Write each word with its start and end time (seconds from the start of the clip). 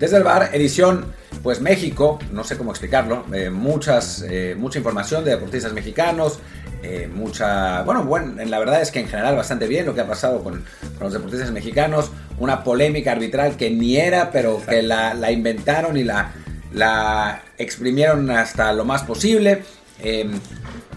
Desde 0.00 0.16
el 0.16 0.22
bar, 0.22 0.48
edición, 0.54 1.12
pues 1.42 1.60
México, 1.60 2.18
no 2.32 2.42
sé 2.42 2.56
cómo 2.56 2.70
explicarlo, 2.70 3.26
eh, 3.34 3.50
muchas, 3.50 4.24
eh, 4.26 4.56
mucha 4.56 4.78
información 4.78 5.26
de 5.26 5.32
deportistas 5.32 5.74
mexicanos, 5.74 6.38
eh, 6.82 7.06
mucha, 7.12 7.82
bueno, 7.82 8.04
bueno, 8.04 8.42
la 8.42 8.58
verdad 8.58 8.80
es 8.80 8.90
que 8.90 9.00
en 9.00 9.08
general 9.08 9.36
bastante 9.36 9.66
bien 9.66 9.84
lo 9.84 9.94
que 9.94 10.00
ha 10.00 10.06
pasado 10.06 10.42
con, 10.42 10.64
los 10.98 11.12
deportistas 11.12 11.50
mexicanos, 11.50 12.12
una 12.38 12.64
polémica 12.64 13.12
arbitral 13.12 13.58
que 13.58 13.70
ni 13.70 13.98
era, 13.98 14.30
pero 14.30 14.58
que 14.66 14.80
la, 14.80 15.30
inventaron 15.30 15.98
y 15.98 16.04
la, 16.04 16.32
la 16.72 17.42
exprimieron 17.58 18.30
hasta 18.30 18.72
lo 18.72 18.86
más 18.86 19.02
posible. 19.02 19.64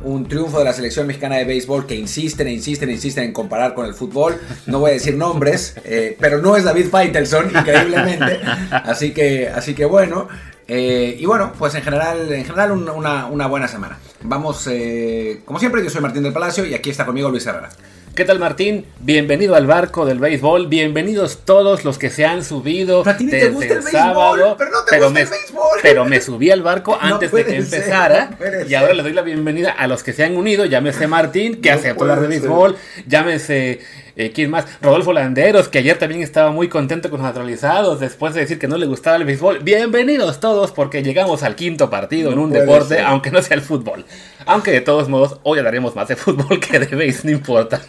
Un 0.04 0.28
triunfo 0.28 0.60
de 0.60 0.66
la 0.66 0.74
selección 0.74 1.08
mexicana 1.08 1.38
de 1.38 1.46
béisbol 1.46 1.86
que 1.86 1.96
insisten 1.96 2.48
e 2.48 2.52
insisten 2.52 2.90
e 2.90 2.94
insisten 2.94 3.24
en 3.26 3.34
comparar 3.34 3.74
con 3.74 3.86
el 3.86 3.94
fútbol. 3.94 4.40
No 4.66 4.80
voy 4.80 4.92
a 4.92 4.94
decir 4.94 5.16
nombres, 5.16 5.76
eh, 5.86 6.18
pero 6.20 6.40
no 6.40 6.56
es 6.56 6.64
David 6.64 6.88
Feitelson, 6.90 7.52
increíblemente. 7.56 8.40
Así 8.72 9.12
que, 9.12 9.50
así 9.50 9.74
que 9.74 9.86
bueno. 9.86 10.28
Eh, 10.68 11.18
y 11.20 11.26
bueno, 11.26 11.52
pues 11.58 11.76
en 11.76 11.82
general, 11.82 12.32
en 12.32 12.46
general 12.46 12.72
una, 12.72 13.26
una 13.26 13.48
buena 13.48 13.68
semana. 13.68 14.00
Vamos, 14.22 14.68
eh, 14.72 15.42
como 15.46 15.60
siempre, 15.60 15.84
yo 15.84 15.90
soy 15.90 16.02
Martín 16.02 16.24
del 16.24 16.34
Palacio 16.34 16.66
y 16.66 16.74
aquí 16.74 16.90
está 16.90 17.06
conmigo 17.06 17.30
Luis 17.30 17.46
Herrera. 17.46 17.70
¿Qué 18.16 18.26
tal 18.26 18.38
Martín? 18.38 18.86
Bienvenido 19.00 19.56
al 19.56 19.66
barco 19.66 20.06
del 20.06 20.20
béisbol. 20.20 20.68
Bienvenidos 20.68 21.40
todos 21.46 21.84
los 21.84 21.98
que 21.98 22.12
se 22.12 22.28
han 22.28 22.44
subido 22.44 23.04
desde 23.04 23.48
el, 23.48 23.82
sábado. 23.82 24.56
Pero, 24.56 24.70
no 24.70 24.84
te 24.88 24.98
gusta 24.98 25.10
me, 25.10 25.22
el 25.22 25.30
béisbol. 25.30 25.80
pero 25.82 26.06
me 26.06 26.22
subí 26.22 26.52
al 26.52 26.62
barco 26.62 26.96
antes 27.02 27.32
de 27.32 27.44
que 27.44 27.56
empezara. 27.56 28.38
y 28.68 28.76
ahora 28.76 28.94
le 28.94 29.02
doy 29.02 29.14
la 29.14 29.24
bienvenida 29.24 29.72
a 29.72 29.88
los 29.88 30.04
que 30.04 30.14
se 30.14 30.24
han 30.24 30.38
unido. 30.38 30.66
Llámese 30.66 31.08
Martín, 31.08 31.60
que 31.60 31.72
hace 31.72 31.90
hablar 31.90 32.22
de 32.22 32.28
béisbol. 32.28 32.78
Llámese 33.08 33.80
eh, 34.16 34.32
¿Quién 34.32 34.52
más? 34.52 34.66
Rodolfo 34.82 35.12
Landeros, 35.12 35.70
que 35.70 35.80
ayer 35.80 35.98
también 35.98 36.22
estaba 36.22 36.52
muy 36.52 36.70
contento 36.70 37.10
con 37.10 37.20
los 37.20 37.28
naturalizados 37.28 38.00
después 38.00 38.34
de 38.34 38.42
decir 38.42 38.60
que 38.60 38.68
no 38.68 38.78
le 38.78 38.86
gustaba 38.86 39.16
el 39.16 39.26
béisbol. 39.26 39.60
Bienvenidos 39.60 40.40
todos 40.40 40.72
porque 40.72 41.02
llegamos 41.02 41.42
al 41.42 41.56
quinto 41.56 41.90
partido 41.90 42.32
en 42.32 42.40
un 42.40 42.52
deporte, 42.52 43.02
aunque 43.02 43.32
no 43.32 43.42
sea 43.42 43.56
el 43.56 43.64
fútbol. 43.64 44.06
Aunque 44.46 44.72
de 44.72 44.82
todos 44.82 45.10
modos, 45.10 45.40
hoy 45.44 45.58
hablaremos 45.58 45.96
más 45.96 46.08
de 46.08 46.16
fútbol 46.18 46.60
que 46.60 46.80
de 46.80 46.96
béis, 46.96 47.26
no 47.26 47.32
importa. 47.32 47.82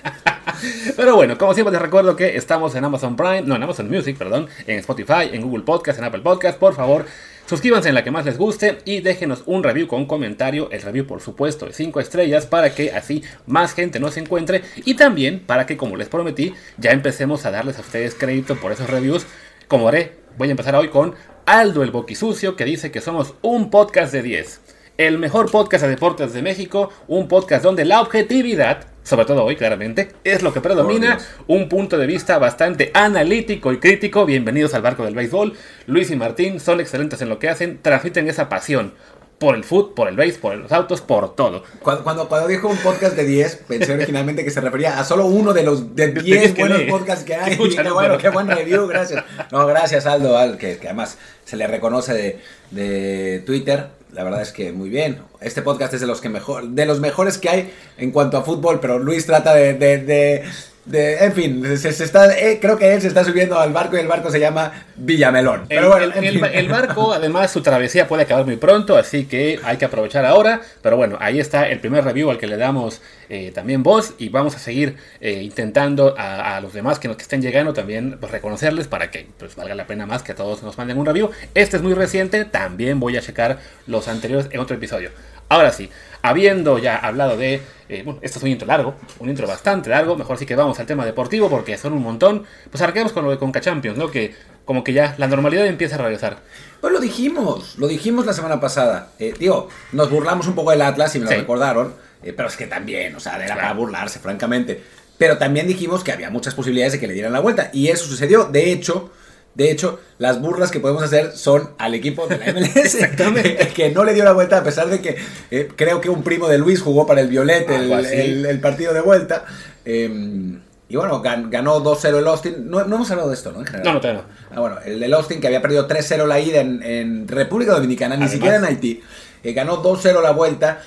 Pero 0.97 1.17
bueno, 1.17 1.37
como 1.37 1.53
siempre 1.53 1.73
les 1.73 1.83
recuerdo 1.83 2.17
que 2.17 2.37
estamos 2.37 2.75
en 2.75 2.85
Amazon 2.85 3.17
Prime, 3.17 3.43
no, 3.43 3.57
en 3.57 3.63
Amazon 3.63 3.91
Music, 3.91 4.17
perdón, 4.17 4.49
en 4.67 4.79
Spotify, 4.79 5.31
en 5.33 5.43
Google 5.43 5.65
Podcast, 5.65 5.99
en 5.99 6.05
Apple 6.05 6.23
Podcast. 6.23 6.59
Por 6.59 6.75
favor, 6.75 7.07
Suscríbanse 7.47 7.91
en 7.91 7.95
la 7.95 8.03
que 8.03 8.11
más 8.11 8.25
les 8.25 8.39
guste 8.39 8.79
y 8.87 9.01
déjenos 9.01 9.43
un 9.45 9.63
review 9.63 9.87
con 9.87 10.01
un 10.01 10.07
comentario. 10.07 10.71
El 10.71 10.81
review, 10.81 11.07
por 11.07 11.21
supuesto, 11.21 11.67
de 11.67 11.75
5 11.75 12.01
estrellas 12.01 12.47
para 12.47 12.75
que 12.75 12.93
así 12.93 13.23
más 13.47 13.75
gente 13.75 14.01
nos 14.01 14.17
encuentre. 14.17 14.63
Y 14.87 14.95
también 14.95 15.41
para 15.41 15.67
que, 15.67 15.77
como 15.77 15.97
les 15.97 16.09
prometí, 16.09 16.55
ya 16.79 16.93
empecemos 16.93 17.45
a 17.45 17.51
darles 17.51 17.77
a 17.77 17.83
ustedes 17.83 18.15
crédito 18.15 18.57
por 18.57 18.73
esos 18.73 18.89
reviews. 18.89 19.27
Como 19.69 19.89
haré, 19.89 20.13
voy 20.39 20.49
a 20.49 20.53
empezar 20.53 20.75
hoy 20.75 20.89
con 20.89 21.15
Aldo 21.45 21.83
el 21.83 21.91
Boquisucio, 21.91 22.57
que 22.57 22.65
dice 22.65 22.91
que 22.91 23.03
somos 23.03 23.35
un 23.43 23.69
podcast 23.69 24.11
de 24.15 24.23
10. 24.23 24.61
El 24.97 25.19
mejor 25.19 25.51
podcast 25.51 25.85
de 25.85 25.91
deportes 25.91 26.33
de 26.33 26.41
México, 26.41 26.89
un 27.09 27.29
podcast 27.29 27.63
donde 27.63 27.85
la 27.85 28.01
objetividad 28.01 28.87
sobre 29.05 29.27
todo 29.27 29.45
hoy 29.45 29.55
claramente, 29.55 30.13
es 30.25 30.43
lo 30.43 30.53
que 30.53 30.61
predomina, 30.61 31.19
un 31.47 31.69
punto 31.69 31.99
de 31.99 32.07
vista 32.07 32.39
bastante 32.39 32.91
analítico 32.95 33.73
y 33.73 33.79
crítico. 33.79 34.25
Bienvenidos 34.25 34.75
al 34.75 34.83
barco 34.83 35.05
del 35.05 35.15
béisbol. 35.15 35.53
Luis 35.87 36.11
y 36.11 36.17
Martín 36.17 36.59
son 36.59 36.81
excelentes 36.81 37.21
en 37.21 37.29
lo 37.29 37.39
que 37.39 37.51
hacen, 37.51 37.79
transmiten 37.83 38.29
esa 38.29 38.49
pasión 38.49 38.95
por 39.39 39.57
el 39.57 39.65
fútbol, 39.65 39.95
por 39.95 40.09
el 40.09 40.17
béis, 40.17 40.39
por 40.39 40.57
los 40.57 40.73
autos, 40.73 41.03
por 41.03 41.35
todo. 41.35 41.65
Cuando, 41.83 42.29
cuando, 42.29 42.49
dijo 42.49 42.67
un 42.69 42.79
podcast 42.79 43.15
de 43.15 43.25
10, 43.25 43.65
pensé 43.69 43.93
originalmente 43.93 44.43
que 44.43 44.51
se 44.51 44.63
refería 44.63 44.99
a 44.99 45.05
solo 45.05 45.27
uno 45.27 45.53
de 45.53 45.65
los 45.65 45.95
de 45.95 46.13
10 46.13 46.57
buenos 46.57 46.81
podcasts 46.83 47.25
que 47.25 47.35
hay. 47.35 47.59
qué 47.59 47.91
bueno, 47.91 48.17
qué 48.17 48.31
buen 48.31 48.49
review, 48.49 48.87
gracias. 48.87 49.23
No, 49.53 49.67
gracias 49.67 50.07
Aldo, 50.07 50.39
Al, 50.39 50.57
que, 50.57 50.79
que 50.79 50.87
además 50.89 51.19
se 51.45 51.57
le 51.57 51.67
reconoce 51.67 52.15
de, 52.15 52.41
de 52.71 53.43
Twitter 53.45 53.89
la 54.15 54.23
verdad 54.23 54.43
es 54.43 54.53
que 54.53 54.73
muy 54.73 54.89
bien. 54.89 55.19
Este 55.41 55.61
podcast 55.61 55.93
es 55.95 56.01
de 56.01 56.07
los 56.07 56.21
que 56.21 56.29
mejor, 56.29 56.69
de 56.69 56.87
los 56.87 57.01
mejores 57.01 57.37
que 57.37 57.49
hay 57.49 57.73
en 57.99 58.13
cuanto 58.13 58.39
a 58.39 58.43
fútbol, 58.43 58.79
pero 58.81 58.99
Luis 58.99 59.27
trata 59.27 59.55
de, 59.55 59.75
de, 59.75 59.99
de, 59.99 60.45
en 60.93 61.33
fin, 61.33 61.79
se, 61.79 61.89
está, 61.89 62.39
eh, 62.39 62.59
creo 62.61 62.77
que 62.77 62.93
él 62.93 63.01
se 63.01 63.09
está 63.09 63.25
subiendo 63.25 63.59
al 63.59 63.73
barco 63.73 63.97
y 63.97 64.01
el 64.01 64.07
barco 64.07 64.31
se 64.31 64.39
llama 64.39 64.85
Villamelón. 64.97 65.65
Pero 65.69 65.89
bueno, 65.89 66.13
el, 66.15 66.69
barco, 66.69 67.13
además, 67.15 67.51
su 67.51 67.63
travesía 67.63 68.07
puede 68.07 68.25
acabar 68.25 68.45
muy 68.45 68.57
pronto, 68.57 68.97
así 68.97 69.25
que 69.25 69.59
hay 69.65 69.79
que 69.79 69.87
aprovechar 69.87 70.27
ahora. 70.27 70.61
Pero 70.83 70.97
bueno, 70.97 71.17
ahí 71.21 71.41
está 71.41 71.69
el 71.69 71.81
primer 71.81 72.05
review 72.05 72.31
al 72.31 72.39
que 72.39 72.47
le 72.47 72.57
damos 72.57 73.01
eh, 73.31 73.51
también 73.55 73.83
voz 73.83 74.15
y 74.19 74.29
vamos 74.29 74.55
a 74.57 74.59
seguir 74.59 74.97
eh, 75.21 75.43
intentando 75.43 76.15
a, 76.19 76.61
los 76.61 76.75
demás 76.75 76.99
que, 76.99 77.09
nos, 77.09 77.17
que 77.17 77.23
estén 77.23 77.41
llegando 77.41 77.73
también 77.73 78.19
pues, 78.21 78.31
reconocerles 78.31 78.87
para 78.87 79.11
que 79.11 79.27
pues, 79.39 79.57
valga 79.57 79.75
la 79.75 79.87
pena 79.87 80.05
más 80.05 80.23
que 80.23 80.35
todos 80.35 80.63
nos 80.63 80.77
manden 80.77 80.99
un 80.99 81.07
review. 81.07 81.31
Este 81.55 81.79
es 81.79 81.83
muy 81.83 81.95
reciente, 81.95 82.45
también 82.45 83.01
voy 83.01 83.17
a 83.17 83.23
checar 83.23 83.59
los 83.87 84.09
anteriores 84.09 84.49
en 84.53 84.61
otro 84.61 84.77
episodio. 84.77 85.11
Ahora 85.55 85.71
sí, 85.71 85.89
habiendo 86.23 86.79
ya 86.79 86.97
hablado 86.97 87.37
de, 87.37 87.63
eh, 87.89 88.03
bueno, 88.05 88.19
esto 88.23 88.39
es 88.41 88.43
un 88.43 88.51
intro 88.51 88.67
largo, 88.67 88.97
un 89.21 89.31
intro 89.31 89.47
bastante 89.47 89.89
largo, 89.89 90.17
mejor 90.17 90.37
sí 90.37 90.47
que 90.47 90.57
vamos 90.57 90.81
al 90.81 90.87
tema 90.87 91.07
deportivo 91.07 91.49
porque 91.49 91.79
son 91.79 91.93
un 91.93 92.03
montón, 92.03 92.45
pues 92.73 92.83
arranquemos 92.83 93.13
con 93.13 93.25
lo 93.25 93.31
de 93.31 93.39
Conca 93.39 93.61
Champions, 93.61 93.97
¿no? 93.97 94.11
Que 94.11 94.35
como 94.65 94.83
que 94.83 94.93
ya 94.93 95.15
la 95.17 95.29
normalidad 95.29 95.65
empieza 95.69 95.95
a 95.95 95.99
regresar. 95.99 96.39
Pues 96.81 96.93
lo 96.93 96.99
dijimos, 96.99 97.79
lo 97.79 97.87
dijimos 97.87 98.27
la 98.27 98.33
semana 98.33 98.59
pasada. 98.59 99.13
Eh, 99.21 99.33
digo, 99.39 99.69
nos 99.93 100.11
burlamos 100.11 100.49
un 100.49 100.57
poco 100.57 100.73
del 100.73 100.83
Atlas 100.83 101.15
y 101.15 101.21
me 101.21 101.27
lo 101.27 101.31
recordaron, 101.31 101.95
eh, 102.25 102.33
pero 102.33 102.49
es 102.49 102.57
que 102.57 102.67
también, 102.67 103.15
o 103.15 103.21
sea, 103.21 103.41
era 103.41 103.55
para 103.55 103.73
burlarse, 103.75 104.19
francamente. 104.19 104.83
Pero 105.17 105.39
también 105.39 105.69
dijimos 105.69 106.03
que 106.03 106.11
había 106.11 106.31
muchas 106.31 106.55
posibilidades 106.55 106.95
de 106.95 106.99
que 106.99 107.07
le 107.07 107.15
dieran 107.15 107.33
la 107.33 107.39
vuelta 107.39 107.71
y 107.73 107.91
eso 107.91 108.07
sucedió. 108.07 108.47
De 108.47 108.73
hecho, 108.73 109.13
de 109.55 109.71
hecho, 109.71 110.01
las 110.19 110.41
burlas 110.41 110.71
que 110.71 110.81
podemos 110.81 111.03
hacer 111.03 111.33
son 111.37 111.71
al 111.79 111.95
equipo 111.95 112.27
de 112.27 112.39
la 112.39 112.53
MLS, 112.53 112.97
que 113.75 113.91
no 113.91 114.05
le 114.05 114.15
dio 114.15 114.25
la 114.25 114.33
vuelta, 114.33 114.59
a 114.59 114.65
pesar 114.65 114.89
de 114.89 115.01
que 115.01 115.17
eh, 115.51 115.69
creo 115.77 116.01
que 116.01 116.11
un 116.11 116.23
primo 116.23 116.49
de 116.49 116.59
Luis 116.59 116.81
jugó 116.81 117.07
para 117.07 117.21
el 117.21 117.29
Violet 117.29 117.69
el, 117.71 118.61
partido 118.61 118.93
de 118.93 119.01
vuelta. 119.01 119.45
Em, 119.85 120.61
y 120.89 120.97
bueno, 120.97 121.23
ganó 121.23 121.83
2-0 121.83 122.19
el 122.19 122.27
Austin. 122.27 122.71
No, 122.71 122.81
hemos 122.81 123.11
hablado 123.11 123.29
de 123.29 123.35
esto, 123.35 123.53
¿no? 123.53 123.63
No, 123.85 123.95
no 123.95 124.01
tengo. 124.01 124.25
Ah, 124.51 124.61
bueno, 124.61 124.77
el 124.85 125.01
del 125.01 125.15
Austin 125.15 125.41
que 125.41 125.47
había 125.47 125.63
perdido 125.63 125.89
3-0 125.89 126.27
la 126.27 126.41
ida 126.41 126.61
en, 126.61 127.27
República 127.27 127.73
Dominicana, 127.73 128.17
ni 128.17 128.29
siquiera 128.29 128.57
en 128.57 128.65
Haití. 128.65 129.03
Eh, 129.43 129.53
ganó 129.53 129.83
2-0 129.83 130.23
la 130.23 130.33
vuelta 130.33 130.83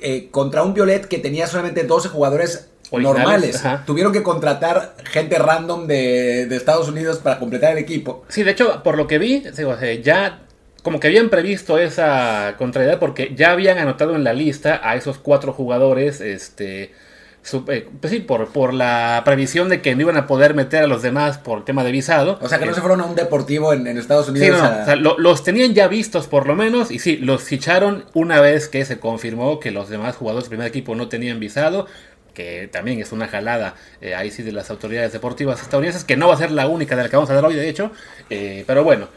eh, 0.00 0.28
contra 0.30 0.62
un 0.62 0.74
Violet 0.74 1.06
que 1.06 1.18
tenía 1.18 1.46
solamente 1.46 1.84
12 1.84 2.08
jugadores 2.08 2.68
normales. 2.98 3.62
Tuvieron 3.86 4.12
que 4.12 4.22
contratar 4.22 4.96
gente 5.04 5.38
random 5.38 5.86
de, 5.86 6.42
Estados 6.54 6.88
Unidos 6.88 7.18
para 7.18 7.38
completar 7.38 7.72
el 7.72 7.78
equipo. 7.78 8.24
Sí, 8.28 8.42
de 8.42 8.52
hecho, 8.52 8.82
por 8.82 8.96
lo 8.96 9.06
que 9.06 9.18
vi, 9.18 9.44
ya 10.02 10.40
como 10.82 10.98
que 11.00 11.06
habían 11.06 11.30
previsto 11.30 11.78
esa 11.78 12.56
contrariedad 12.58 12.98
porque 12.98 13.34
ya 13.36 13.52
habían 13.52 13.78
anotado 13.78 14.16
en 14.16 14.24
la 14.24 14.32
lista 14.32 14.80
a 14.82 14.96
esos 14.96 15.18
cuatro 15.18 15.52
jugadores, 15.52 16.20
este, 16.20 16.92
eh, 17.68 17.88
pues 18.00 18.12
sí, 18.12 18.20
por, 18.20 18.48
por 18.48 18.72
la 18.72 19.22
previsión 19.24 19.68
de 19.68 19.80
que 19.80 19.94
no 19.94 20.02
iban 20.02 20.16
a 20.16 20.26
poder 20.26 20.54
meter 20.54 20.84
a 20.84 20.86
los 20.86 21.02
demás 21.02 21.38
por 21.38 21.64
tema 21.64 21.82
de 21.84 21.90
visado. 21.90 22.38
O 22.40 22.48
sea, 22.48 22.58
que 22.58 22.66
no 22.66 22.74
se 22.74 22.80
fueron 22.80 23.00
a 23.00 23.04
un 23.04 23.14
deportivo 23.14 23.72
en, 23.72 23.86
Estados 23.96 24.28
Unidos. 24.28 24.60
Sí, 24.86 24.92
no, 25.00 25.16
los 25.18 25.42
tenían 25.44 25.74
ya 25.74 25.88
vistos 25.88 26.26
por 26.26 26.46
lo 26.46 26.54
menos 26.54 26.90
y 26.90 26.98
sí, 26.98 27.16
los 27.16 27.42
ficharon 27.42 28.04
una 28.14 28.40
vez 28.40 28.68
que 28.68 28.84
se 28.84 28.98
confirmó 28.98 29.60
que 29.60 29.70
los 29.70 29.88
demás 29.88 30.16
jugadores 30.16 30.44
del 30.44 30.50
primer 30.50 30.66
equipo 30.68 30.94
no 30.94 31.08
tenían 31.08 31.40
visado 31.40 31.86
que 32.34 32.68
también 32.68 33.00
es 33.00 33.12
una 33.12 33.28
jalada 33.28 33.74
eh, 34.00 34.14
ahí 34.14 34.30
sí 34.30 34.42
de 34.42 34.52
las 34.52 34.70
autoridades 34.70 35.12
deportivas 35.12 35.60
estadounidenses, 35.60 36.04
que 36.04 36.16
no 36.16 36.28
va 36.28 36.34
a 36.34 36.38
ser 36.38 36.50
la 36.50 36.66
única 36.66 36.96
de 36.96 37.02
la 37.02 37.08
que 37.08 37.16
vamos 37.16 37.30
a 37.30 37.34
hablar 37.34 37.50
hoy, 37.50 37.56
de 37.56 37.68
hecho, 37.68 37.92
eh, 38.30 38.64
pero 38.66 38.84
bueno, 38.84 39.08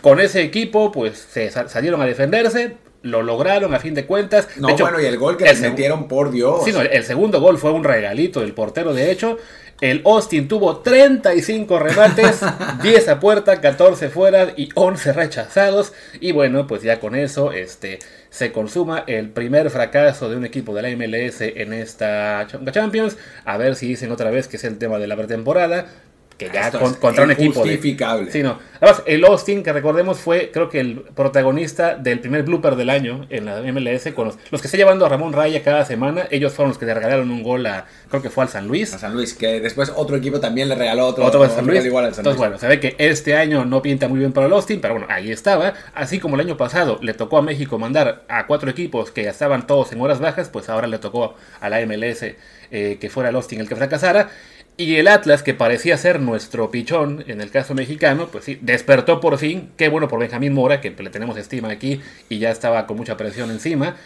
con 0.00 0.20
ese 0.20 0.42
equipo 0.42 0.92
pues 0.92 1.18
se 1.18 1.50
salieron 1.50 2.00
a 2.00 2.06
defenderse, 2.06 2.76
lo 3.02 3.22
lograron 3.22 3.74
a 3.74 3.78
fin 3.78 3.94
de 3.94 4.06
cuentas. 4.06 4.48
No, 4.56 4.76
bueno, 4.76 5.00
y 5.00 5.06
el 5.06 5.18
gol 5.18 5.36
que 5.36 5.44
les 5.44 5.60
metieron, 5.60 6.08
por 6.08 6.30
Dios. 6.30 6.64
Sí, 6.64 6.72
el 6.90 7.04
segundo 7.04 7.40
gol 7.40 7.58
fue 7.58 7.70
un 7.70 7.84
regalito 7.84 8.40
del 8.40 8.54
portero, 8.54 8.94
de 8.94 9.10
hecho. 9.10 9.38
El 9.80 10.02
Austin 10.04 10.48
tuvo 10.48 10.78
35 10.78 11.78
remates, 11.78 12.40
10 12.82 13.08
a 13.08 13.20
puerta, 13.20 13.60
14 13.60 14.08
fuera 14.08 14.52
y 14.56 14.70
11 14.74 15.12
rechazados. 15.12 15.92
Y 16.20 16.32
bueno, 16.32 16.66
pues 16.66 16.82
ya 16.82 16.98
con 16.98 17.14
eso 17.14 17.52
este, 17.52 18.00
se 18.38 18.52
consuma 18.52 19.02
el 19.08 19.30
primer 19.30 19.68
fracaso 19.68 20.30
de 20.30 20.36
un 20.36 20.44
equipo 20.44 20.72
de 20.72 20.82
la 20.82 20.90
MLS 20.90 21.40
en 21.40 21.72
esta 21.72 22.46
Champions. 22.70 23.16
A 23.44 23.56
ver 23.56 23.74
si 23.74 23.88
dicen 23.88 24.12
otra 24.12 24.30
vez 24.30 24.46
que 24.46 24.58
es 24.58 24.62
el 24.62 24.78
tema 24.78 25.00
de 25.00 25.08
la 25.08 25.16
pretemporada 25.16 25.86
que 26.38 26.50
ya 26.52 26.70
contra 26.70 27.24
un 27.24 27.32
equipo. 27.32 27.60
Justificable. 27.60 28.30
Sí, 28.30 28.44
no. 28.44 28.58
Además, 28.80 29.02
el 29.06 29.24
Austin, 29.24 29.64
que 29.64 29.72
recordemos, 29.72 30.18
fue 30.18 30.50
creo 30.52 30.68
que 30.68 30.78
el 30.78 31.00
protagonista 31.00 31.96
del 31.96 32.20
primer 32.20 32.44
blooper 32.44 32.76
del 32.76 32.90
año 32.90 33.26
en 33.28 33.44
la 33.44 33.60
MLS. 33.60 34.12
Con 34.14 34.28
los, 34.28 34.60
que 34.60 34.68
está 34.68 34.76
llevando 34.76 35.04
a 35.04 35.08
Ramón 35.08 35.32
Raya 35.32 35.64
cada 35.64 35.84
semana, 35.84 36.28
ellos 36.30 36.52
fueron 36.52 36.70
los 36.70 36.78
que 36.78 36.86
le 36.86 36.94
regalaron 36.94 37.30
un 37.32 37.42
gol 37.42 37.66
a, 37.66 37.86
creo 38.08 38.22
que 38.22 38.30
fue 38.30 38.44
al 38.44 38.50
San 38.50 38.68
Luis. 38.68 38.94
A 38.94 38.98
San 38.98 39.14
Luis, 39.14 39.34
que 39.34 39.60
después 39.60 39.92
otro 39.96 40.16
equipo 40.16 40.38
también 40.38 40.68
le 40.68 40.76
regaló 40.76 41.06
otro, 41.06 41.24
otro, 41.24 41.48
San 41.48 41.66
Luis. 41.66 41.84
Igual 41.84 42.04
al 42.04 42.14
San 42.14 42.22
Entonces, 42.22 42.38
bueno, 42.38 42.56
se 42.56 42.68
ve 42.68 42.78
que 42.78 42.94
este 42.98 43.36
año 43.36 43.64
no 43.64 43.82
pinta 43.82 44.06
muy 44.06 44.20
bien 44.20 44.32
para 44.32 44.46
el 44.46 44.52
Austin, 44.52 44.80
pero 44.80 44.94
bueno, 44.94 45.08
ahí 45.10 45.32
estaba. 45.32 45.74
Así 45.92 46.20
como 46.20 46.36
el 46.36 46.42
año 46.42 46.56
pasado 46.56 47.00
le 47.02 47.14
tocó 47.14 47.38
a 47.38 47.42
México 47.42 47.80
mandar 47.80 48.22
a 48.28 48.46
cuatro 48.46 48.70
equipos 48.70 49.10
que 49.10 49.24
ya 49.24 49.30
estaban 49.30 49.66
todos 49.66 49.90
en 49.90 50.00
horas 50.00 50.20
bajas, 50.20 50.50
pues 50.50 50.68
ahora 50.68 50.86
le 50.86 50.98
tocó 50.98 51.34
a 51.60 51.68
la 51.68 51.84
MLS 51.84 52.22
eh, 52.70 52.98
que 53.00 53.08
fuera 53.08 53.30
el 53.30 53.36
Austin 53.36 53.60
el 53.60 53.68
que 53.68 53.74
fracasara. 53.74 54.30
Y 54.80 54.94
el 54.94 55.08
Atlas, 55.08 55.42
que 55.42 55.54
parecía 55.54 55.96
ser 55.96 56.20
nuestro 56.20 56.70
pichón 56.70 57.24
en 57.26 57.40
el 57.40 57.50
caso 57.50 57.74
mexicano, 57.74 58.28
pues 58.30 58.44
sí, 58.44 58.60
despertó 58.62 59.18
por 59.18 59.36
fin. 59.36 59.70
Qué 59.76 59.88
bueno 59.88 60.06
por 60.06 60.20
Benjamín 60.20 60.54
Mora, 60.54 60.80
que 60.80 60.90
le 60.90 61.10
tenemos 61.10 61.36
estima 61.36 61.68
aquí 61.68 62.00
y 62.28 62.38
ya 62.38 62.52
estaba 62.52 62.86
con 62.86 62.96
mucha 62.96 63.16
presión 63.16 63.50
encima. 63.50 63.96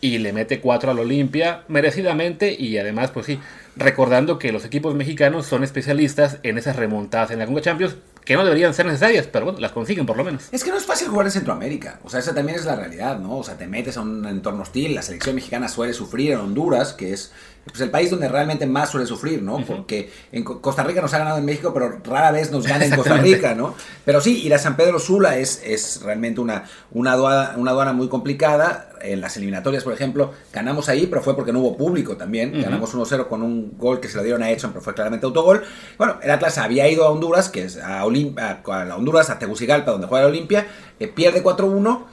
Y 0.00 0.16
le 0.18 0.32
mete 0.32 0.60
cuatro 0.60 0.90
al 0.90 0.98
Olimpia 0.98 1.64
merecidamente 1.68 2.56
y 2.58 2.78
además, 2.78 3.10
pues 3.10 3.26
sí, 3.26 3.38
recordando 3.76 4.38
que 4.38 4.52
los 4.52 4.64
equipos 4.64 4.94
mexicanos 4.94 5.44
son 5.44 5.64
especialistas 5.64 6.38
en 6.44 6.56
esas 6.56 6.76
remontadas 6.76 7.30
en 7.30 7.38
la 7.38 7.44
Conga 7.44 7.60
Champions, 7.60 7.96
que 8.24 8.34
no 8.34 8.44
deberían 8.44 8.72
ser 8.72 8.86
necesarias, 8.86 9.28
pero 9.30 9.44
bueno, 9.44 9.60
las 9.60 9.72
consiguen 9.72 10.06
por 10.06 10.16
lo 10.16 10.24
menos. 10.24 10.48
Es 10.50 10.64
que 10.64 10.70
no 10.70 10.78
es 10.78 10.86
fácil 10.86 11.08
jugar 11.08 11.26
en 11.26 11.32
Centroamérica, 11.32 12.00
o 12.04 12.10
sea, 12.10 12.20
esa 12.20 12.34
también 12.34 12.58
es 12.58 12.64
la 12.64 12.76
realidad, 12.76 13.18
¿no? 13.18 13.38
O 13.38 13.44
sea, 13.44 13.58
te 13.58 13.66
metes 13.66 13.96
a 13.96 14.00
un 14.00 14.26
entorno 14.26 14.62
hostil, 14.62 14.94
la 14.94 15.02
selección 15.02 15.34
mexicana 15.34 15.68
suele 15.68 15.92
sufrir 15.92 16.32
en 16.32 16.38
Honduras, 16.38 16.94
que 16.94 17.12
es 17.12 17.32
pues, 17.64 17.80
el 17.80 17.90
país 17.90 18.10
donde 18.10 18.28
realmente 18.28 18.66
más 18.66 18.90
suele 18.90 19.06
sufrir, 19.06 19.42
¿no? 19.42 19.64
Porque 19.64 20.10
en 20.32 20.42
Costa 20.42 20.82
Rica 20.82 21.00
nos 21.00 21.14
ha 21.14 21.18
ganado 21.18 21.38
en 21.38 21.44
México, 21.44 21.72
pero 21.72 22.00
rara 22.04 22.32
vez 22.32 22.50
nos 22.50 22.66
gana 22.66 22.84
en 22.84 22.94
Costa 22.94 23.16
Rica, 23.18 23.54
¿no? 23.54 23.74
Pero 24.04 24.20
sí, 24.20 24.42
ir 24.44 24.52
a 24.52 24.58
San 24.58 24.76
Pedro 24.76 24.98
Sula 24.98 25.38
es, 25.38 25.62
es 25.64 26.02
realmente 26.02 26.40
una, 26.40 26.64
una, 26.90 27.12
aduana, 27.12 27.54
una 27.56 27.70
aduana 27.70 27.92
muy 27.92 28.08
complicada. 28.08 28.88
En 29.00 29.20
las 29.20 29.36
eliminatorias, 29.36 29.82
por 29.82 29.92
ejemplo, 29.92 30.32
ganamos 30.52 30.88
ahí, 30.88 31.08
pero 31.08 31.22
fue 31.22 31.34
porque 31.34 31.52
no 31.52 31.58
hubo 31.58 31.76
público 31.76 32.16
también. 32.16 32.60
Ganamos 32.62 32.94
1-0 32.94 33.26
con 33.26 33.42
un 33.42 33.76
gol 33.76 33.98
que 33.98 34.08
se 34.08 34.16
le 34.16 34.22
dieron 34.22 34.44
a 34.44 34.50
Edson, 34.50 34.70
pero 34.70 34.80
fue 34.80 34.94
claramente 34.94 35.26
autogol. 35.26 35.64
Bueno, 35.98 36.18
el 36.22 36.30
Atlas 36.30 36.58
había 36.58 36.88
ido 36.88 37.04
a 37.04 37.10
Honduras, 37.10 37.48
que 37.48 37.64
es 37.64 37.78
a, 37.78 38.00
a, 38.00 38.04
Honduras, 38.04 39.30
a 39.30 39.38
Tegucigalpa, 39.40 39.90
donde 39.90 40.06
juega 40.06 40.24
la 40.24 40.30
Olimpia, 40.30 40.66
eh, 41.00 41.08
pierde 41.08 41.42
4-1 41.42 42.11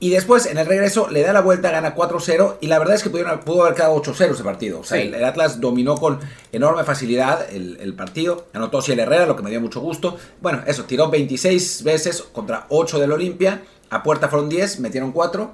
y 0.00 0.10
después, 0.10 0.46
en 0.46 0.58
el 0.58 0.66
regreso, 0.66 1.08
le 1.08 1.22
da 1.22 1.32
la 1.32 1.40
vuelta, 1.40 1.72
gana 1.72 1.96
4-0. 1.96 2.58
Y 2.60 2.68
la 2.68 2.78
verdad 2.78 2.94
es 2.94 3.02
que 3.02 3.10
pudo 3.10 3.62
haber 3.62 3.74
quedado 3.74 4.00
8-0 4.00 4.32
ese 4.32 4.44
partido. 4.44 4.80
O 4.80 4.84
sea, 4.84 5.00
el, 5.00 5.24
Atlas 5.24 5.60
dominó 5.60 5.96
con 5.96 6.20
enorme 6.52 6.84
facilidad 6.84 7.52
el, 7.52 7.94
partido. 7.94 8.46
Anotó 8.52 8.80
Ciel 8.80 9.00
Herrera, 9.00 9.26
lo 9.26 9.34
que 9.34 9.42
me 9.42 9.50
dio 9.50 9.60
mucho 9.60 9.80
gusto. 9.80 10.16
Bueno, 10.40 10.62
eso, 10.66 10.84
tiró 10.84 11.10
26 11.10 11.82
veces 11.82 12.22
contra 12.32 12.66
8 12.68 13.00
del 13.00 13.10
Olimpia. 13.10 13.62
A 13.90 14.04
puerta 14.04 14.28
fueron 14.28 14.48
10, 14.48 14.78
metieron 14.80 15.10
4. 15.10 15.52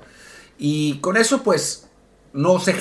Y 0.59 0.99
con 0.99 1.17
eso, 1.17 1.43
pues, 1.43 1.87
no 2.35 2.59
se, 2.59 2.75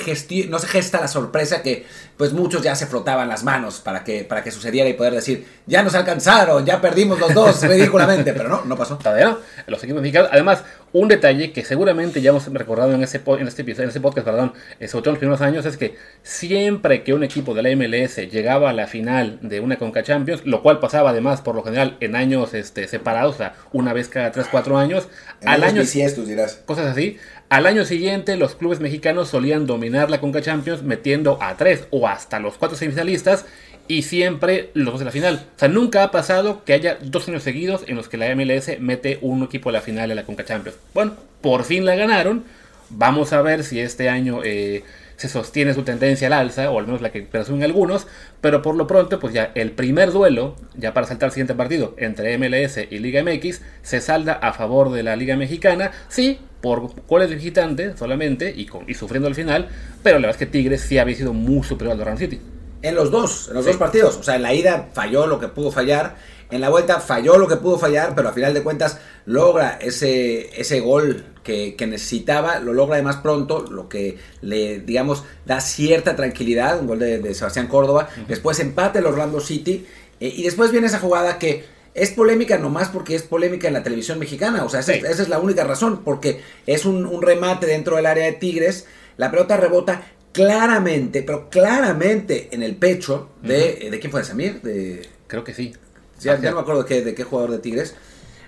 no 0.48 0.58
se 0.58 0.66
gesta 0.66 1.00
la 1.00 1.06
sorpresa 1.08 1.62
que 1.62 1.86
pues 2.16 2.32
muchos 2.32 2.60
ya 2.60 2.74
se 2.74 2.88
frotaban 2.88 3.28
las 3.28 3.44
manos 3.44 3.78
para 3.78 4.02
que, 4.02 4.24
para 4.24 4.42
que 4.42 4.50
sucediera 4.50 4.88
y 4.88 4.94
poder 4.94 5.14
decir, 5.14 5.46
ya 5.64 5.82
nos 5.82 5.94
alcanzaron, 5.94 6.66
ya 6.66 6.80
perdimos 6.80 7.20
los 7.20 7.32
dos 7.32 7.62
ridículamente, 7.68 8.32
pero 8.32 8.48
no, 8.48 8.64
no 8.64 8.76
pasó. 8.76 8.98
Todavía 8.98 9.38
los 9.68 9.82
equipos 9.82 10.02
mexicanos, 10.02 10.28
además, 10.32 10.64
un 10.94 11.08
detalle 11.08 11.50
que 11.50 11.64
seguramente 11.64 12.22
ya 12.22 12.30
hemos 12.30 12.46
recordado 12.52 12.92
en 12.94 13.02
ese, 13.02 13.20
en 13.26 13.48
este, 13.48 13.62
en 13.62 13.88
ese 13.88 14.00
podcast, 14.00 14.24
perdón, 14.24 14.52
eh, 14.78 14.86
sobre 14.86 15.02
todo 15.02 15.10
en 15.10 15.14
los 15.14 15.18
primeros 15.18 15.40
años, 15.40 15.66
es 15.66 15.76
que 15.76 15.96
siempre 16.22 17.02
que 17.02 17.12
un 17.12 17.24
equipo 17.24 17.52
de 17.52 17.62
la 17.64 17.76
MLS 17.76 18.16
llegaba 18.30 18.70
a 18.70 18.72
la 18.72 18.86
final 18.86 19.40
de 19.42 19.58
una 19.58 19.76
Conca 19.76 20.04
Champions, 20.04 20.46
lo 20.46 20.62
cual 20.62 20.78
pasaba 20.78 21.10
además 21.10 21.40
por 21.40 21.56
lo 21.56 21.64
general 21.64 21.96
en 21.98 22.14
años 22.14 22.54
este, 22.54 22.86
separados, 22.86 23.34
o 23.34 23.38
sea, 23.38 23.54
una 23.72 23.92
vez 23.92 24.08
cada 24.08 24.32
3-4 24.32 24.78
años, 24.78 25.08
al 25.44 25.64
año... 25.64 25.82
dirás. 25.82 26.62
Cosas 26.64 26.86
así. 26.86 27.18
Al 27.48 27.66
año 27.66 27.84
siguiente, 27.84 28.36
los 28.36 28.54
clubes 28.54 28.78
mexicanos 28.78 29.28
solían 29.28 29.66
dominar 29.66 30.10
la 30.10 30.20
Conca 30.20 30.42
Champions 30.42 30.84
metiendo 30.84 31.38
a 31.42 31.56
tres 31.56 31.88
o 31.90 32.06
hasta 32.06 32.38
los 32.38 32.56
cuatro 32.56 32.76
semifinalistas 32.76 33.44
y 33.88 34.02
siempre 34.02 34.70
los 34.74 34.92
dos 34.92 34.98
de 35.00 35.04
la 35.04 35.10
final. 35.10 35.46
O 35.56 35.58
sea, 35.58 35.68
nunca 35.68 36.02
ha 36.02 36.10
pasado 36.10 36.64
que 36.64 36.72
haya 36.72 36.98
dos 37.02 37.28
años 37.28 37.42
seguidos 37.42 37.82
en 37.86 37.96
los 37.96 38.08
que 38.08 38.16
la 38.16 38.34
MLS 38.34 38.78
mete 38.80 39.18
un 39.22 39.42
equipo 39.42 39.68
a 39.68 39.72
la 39.72 39.80
final 39.80 40.08
de 40.08 40.14
la 40.14 40.24
Conca 40.24 40.44
Champions. 40.44 40.78
Bueno, 40.92 41.14
por 41.40 41.64
fin 41.64 41.84
la 41.84 41.94
ganaron. 41.94 42.44
Vamos 42.90 43.32
a 43.32 43.42
ver 43.42 43.64
si 43.64 43.80
este 43.80 44.08
año 44.08 44.40
eh, 44.44 44.84
se 45.16 45.28
sostiene 45.28 45.74
su 45.74 45.82
tendencia 45.82 46.26
al 46.26 46.32
alza, 46.34 46.70
o 46.70 46.78
al 46.78 46.86
menos 46.86 47.02
la 47.02 47.10
que 47.10 47.22
presumen 47.22 47.64
algunos. 47.64 48.06
Pero 48.40 48.62
por 48.62 48.76
lo 48.76 48.86
pronto, 48.86 49.20
pues 49.20 49.34
ya 49.34 49.52
el 49.54 49.72
primer 49.72 50.12
duelo, 50.12 50.56
ya 50.76 50.94
para 50.94 51.06
saltar 51.06 51.28
al 51.28 51.32
siguiente 51.32 51.54
partido, 51.54 51.94
entre 51.98 52.36
MLS 52.38 52.78
y 52.90 52.98
Liga 52.98 53.22
MX, 53.22 53.62
se 53.82 54.00
salda 54.00 54.34
a 54.34 54.52
favor 54.52 54.92
de 54.92 55.02
la 55.02 55.16
Liga 55.16 55.36
Mexicana. 55.36 55.92
Sí, 56.08 56.38
por 56.60 56.94
goles 57.06 57.28
de 57.28 57.36
visitante 57.36 57.96
solamente 57.96 58.52
y, 58.56 58.64
con, 58.64 58.86
sufriendo 58.94 59.28
al 59.28 59.34
final, 59.34 59.68
pero 60.02 60.18
la 60.18 60.28
verdad 60.28 60.42
es 60.42 60.46
que 60.46 60.50
Tigres 60.50 60.80
sí 60.80 60.96
había 60.96 61.14
sido 61.14 61.34
muy 61.34 61.62
superior 61.62 61.92
al 61.92 61.98
Durham 61.98 62.16
City. 62.16 62.40
En 62.84 62.94
los 62.94 63.10
dos, 63.10 63.48
en 63.48 63.54
los 63.54 63.64
dos 63.64 63.78
partidos. 63.78 64.18
O 64.18 64.22
sea, 64.22 64.36
en 64.36 64.42
la 64.42 64.52
ida 64.52 64.90
falló 64.92 65.26
lo 65.26 65.40
que 65.40 65.48
pudo 65.48 65.72
fallar. 65.72 66.16
En 66.50 66.60
la 66.60 66.68
vuelta 66.68 67.00
falló 67.00 67.38
lo 67.38 67.48
que 67.48 67.56
pudo 67.56 67.78
fallar, 67.78 68.14
pero 68.14 68.28
a 68.28 68.32
final 68.32 68.52
de 68.52 68.62
cuentas 68.62 68.98
logra 69.24 69.78
ese, 69.80 70.60
ese 70.60 70.80
gol 70.80 71.24
que, 71.42 71.74
necesitaba, 71.88 72.58
lo 72.58 72.74
logra 72.74 72.96
además 72.96 73.16
pronto, 73.16 73.64
lo 73.70 73.88
que 73.88 74.18
le, 74.42 74.80
digamos, 74.80 75.24
da 75.46 75.62
cierta 75.62 76.14
tranquilidad, 76.14 76.78
un 76.78 76.86
gol 76.86 76.98
de, 76.98 77.34
Sebastián 77.34 77.68
Córdoba. 77.68 78.10
Después 78.28 78.60
empate 78.60 78.98
el 78.98 79.06
Orlando 79.06 79.40
City. 79.40 79.86
Eh, 80.20 80.32
y 80.36 80.42
después 80.42 80.70
viene 80.70 80.86
esa 80.86 80.98
jugada 80.98 81.38
que 81.38 81.64
es 81.94 82.10
polémica 82.10 82.58
nomás 82.58 82.90
porque 82.90 83.14
es 83.14 83.22
polémica 83.22 83.66
en 83.66 83.72
la 83.72 83.82
televisión 83.82 84.18
mexicana. 84.18 84.62
O 84.62 84.68
sea, 84.68 84.80
esa, 84.80 84.92
es 84.92 85.28
la 85.30 85.38
única 85.38 85.64
razón, 85.64 86.02
porque 86.04 86.42
es 86.66 86.84
un, 86.84 87.06
un 87.06 87.22
remate 87.22 87.64
dentro 87.64 87.96
del 87.96 88.04
área 88.04 88.26
de 88.26 88.32
Tigres. 88.32 88.86
La 89.16 89.30
pelota 89.30 89.56
rebota 89.56 90.02
claramente, 90.34 91.22
pero 91.22 91.48
claramente 91.48 92.48
en 92.50 92.62
el 92.62 92.76
pecho 92.76 93.30
de, 93.40 93.88
¿de 93.90 93.98
quién 94.00 94.10
fue? 94.10 94.20
¿De 94.20 94.26
Samir? 94.26 94.60
De... 94.60 95.08
Creo 95.28 95.44
que 95.44 95.54
sí. 95.54 95.72
Ya, 96.20 96.36
no 96.36 96.56
me 96.56 96.60
acuerdo 96.60 96.82
de 96.82 96.88
qué, 96.88 97.02
de 97.02 97.14
qué 97.14 97.22
jugador 97.24 97.52
de 97.52 97.58
Tigres. 97.58 97.94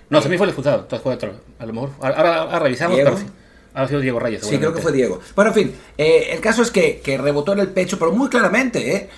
No, 0.09 0.21
Samir 0.21 0.37
fue 0.37 0.45
el 0.45 0.49
expulsado. 0.49 0.87
A 1.59 1.65
lo 1.65 1.73
mejor. 1.73 1.91
Ahora, 2.01 2.59
revisamos, 2.59 2.97
pero 2.97 3.17
sí. 3.17 3.25
Ha 3.73 3.87
sido 3.87 4.01
Diego 4.01 4.19
Reyes. 4.19 4.45
Sí, 4.45 4.57
creo 4.57 4.73
que 4.73 4.81
fue 4.81 4.91
Diego. 4.91 5.19
Bueno, 5.35 5.51
en 5.51 5.55
fin, 5.55 5.75
eh, 5.97 6.29
el 6.31 6.41
caso 6.41 6.61
es 6.61 6.71
que, 6.71 6.99
que, 6.99 7.17
rebotó 7.17 7.53
en 7.53 7.59
el 7.59 7.69
pecho, 7.69 7.99
pero 7.99 8.11
muy 8.11 8.27
claramente, 8.27 8.95
¿eh? 8.95 9.09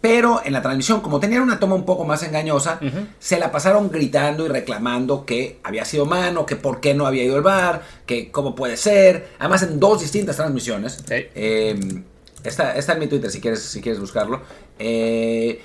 Pero 0.00 0.40
en 0.44 0.52
la 0.52 0.62
transmisión, 0.62 1.00
como 1.00 1.18
tenían 1.18 1.42
una 1.42 1.58
toma 1.58 1.74
un 1.74 1.84
poco 1.84 2.04
más 2.04 2.22
engañosa, 2.22 2.78
se 3.18 3.38
la 3.38 3.50
pasaron 3.50 3.90
gritando 3.90 4.44
y 4.44 4.48
reclamando 4.48 5.24
que 5.24 5.58
había 5.62 5.84
sido 5.84 6.04
mano, 6.04 6.46
que 6.46 6.56
por 6.56 6.80
qué 6.80 6.94
no 6.94 7.06
había 7.06 7.24
ido 7.24 7.36
el 7.36 7.42
bar, 7.42 7.82
que 8.06 8.30
cómo 8.30 8.54
puede 8.54 8.76
ser. 8.76 9.30
Además, 9.38 9.62
en 9.62 9.80
dos 9.80 10.02
distintas 10.02 10.36
transmisiones. 10.36 11.02
Eh, 11.10 12.02
Está, 12.44 12.76
está 12.76 12.92
en 12.92 12.98
mi 13.00 13.06
Twitter 13.06 13.30
si 13.30 13.40
quieres, 13.40 13.62
si 13.62 13.80
quieres 13.80 14.00
buscarlo. 14.00 14.42
Eh, 14.78 15.60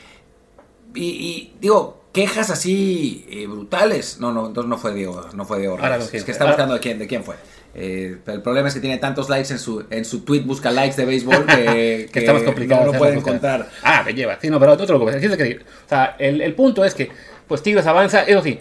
y, 0.95 1.53
digo, 1.59 2.03
quejas 2.13 2.49
así 2.49 3.25
eh, 3.29 3.47
brutales. 3.47 4.19
No, 4.19 4.31
no, 4.31 4.47
entonces 4.47 4.69
no 4.69 4.77
fue 4.77 4.93
Diego, 4.93 5.27
no 5.33 5.45
fue 5.45 5.59
Diego. 5.59 5.77
es 6.11 6.23
que 6.23 6.31
está 6.31 6.45
buscando 6.45 6.73
de 6.73 6.79
quién, 6.79 6.97
de 6.97 7.07
quién 7.07 7.23
fue. 7.23 7.35
Eh, 7.75 8.17
el 8.25 8.41
problema 8.41 8.69
es 8.69 8.73
que 8.73 8.79
tiene 8.79 8.97
tantos 8.97 9.29
likes 9.29 9.51
en 9.51 9.59
su, 9.59 9.85
en 9.89 10.03
su 10.03 10.21
tweet, 10.21 10.41
busca 10.41 10.71
likes 10.71 10.95
de 10.95 11.05
béisbol 11.05 11.45
que, 11.45 12.09
que, 12.13 12.19
está 12.19 12.33
más 12.33 12.43
complicado. 12.43 12.85
No 12.85 12.93
lo 12.93 12.97
puede 12.97 13.15
encontrar. 13.15 13.69
Ah, 13.83 14.03
que 14.05 14.13
lleva. 14.13 14.39
Sí, 14.41 14.49
no, 14.49 14.59
pero 14.59 14.71
otro 14.71 14.97
lo 14.97 15.05
que 15.05 15.59
O 15.85 15.89
sea, 15.89 16.15
el, 16.17 16.41
el 16.41 16.55
punto 16.55 16.83
es 16.83 16.95
que, 16.95 17.11
pues 17.47 17.61
Tigres 17.61 17.85
avanza, 17.85 18.23
eso 18.23 18.41
sí, 18.41 18.59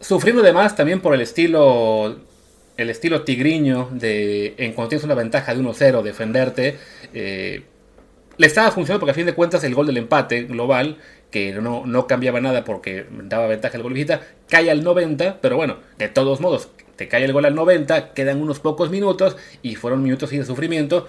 sufriendo 0.00 0.42
además 0.42 0.76
también 0.76 1.00
por 1.00 1.14
el 1.14 1.22
estilo 1.22 2.18
el 2.76 2.90
estilo 2.90 3.22
tigriño 3.22 3.88
de 3.92 4.54
en 4.58 4.72
cuando 4.72 4.90
tienes 4.90 5.04
una 5.04 5.14
ventaja 5.14 5.54
de 5.54 5.60
1-0 5.60 6.02
defenderte 6.02 6.76
eh, 7.12 7.62
le 8.36 8.46
estaba 8.46 8.70
funcionando 8.72 9.00
porque 9.00 9.12
a 9.12 9.14
fin 9.14 9.26
de 9.26 9.34
cuentas 9.34 9.62
el 9.64 9.74
gol 9.74 9.86
del 9.86 9.96
empate 9.96 10.42
global 10.42 10.98
que 11.30 11.52
no, 11.52 11.86
no 11.86 12.06
cambiaba 12.06 12.40
nada 12.40 12.64
porque 12.64 13.06
daba 13.10 13.46
ventaja 13.46 13.76
el 13.76 13.82
gol 13.82 13.92
visita 13.92 14.22
cae 14.48 14.70
al 14.70 14.82
90 14.82 15.38
pero 15.40 15.56
bueno 15.56 15.78
de 15.98 16.08
todos 16.08 16.40
modos 16.40 16.68
te 16.96 17.08
cae 17.08 17.24
el 17.24 17.32
gol 17.32 17.44
al 17.44 17.54
90 17.54 18.12
quedan 18.12 18.40
unos 18.40 18.60
pocos 18.60 18.90
minutos 18.90 19.36
y 19.62 19.76
fueron 19.76 20.02
minutos 20.02 20.30
sin 20.30 20.44
sufrimiento 20.44 21.06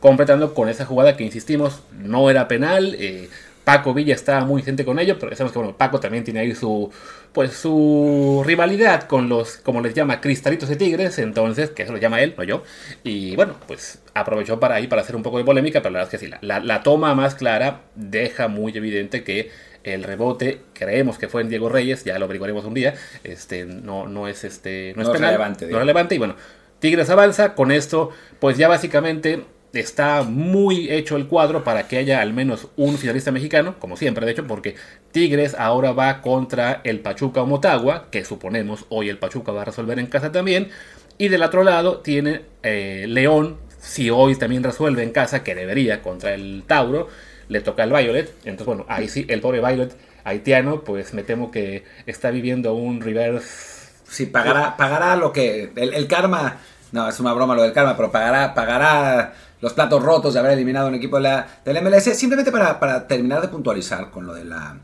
completando 0.00 0.54
con 0.54 0.68
esa 0.68 0.86
jugada 0.86 1.16
que 1.16 1.24
insistimos 1.24 1.82
no 1.92 2.30
era 2.30 2.48
penal 2.48 2.96
eh, 2.98 3.28
Paco 3.64 3.94
Villa 3.94 4.14
estaba 4.14 4.44
muy 4.44 4.62
gente 4.62 4.84
con 4.84 4.98
ello, 4.98 5.18
pero 5.18 5.34
sabemos 5.34 5.52
que 5.52 5.58
bueno, 5.58 5.76
Paco 5.76 5.98
también 5.98 6.22
tiene 6.22 6.40
ahí 6.40 6.54
su 6.54 6.90
pues 7.34 7.52
su 7.52 8.42
rivalidad 8.46 9.04
con 9.04 9.28
los, 9.28 9.56
como 9.56 9.80
les 9.80 9.92
llama, 9.92 10.20
cristalitos 10.20 10.68
de 10.68 10.76
tigres, 10.76 11.18
entonces, 11.18 11.70
que 11.70 11.82
eso 11.82 11.92
lo 11.92 11.98
llama 11.98 12.22
él, 12.22 12.32
no 12.38 12.44
yo. 12.44 12.62
Y 13.02 13.34
bueno, 13.34 13.56
pues 13.66 13.98
aprovechó 14.14 14.60
para 14.60 14.76
ahí 14.76 14.86
para 14.86 15.02
hacer 15.02 15.16
un 15.16 15.24
poco 15.24 15.38
de 15.38 15.44
polémica, 15.44 15.82
pero 15.82 15.92
la 15.92 15.98
verdad 15.98 16.14
es 16.14 16.20
que 16.20 16.26
sí, 16.26 16.32
la, 16.40 16.82
toma 16.84 17.12
más 17.14 17.34
clara 17.34 17.82
deja 17.96 18.46
muy 18.46 18.76
evidente 18.76 19.24
que 19.24 19.50
el 19.82 20.04
rebote, 20.04 20.60
creemos 20.72 21.18
que 21.18 21.28
fue 21.28 21.42
en 21.42 21.48
Diego 21.48 21.68
Reyes, 21.68 22.04
ya 22.04 22.18
lo 22.18 22.26
averiguaremos 22.26 22.64
un 22.64 22.74
día, 22.74 22.94
este, 23.24 23.66
no, 23.66 24.06
no 24.06 24.28
es 24.28 24.44
este, 24.44 24.94
no, 24.96 25.02
es, 25.02 25.08
relevante, 25.08 25.66
no 25.66 25.72
es 25.72 25.78
relevante, 25.78 26.14
y 26.14 26.18
bueno, 26.18 26.36
Tigres 26.78 27.10
avanza, 27.10 27.54
con 27.54 27.72
esto, 27.72 28.10
pues 28.38 28.56
ya 28.56 28.68
básicamente 28.68 29.44
está 29.74 30.22
muy 30.22 30.90
hecho 30.90 31.16
el 31.16 31.26
cuadro 31.26 31.64
para 31.64 31.88
que 31.88 31.98
haya 31.98 32.20
al 32.20 32.32
menos 32.32 32.68
un 32.76 32.96
finalista 32.98 33.30
mexicano, 33.30 33.76
como 33.78 33.96
siempre 33.96 34.24
de 34.26 34.32
hecho, 34.32 34.46
porque 34.46 34.76
Tigres 35.12 35.54
ahora 35.58 35.92
va 35.92 36.20
contra 36.20 36.80
el 36.84 37.00
Pachuca 37.00 37.42
o 37.42 37.46
Motagua, 37.46 38.08
que 38.10 38.24
suponemos 38.24 38.86
hoy 38.88 39.08
el 39.08 39.18
Pachuca 39.18 39.52
va 39.52 39.62
a 39.62 39.64
resolver 39.66 39.98
en 39.98 40.06
casa 40.06 40.32
también, 40.32 40.70
y 41.18 41.28
del 41.28 41.42
otro 41.42 41.64
lado 41.64 41.98
tiene 41.98 42.42
eh, 42.62 43.06
León, 43.08 43.58
si 43.80 44.10
hoy 44.10 44.36
también 44.36 44.62
resuelve 44.62 45.02
en 45.02 45.10
casa, 45.10 45.44
que 45.44 45.54
debería 45.54 46.02
contra 46.02 46.34
el 46.34 46.64
Tauro, 46.66 47.08
le 47.48 47.60
toca 47.60 47.82
al 47.82 47.90
Violet, 47.90 48.32
entonces 48.44 48.66
bueno, 48.66 48.86
ahí 48.88 49.08
sí, 49.08 49.26
el 49.28 49.40
pobre 49.40 49.60
Violet 49.60 49.94
haitiano, 50.24 50.80
pues 50.80 51.12
me 51.14 51.22
temo 51.22 51.50
que 51.50 51.84
está 52.06 52.30
viviendo 52.30 52.74
un 52.74 53.00
reverse. 53.00 53.92
Sí, 54.08 54.26
pagará, 54.26 54.76
pagará 54.76 55.16
lo 55.16 55.32
que, 55.32 55.72
el 55.74 56.06
karma 56.06 56.58
No, 56.92 57.08
es 57.08 57.18
una 57.18 57.32
broma 57.32 57.54
lo 57.54 57.62
del 57.62 57.72
karma, 57.72 57.96
pero 57.96 58.12
pagará, 58.12 58.54
pagará 58.54 59.34
los 59.60 59.72
platos 59.72 60.02
rotos 60.02 60.34
de 60.34 60.40
haber 60.40 60.52
eliminado 60.52 60.88
un 60.88 60.94
equipo 60.94 61.16
de 61.16 61.22
la, 61.22 61.46
del 61.64 61.82
MLS. 61.82 62.16
Simplemente 62.16 62.52
para, 62.52 62.78
para, 62.78 63.06
terminar 63.06 63.40
de 63.40 63.48
puntualizar 63.48 64.10
con 64.10 64.26
lo, 64.26 64.34
de 64.34 64.44
la, 64.44 64.78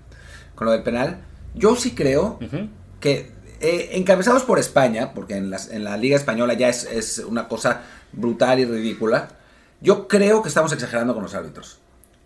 con 0.55 0.67
lo 0.67 0.73
del 0.73 0.83
penal, 0.83 1.19
yo 1.55 1.77
sí 1.77 1.95
creo 1.95 2.39
que 3.01 3.33
eh, 3.61 3.91
encabezados 3.93 4.43
por 4.45 4.59
España, 4.59 5.13
porque 5.15 5.37
en, 5.37 5.53
en 5.71 5.85
la 5.85 5.97
Liga 5.97 6.17
Española 6.17 6.55
ya 6.55 6.69
es, 6.69 6.85
es, 6.85 7.19
una 7.19 7.47
cosa 7.47 7.83
brutal 8.13 8.59
y 8.59 8.65
ridícula, 8.65 9.29
yo 9.81 10.09
creo 10.09 10.43
que 10.43 10.49
estamos 10.49 10.73
exagerando 10.73 11.15
con 11.15 11.23
los 11.23 11.35
árbitros. 11.35 11.79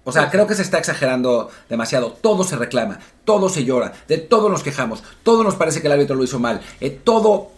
O 0.04 0.12
sea, 0.12 0.30
creo 0.30 0.46
que 0.46 0.54
se 0.54 0.62
está 0.62 0.78
exagerando 0.78 1.50
demasiado. 1.68 2.12
Todo 2.12 2.44
se 2.44 2.56
reclama, 2.56 2.98
todo 3.24 3.48
se 3.48 3.64
llora, 3.64 3.92
de 4.06 4.18
todo 4.18 4.50
nos 4.50 4.62
quejamos, 4.62 5.02
todo 5.22 5.42
nos 5.42 5.56
parece 5.56 5.80
que 5.80 5.86
el 5.86 5.94
árbitro 5.94 6.14
lo 6.14 6.24
hizo 6.24 6.38
mal, 6.38 6.60
eh, 6.80 6.90
todo, 6.90 7.52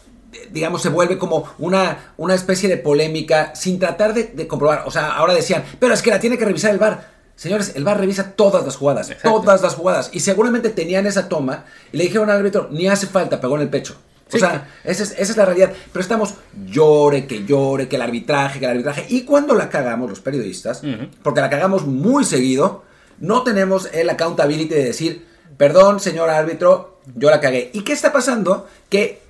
digamos, 0.50 0.82
se 0.82 0.88
vuelve 0.88 1.18
como 1.18 1.44
una, 1.58 2.12
una 2.16 2.34
especie 2.34 2.68
de 2.68 2.76
polémica 2.76 3.54
sin 3.54 3.78
tratar 3.78 4.14
de, 4.14 4.24
de, 4.24 4.46
comprobar. 4.46 4.84
O 4.86 4.90
sea, 4.90 5.14
ahora 5.14 5.34
decían, 5.34 5.64
pero 5.78 5.94
es 5.94 6.02
que 6.02 6.10
la 6.10 6.20
tiene 6.20 6.38
que 6.38 6.44
revisar 6.44 6.70
el 6.70 6.78
VAR. 6.78 7.16
Señores, 7.36 7.72
el 7.76 7.84
VAR 7.84 8.00
revisa 8.00 8.32
todas 8.32 8.64
las 8.64 8.76
jugadas, 8.76 9.10
Exacto. 9.10 9.40
todas 9.40 9.60
las 9.60 9.74
jugadas. 9.74 10.10
Y 10.12 10.20
seguramente 10.20 10.70
tenían 10.70 11.06
esa 11.06 11.28
toma 11.28 11.64
y 11.92 11.98
le 11.98 12.04
dijeron 12.04 12.30
al 12.30 12.38
árbitro, 12.38 12.68
ni 12.70 12.88
hace 12.88 13.06
falta, 13.06 13.40
pegó 13.40 13.56
en 13.56 13.62
el 13.62 13.68
pecho. 13.68 13.96
O 14.32 14.38
sea, 14.38 14.68
esa 14.82 15.04
es, 15.04 15.12
esa 15.12 15.32
es, 15.32 15.36
la 15.36 15.44
realidad. 15.44 15.72
Pero 15.92 16.00
estamos 16.02 16.34
llore, 16.66 17.26
que 17.26 17.44
llore, 17.44 17.88
que 17.88 17.96
el 17.96 18.02
arbitraje, 18.02 18.58
que 18.58 18.64
el 18.64 18.72
arbitraje. 18.72 19.06
Y 19.08 19.22
cuando 19.22 19.54
la 19.54 19.68
cagamos 19.68 20.10
los 20.10 20.20
periodistas, 20.20 20.82
uh 20.82 20.86
-huh. 20.86 21.10
porque 21.22 21.40
la 21.40 21.48
cagamos 21.48 21.86
muy 21.86 22.24
seguido, 22.24 22.82
no 23.18 23.44
tenemos 23.44 23.88
el 23.92 24.10
accountability 24.10 24.74
de 24.74 24.84
decir, 24.84 25.26
perdón, 25.56 26.00
señor 26.00 26.28
árbitro, 26.30 27.00
yo 27.14 27.30
la 27.30 27.40
cagué. 27.40 27.70
¿Y 27.72 27.82
qué 27.82 27.92
está 27.92 28.12
pasando? 28.12 28.66
Que 28.88 29.22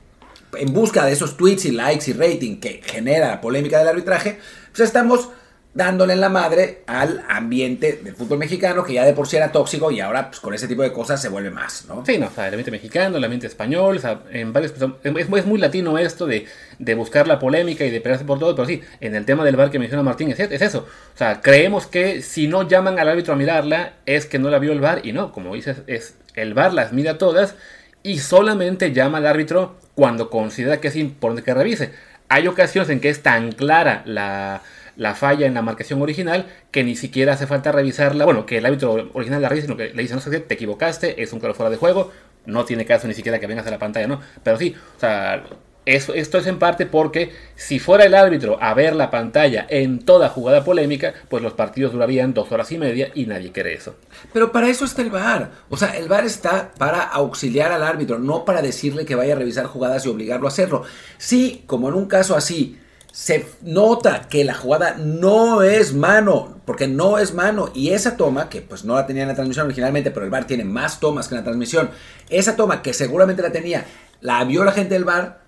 en 0.56 0.72
busca 0.72 1.04
de 1.04 1.12
esos 1.12 1.36
tweets 1.36 1.64
y 1.66 1.72
likes 1.72 2.10
y 2.10 2.14
rating 2.14 2.60
que 2.60 2.80
genera 2.84 3.28
la 3.28 3.40
polémica 3.40 3.78
del 3.78 3.88
arbitraje, 3.88 4.38
pues 4.72 4.80
estamos 4.80 5.30
dándole 5.76 6.14
en 6.14 6.22
la 6.22 6.30
madre 6.30 6.82
al 6.86 7.22
ambiente 7.28 8.00
del 8.02 8.16
fútbol 8.16 8.38
mexicano, 8.38 8.82
que 8.82 8.94
ya 8.94 9.04
de 9.04 9.12
por 9.12 9.26
sí 9.26 9.36
era 9.36 9.52
tóxico 9.52 9.90
y 9.90 10.00
ahora 10.00 10.30
pues, 10.30 10.40
con 10.40 10.54
ese 10.54 10.66
tipo 10.66 10.80
de 10.80 10.90
cosas 10.90 11.20
se 11.20 11.28
vuelve 11.28 11.50
más, 11.50 11.84
¿no? 11.86 12.02
Sí, 12.06 12.16
no, 12.16 12.28
o 12.28 12.30
sea, 12.30 12.48
el 12.48 12.54
ambiente 12.54 12.70
mexicano, 12.70 13.18
el 13.18 13.24
ambiente 13.24 13.46
español, 13.46 13.98
o 13.98 14.00
sea, 14.00 14.22
en 14.32 14.54
varios, 14.54 14.72
es, 14.72 15.14
es, 15.14 15.46
muy 15.46 15.58
latino 15.58 15.98
esto 15.98 16.26
de, 16.26 16.46
de, 16.78 16.94
buscar 16.94 17.28
la 17.28 17.38
polémica 17.38 17.84
y 17.84 17.90
de 17.90 18.00
pelearse 18.00 18.24
por 18.24 18.38
todo, 18.38 18.54
pero 18.54 18.66
sí, 18.66 18.80
en 19.00 19.14
el 19.14 19.26
tema 19.26 19.44
del 19.44 19.56
bar 19.56 19.70
que 19.70 19.78
menciona 19.78 20.02
Martín 20.02 20.30
es, 20.30 20.40
es, 20.40 20.62
eso, 20.62 20.86
o 21.14 21.18
sea, 21.18 21.42
creemos 21.42 21.86
que 21.86 22.22
si 22.22 22.48
no 22.48 22.66
llaman 22.66 22.98
al 22.98 23.10
árbitro 23.10 23.34
a 23.34 23.36
mirarla 23.36 23.96
es 24.06 24.24
que 24.24 24.38
no 24.38 24.48
la 24.48 24.58
vio 24.58 24.72
el 24.72 24.80
bar 24.80 25.02
y 25.04 25.12
no, 25.12 25.30
como 25.30 25.54
dices, 25.54 25.82
es 25.88 26.14
el 26.34 26.54
bar 26.54 26.72
las 26.72 26.94
mira 26.94 27.18
todas 27.18 27.54
y 28.02 28.20
solamente 28.20 28.92
llama 28.92 29.18
al 29.18 29.26
árbitro 29.26 29.76
cuando 29.96 30.30
considera 30.30 30.80
que 30.80 30.88
es 30.88 30.94
importante 30.94 31.42
que 31.42 31.52
revise. 31.52 31.90
Hay 32.28 32.46
ocasiones 32.46 32.88
en 32.90 33.00
que 33.00 33.08
es 33.08 33.22
tan 33.22 33.50
clara 33.50 34.02
la 34.06 34.62
la 34.96 35.14
falla 35.14 35.46
en 35.46 35.54
la 35.54 35.62
marcación 35.62 36.02
original 36.02 36.46
que 36.70 36.82
ni 36.82 36.96
siquiera 36.96 37.34
hace 37.34 37.46
falta 37.46 37.72
revisarla. 37.72 38.24
Bueno, 38.24 38.46
que 38.46 38.58
el 38.58 38.66
árbitro 38.66 39.10
original 39.12 39.42
la 39.42 39.48
revise, 39.48 39.66
sino 39.66 39.76
que 39.76 39.90
le 39.90 40.02
dice, 40.02 40.14
no 40.14 40.20
sé, 40.20 40.40
te 40.40 40.54
equivocaste, 40.54 41.22
es 41.22 41.32
un 41.32 41.40
claro 41.40 41.54
fuera 41.54 41.70
de 41.70 41.76
juego, 41.76 42.12
no 42.46 42.64
tiene 42.64 42.84
caso 42.84 43.06
ni 43.06 43.14
siquiera 43.14 43.38
que 43.38 43.46
vengas 43.46 43.66
a 43.66 43.70
la 43.70 43.78
pantalla, 43.78 44.06
¿no? 44.06 44.20
Pero 44.42 44.56
sí, 44.56 44.74
o 44.96 45.00
sea, 45.00 45.44
esto 45.86 46.38
es 46.38 46.46
en 46.48 46.58
parte 46.58 46.84
porque 46.84 47.32
si 47.54 47.78
fuera 47.78 48.04
el 48.04 48.14
árbitro 48.14 48.58
a 48.60 48.74
ver 48.74 48.96
la 48.96 49.10
pantalla 49.10 49.66
en 49.70 50.00
toda 50.00 50.28
jugada 50.28 50.64
polémica, 50.64 51.14
pues 51.28 51.42
los 51.44 51.52
partidos 51.52 51.92
durarían 51.92 52.34
dos 52.34 52.50
horas 52.50 52.72
y 52.72 52.78
media 52.78 53.10
y 53.14 53.26
nadie 53.26 53.52
quiere 53.52 53.74
eso. 53.74 53.94
Pero 54.32 54.50
para 54.50 54.68
eso 54.68 54.84
está 54.84 55.02
el 55.02 55.10
VAR. 55.10 55.52
O 55.70 55.76
sea, 55.76 55.96
el 55.96 56.08
VAR 56.08 56.26
está 56.26 56.72
para 56.76 57.02
auxiliar 57.02 57.70
al 57.70 57.84
árbitro, 57.84 58.18
no 58.18 58.44
para 58.44 58.62
decirle 58.62 59.04
que 59.04 59.14
vaya 59.14 59.34
a 59.34 59.38
revisar 59.38 59.66
jugadas 59.66 60.04
y 60.04 60.08
obligarlo 60.08 60.48
a 60.48 60.50
hacerlo. 60.50 60.82
Sí, 61.18 61.62
como 61.66 61.88
en 61.88 61.94
un 61.94 62.06
caso 62.06 62.34
así, 62.34 62.80
se 63.12 63.46
nota 63.62 64.28
que 64.28 64.44
la 64.44 64.54
jugada 64.54 64.96
no 64.98 65.62
es 65.62 65.94
mano, 65.94 66.60
porque 66.66 66.88
no 66.88 67.18
es 67.18 67.32
mano. 67.32 67.70
Y 67.74 67.90
esa 67.90 68.16
toma, 68.16 68.48
que 68.48 68.60
pues 68.60 68.84
no 68.84 68.96
la 68.96 69.06
tenía 69.06 69.22
en 69.22 69.28
la 69.28 69.34
transmisión 69.34 69.66
originalmente, 69.66 70.10
pero 70.10 70.26
el 70.26 70.32
VAR 70.32 70.48
tiene 70.48 70.64
más 70.64 70.98
tomas 70.98 71.28
que 71.28 71.34
en 71.34 71.40
la 71.42 71.44
transmisión. 71.44 71.90
Esa 72.28 72.56
toma, 72.56 72.82
que 72.82 72.92
seguramente 72.92 73.40
la 73.40 73.52
tenía, 73.52 73.86
la 74.20 74.42
vio 74.44 74.64
la 74.64 74.72
gente 74.72 74.94
del 74.94 75.04
VAR, 75.04 75.45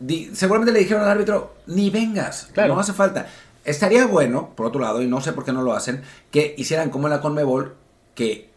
di, 0.00 0.30
seguramente 0.34 0.72
le 0.72 0.80
dijeron 0.80 1.04
al 1.04 1.10
árbitro, 1.10 1.54
ni 1.66 1.90
vengas, 1.90 2.48
claro. 2.52 2.74
no 2.74 2.80
hace 2.80 2.92
falta. 2.92 3.28
Estaría 3.64 4.06
bueno, 4.06 4.50
por 4.56 4.66
otro 4.66 4.80
lado, 4.80 5.02
y 5.02 5.06
no 5.06 5.20
sé 5.20 5.32
por 5.32 5.44
qué 5.44 5.52
no 5.52 5.62
lo 5.62 5.74
hacen, 5.74 6.02
que 6.30 6.54
hicieran 6.58 6.90
como 6.90 7.06
en 7.06 7.12
la 7.12 7.20
Conmebol, 7.20 7.76
que 8.14 8.48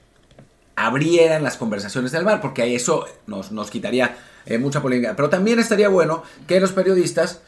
abrieran 0.76 1.44
las 1.44 1.58
conversaciones 1.58 2.12
del 2.12 2.24
VAR, 2.24 2.42
porque 2.42 2.74
eso 2.74 3.06
nos, 3.28 3.52
nos 3.52 3.70
quitaría 3.70 4.16
eh, 4.46 4.58
mucha 4.58 4.82
polémica. 4.82 5.16
Pero 5.16 5.30
también 5.30 5.60
estaría 5.60 5.90
bueno 5.90 6.24
que 6.48 6.60
los 6.60 6.72
periodistas 6.72 7.42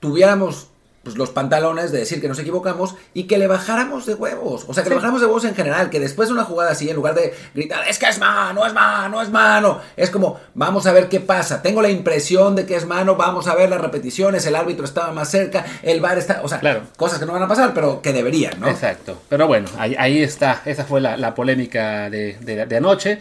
tuviéramos 0.00 0.68
pues, 1.04 1.16
los 1.16 1.30
pantalones 1.30 1.92
de 1.92 1.98
decir 1.98 2.20
que 2.20 2.28
nos 2.28 2.38
equivocamos 2.38 2.96
y 3.12 3.24
que 3.24 3.38
le 3.38 3.46
bajáramos 3.46 4.06
de 4.06 4.14
huevos. 4.14 4.64
O 4.66 4.74
sea, 4.74 4.82
que 4.82 4.88
sí. 4.88 4.90
le 4.90 4.96
bajáramos 4.96 5.20
de 5.20 5.26
huevos 5.26 5.44
en 5.44 5.54
general. 5.54 5.90
Que 5.90 6.00
después 6.00 6.28
de 6.28 6.34
una 6.34 6.44
jugada 6.44 6.72
así, 6.72 6.88
en 6.88 6.96
lugar 6.96 7.14
de 7.14 7.34
gritar, 7.54 7.86
es 7.88 7.98
que 7.98 8.06
es 8.08 8.18
mano, 8.18 8.66
es 8.66 8.72
mano, 8.72 9.22
es 9.22 9.30
mano, 9.30 9.80
es 9.96 10.10
como, 10.10 10.40
vamos 10.54 10.86
a 10.86 10.92
ver 10.92 11.08
qué 11.08 11.20
pasa. 11.20 11.62
Tengo 11.62 11.82
la 11.82 11.90
impresión 11.90 12.56
de 12.56 12.66
que 12.66 12.76
es 12.76 12.86
mano, 12.86 13.16
vamos 13.16 13.46
a 13.46 13.54
ver 13.54 13.68
las 13.68 13.80
repeticiones, 13.80 14.46
el 14.46 14.56
árbitro 14.56 14.84
estaba 14.84 15.12
más 15.12 15.30
cerca, 15.30 15.64
el 15.82 16.00
bar 16.00 16.18
está. 16.18 16.40
O 16.42 16.48
sea, 16.48 16.58
claro. 16.58 16.82
cosas 16.96 17.18
que 17.18 17.26
no 17.26 17.32
van 17.32 17.42
a 17.42 17.48
pasar, 17.48 17.74
pero 17.74 18.00
que 18.00 18.12
deberían, 18.12 18.58
¿no? 18.58 18.68
Exacto. 18.68 19.20
Pero 19.28 19.46
bueno, 19.46 19.68
ahí, 19.78 19.94
ahí 19.98 20.22
está. 20.22 20.62
Esa 20.64 20.84
fue 20.84 21.00
la, 21.00 21.16
la 21.16 21.34
polémica 21.34 22.08
de, 22.10 22.38
de, 22.40 22.66
de 22.66 22.76
anoche. 22.76 23.18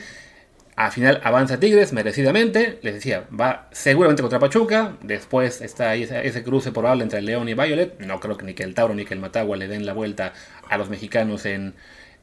Al 0.76 0.92
final 0.92 1.22
avanza 1.24 1.60
Tigres 1.60 1.94
merecidamente, 1.94 2.80
les 2.82 2.96
decía, 2.96 3.26
va 3.30 3.68
seguramente 3.72 4.24
contra 4.24 4.40
Pachuca, 4.40 4.94
después 5.02 5.62
está 5.62 5.92
ahí 5.92 6.04
ese, 6.04 6.44
cruce 6.44 6.72
probable 6.72 7.04
entre 7.04 7.22
León 7.22 7.48
y 7.48 7.54
Violet, 7.54 8.00
no 8.00 8.20
creo 8.20 8.38
que 8.38 8.46
ni 8.46 8.54
que 8.56 8.64
el 8.64 8.74
Tauro 8.74 8.96
ni 8.96 9.06
que 9.06 9.14
el 9.14 9.20
Matagua 9.20 9.56
le 9.56 9.68
den 9.68 9.86
la 9.86 9.94
vuelta 9.94 10.34
a 10.68 10.78
los 10.78 10.90
mexicanos 10.90 11.46
en, 11.46 11.76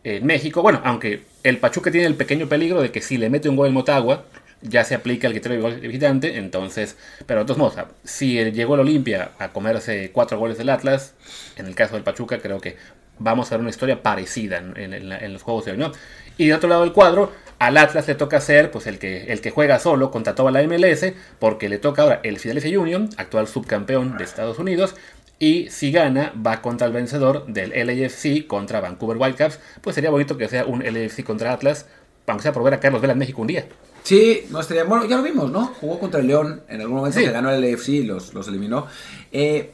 en 0.03 0.27
México, 0.27 0.63
bueno, 0.63 0.81
aunque 0.85 1.23
el 1.45 1.59
Pachuca 1.59 1.93
tiene 1.93 2.09
el 2.09 2.17
pequeño 2.17 2.49
peligro 2.49 2.83
de 2.83 2.91
que 2.91 3.01
si 3.01 3.19
le 3.19 3.31
mete 3.31 3.49
un 3.49 3.55
gol 3.55 3.69
el 3.69 3.73
Motagua, 3.73 4.25
ya 4.63 4.85
se 4.85 4.95
aplica 4.95 5.27
el 5.27 5.33
criterio 5.33 5.71
de 5.71 5.87
visitante, 5.87 6.37
entonces, 6.37 6.97
pero 7.27 7.41
de 7.41 7.47
todos 7.47 7.59
modos, 7.59 7.77
si 8.05 8.51
llegó 8.51 8.75
el 8.75 8.81
Olimpia 8.81 9.31
a 9.39 9.49
comerse 9.49 10.11
cuatro 10.13 10.39
goles 10.39 10.59
del 10.59 10.71
Atlas, 10.71 11.15
en 11.57 11.67
el 11.67 11.75
caso 11.75 11.95
del 11.95 12.03
Pachuca 12.03 12.41
creo 12.41 12.61
que 12.61 12.77
vamos 13.19 13.51
a 13.51 13.55
ver 13.55 13.61
una 13.61 13.71
historia 13.71 14.03
parecida 14.03 14.59
en, 14.59 15.33
los 15.33 15.43
juegos 15.43 15.67
de 15.67 15.73
hoy. 15.73 15.93
Y 16.37 16.49
de 16.49 16.55
otro 16.55 16.69
lado 16.69 16.83
del 16.83 16.93
cuadro, 16.93 17.33
al 17.61 17.77
Atlas 17.77 18.09
le 18.09 18.15
toca 18.15 18.41
ser 18.41 18.71
pues, 18.71 18.87
el, 18.87 18.99
que, 18.99 19.31
el 19.31 19.43
que 19.43 19.51
juega 19.51 19.79
solo 19.79 20.11
contra 20.11 20.35
toda 20.35 20.51
la 20.51 20.63
MLS, 20.63 21.13
porque 21.39 21.69
le 21.69 21.79
toca 21.79 22.03
ahora 22.03 22.21
el 22.25 22.39
Philadelphia 22.39 22.81
Union, 22.81 23.11
actual 23.19 23.49
subcampeón 23.49 24.17
de 24.17 24.25
Estados 24.25 24.59
Unidos, 24.59 24.95
y 25.39 25.69
si 25.69 25.93
gana, 25.93 26.33
va 26.35 26.63
contra 26.63 26.87
el 26.87 26.95
vencedor 26.95 27.45
del 27.47 27.71
LAFC 27.71 28.47
contra 28.47 28.81
Vancouver 28.81 29.19
Whitecaps. 29.19 29.61
Pues 29.83 29.95
sería 29.95 30.11
bonito 30.11 30.39
que 30.39 30.49
sea 30.49 30.65
un 30.65 30.83
LAFC 30.83 31.23
contra 31.23 31.53
Atlas, 31.53 31.85
aunque 32.27 32.43
sea 32.43 32.53
por 32.53 32.63
ver 32.63 32.75
a 32.75 32.81
Carlos 32.81 33.03
Vela 33.03 33.13
en 33.13 33.19
México 33.19 33.43
un 33.43 33.49
día. 33.49 33.67
Sí, 34.05 34.47
no 34.49 34.61
estaría. 34.61 34.85
Bueno, 34.85 35.05
ya 35.05 35.19
lo 35.19 35.23
vimos, 35.23 35.51
¿no? 35.51 35.67
Jugó 35.67 35.99
contra 35.99 36.21
el 36.21 36.29
León 36.29 36.63
en 36.67 36.81
algún 36.81 36.97
momento, 36.97 37.19
sí. 37.19 37.27
ganó 37.27 37.51
el 37.51 37.61
LAFC 37.61 37.89
y 37.89 38.03
los, 38.05 38.33
los 38.33 38.49
eliminó. 38.49 38.87
Eh, 39.33 39.71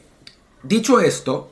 dicho 0.61 0.99
esto, 0.99 1.51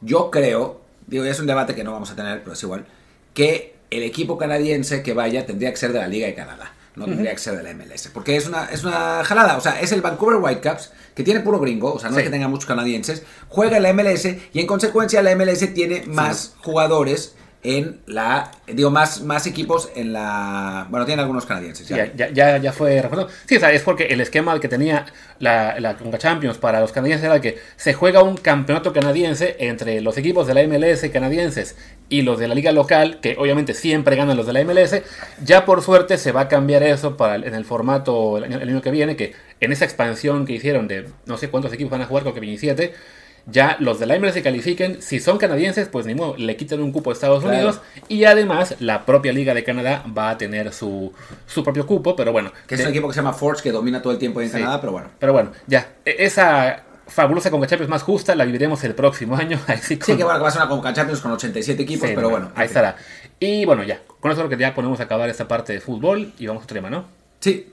yo 0.00 0.32
creo, 0.32 0.80
digo, 1.06 1.24
ya 1.24 1.30
es 1.30 1.38
un 1.38 1.46
debate 1.46 1.76
que 1.76 1.84
no 1.84 1.92
vamos 1.92 2.10
a 2.10 2.16
tener, 2.16 2.40
pero 2.40 2.54
es 2.54 2.62
igual, 2.64 2.86
que 3.34 3.72
el 3.92 4.02
equipo 4.02 4.38
canadiense 4.38 5.02
que 5.02 5.12
vaya 5.12 5.44
tendría 5.44 5.70
que 5.70 5.76
ser 5.76 5.92
de 5.92 5.98
la 5.98 6.08
Liga 6.08 6.26
de 6.26 6.34
Canadá. 6.34 6.72
No 6.94 7.06
tendría 7.06 7.30
uh 7.30 7.32
-huh. 7.32 7.36
que 7.36 7.42
ser 7.42 7.56
de 7.56 7.62
la 7.62 7.74
MLS. 7.74 8.08
Porque 8.12 8.36
es 8.36 8.46
una, 8.46 8.66
es 8.66 8.84
una 8.84 9.24
jalada. 9.24 9.56
O 9.56 9.60
sea, 9.60 9.80
es 9.80 9.92
el 9.92 10.02
Vancouver 10.02 10.36
Whitecaps, 10.36 10.92
que 11.14 11.22
tiene 11.22 11.40
puro 11.40 11.58
gringo. 11.58 11.92
O 11.94 11.98
sea, 11.98 12.10
no 12.10 12.16
sí. 12.16 12.20
es 12.20 12.24
que 12.26 12.30
tenga 12.30 12.48
muchos 12.48 12.66
canadienses. 12.66 13.22
Juega 13.48 13.78
en 13.78 13.82
la 13.82 13.92
MLS 13.94 14.26
y 14.52 14.60
en 14.60 14.66
consecuencia 14.66 15.22
la 15.22 15.34
MLS 15.34 15.72
tiene 15.72 16.04
más 16.06 16.38
sí. 16.38 16.50
jugadores 16.62 17.34
en 17.64 18.00
la 18.06 18.50
digo 18.66 18.90
más 18.90 19.22
más 19.22 19.46
equipos 19.46 19.90
en 19.94 20.12
la 20.12 20.88
bueno 20.90 21.06
tienen 21.06 21.20
algunos 21.20 21.46
canadienses 21.46 21.86
ya. 21.86 22.12
Ya, 22.12 22.30
ya, 22.30 22.58
ya 22.58 22.72
fue 22.72 23.00
reforzado. 23.00 23.28
Sí 23.46 23.56
o 23.56 23.60
sea 23.60 23.70
es 23.70 23.82
porque 23.82 24.06
el 24.06 24.20
esquema 24.20 24.58
que 24.58 24.68
tenía 24.68 25.06
la, 25.38 25.78
la 25.78 25.96
Conca 25.96 26.18
Champions 26.18 26.58
para 26.58 26.80
los 26.80 26.90
canadienses 26.90 27.24
era 27.26 27.40
que 27.40 27.58
se 27.76 27.94
juega 27.94 28.22
un 28.22 28.36
campeonato 28.36 28.92
canadiense 28.92 29.56
entre 29.60 30.00
los 30.00 30.18
equipos 30.18 30.48
de 30.48 30.54
la 30.54 30.66
MLS 30.66 31.08
canadienses 31.12 31.76
y 32.08 32.22
los 32.22 32.40
de 32.40 32.48
la 32.48 32.54
liga 32.56 32.72
local 32.72 33.20
que 33.22 33.36
obviamente 33.38 33.74
siempre 33.74 34.16
ganan 34.16 34.36
los 34.36 34.46
de 34.46 34.54
la 34.54 34.64
MLS 34.64 35.00
ya 35.44 35.64
por 35.64 35.82
suerte 35.82 36.18
se 36.18 36.32
va 36.32 36.42
a 36.42 36.48
cambiar 36.48 36.82
eso 36.82 37.16
para 37.16 37.36
en 37.36 37.54
el 37.54 37.64
formato 37.64 38.38
el 38.38 38.44
año, 38.44 38.58
el 38.58 38.68
año 38.70 38.82
que 38.82 38.90
viene 38.90 39.14
que 39.14 39.34
en 39.60 39.70
esa 39.70 39.84
expansión 39.84 40.46
que 40.46 40.54
hicieron 40.54 40.88
de 40.88 41.08
no 41.26 41.36
sé 41.36 41.48
cuántos 41.48 41.72
equipos 41.72 41.92
van 41.92 42.02
a 42.02 42.06
jugar 42.06 42.24
creo 42.24 42.34
que 42.34 42.40
27 42.40 42.92
ya 43.46 43.76
los 43.80 43.98
de 43.98 44.06
MLS 44.18 44.34
se 44.34 44.42
califiquen. 44.42 45.02
Si 45.02 45.18
son 45.20 45.38
canadienses, 45.38 45.88
pues 45.88 46.06
ni 46.06 46.14
modo, 46.14 46.36
le 46.36 46.56
quitan 46.56 46.80
un 46.80 46.92
cupo 46.92 47.10
a 47.10 47.12
Estados 47.12 47.42
claro. 47.42 47.56
Unidos. 47.56 47.80
Y 48.08 48.24
además, 48.24 48.76
la 48.80 49.04
propia 49.04 49.32
Liga 49.32 49.54
de 49.54 49.64
Canadá 49.64 50.04
va 50.16 50.30
a 50.30 50.38
tener 50.38 50.72
su, 50.72 51.12
su 51.46 51.64
propio 51.64 51.86
cupo, 51.86 52.14
pero 52.14 52.32
bueno. 52.32 52.52
Que 52.66 52.74
es 52.74 52.80
de... 52.80 52.86
un 52.86 52.90
equipo 52.90 53.08
que 53.08 53.14
se 53.14 53.20
llama 53.20 53.32
Forge, 53.32 53.62
que 53.62 53.72
domina 53.72 54.00
todo 54.00 54.12
el 54.12 54.18
tiempo 54.18 54.40
en 54.40 54.48
sí, 54.48 54.58
Canadá, 54.58 54.80
pero 54.80 54.92
bueno. 54.92 55.08
Pero 55.18 55.32
bueno, 55.32 55.52
ya. 55.66 55.94
E, 56.04 56.16
esa 56.20 56.84
fabulosa 57.06 57.50
Conca 57.50 57.66
Champions 57.66 57.90
más 57.90 58.02
justa 58.02 58.34
la 58.34 58.44
viviremos 58.44 58.82
el 58.84 58.94
próximo 58.94 59.36
año. 59.38 59.58
Así 59.66 59.98
con... 59.98 60.06
Sí, 60.06 60.16
que 60.16 60.24
bueno, 60.24 60.38
que 60.38 60.42
va 60.42 60.48
a 60.48 60.52
ser 60.52 60.62
una 60.62 60.70
Conca 60.70 60.92
Champions 60.92 61.20
con 61.20 61.32
87 61.32 61.82
equipos, 61.82 62.08
sí, 62.08 62.14
pero 62.14 62.30
bueno. 62.30 62.52
Ahí 62.54 62.66
estará. 62.66 62.96
Y 63.40 63.64
bueno, 63.64 63.82
ya. 63.82 64.00
Con 64.20 64.30
eso 64.30 64.42
lo 64.42 64.48
que 64.48 64.56
ya 64.56 64.74
podemos 64.74 65.00
acabar 65.00 65.28
esta 65.28 65.48
parte 65.48 65.72
de 65.72 65.80
fútbol 65.80 66.32
y 66.38 66.46
vamos 66.46 66.62
a 66.62 66.64
otro 66.64 66.74
tema, 66.76 66.90
¿no? 66.90 67.06
Sí. 67.40 67.72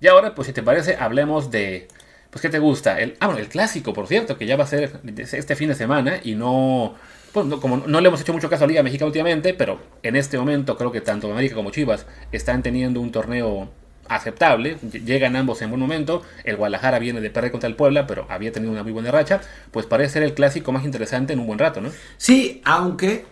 Y 0.00 0.06
ahora, 0.08 0.34
pues 0.34 0.46
si 0.46 0.52
te 0.52 0.62
parece, 0.62 0.96
hablemos 0.96 1.50
de 1.50 1.88
pues, 2.36 2.42
¿qué 2.42 2.50
te 2.50 2.58
gusta? 2.58 3.00
El, 3.00 3.16
ah, 3.20 3.28
bueno, 3.28 3.40
el 3.40 3.48
clásico, 3.48 3.94
por 3.94 4.06
cierto, 4.06 4.36
que 4.36 4.44
ya 4.44 4.58
va 4.58 4.64
a 4.64 4.66
ser 4.66 5.00
este 5.16 5.56
fin 5.56 5.70
de 5.70 5.74
semana 5.74 6.20
y 6.22 6.34
no, 6.34 6.94
pues, 7.32 7.46
como 7.62 7.78
no 7.78 7.98
le 8.02 8.08
hemos 8.08 8.20
hecho 8.20 8.34
mucho 8.34 8.50
caso 8.50 8.64
a 8.64 8.66
Liga 8.66 8.82
Mexicana 8.82 9.06
últimamente, 9.06 9.54
pero 9.54 9.80
en 10.02 10.16
este 10.16 10.36
momento 10.36 10.76
creo 10.76 10.92
que 10.92 11.00
tanto 11.00 11.32
América 11.32 11.54
como 11.54 11.70
Chivas 11.70 12.04
están 12.32 12.62
teniendo 12.62 13.00
un 13.00 13.10
torneo 13.10 13.70
aceptable, 14.10 14.76
llegan 14.92 15.34
ambos 15.34 15.62
en 15.62 15.70
buen 15.70 15.80
momento, 15.80 16.24
el 16.44 16.56
Guadalajara 16.56 16.98
viene 16.98 17.22
de 17.22 17.30
perder 17.30 17.52
contra 17.52 17.70
el 17.70 17.74
Puebla, 17.74 18.06
pero 18.06 18.26
había 18.28 18.52
tenido 18.52 18.70
una 18.70 18.82
muy 18.82 18.92
buena 18.92 19.10
racha, 19.10 19.40
pues 19.70 19.86
parece 19.86 20.12
ser 20.12 20.22
el 20.22 20.34
clásico 20.34 20.72
más 20.72 20.84
interesante 20.84 21.32
en 21.32 21.38
un 21.38 21.46
buen 21.46 21.58
rato, 21.58 21.80
¿no? 21.80 21.88
Sí, 22.18 22.60
aunque 22.66 23.24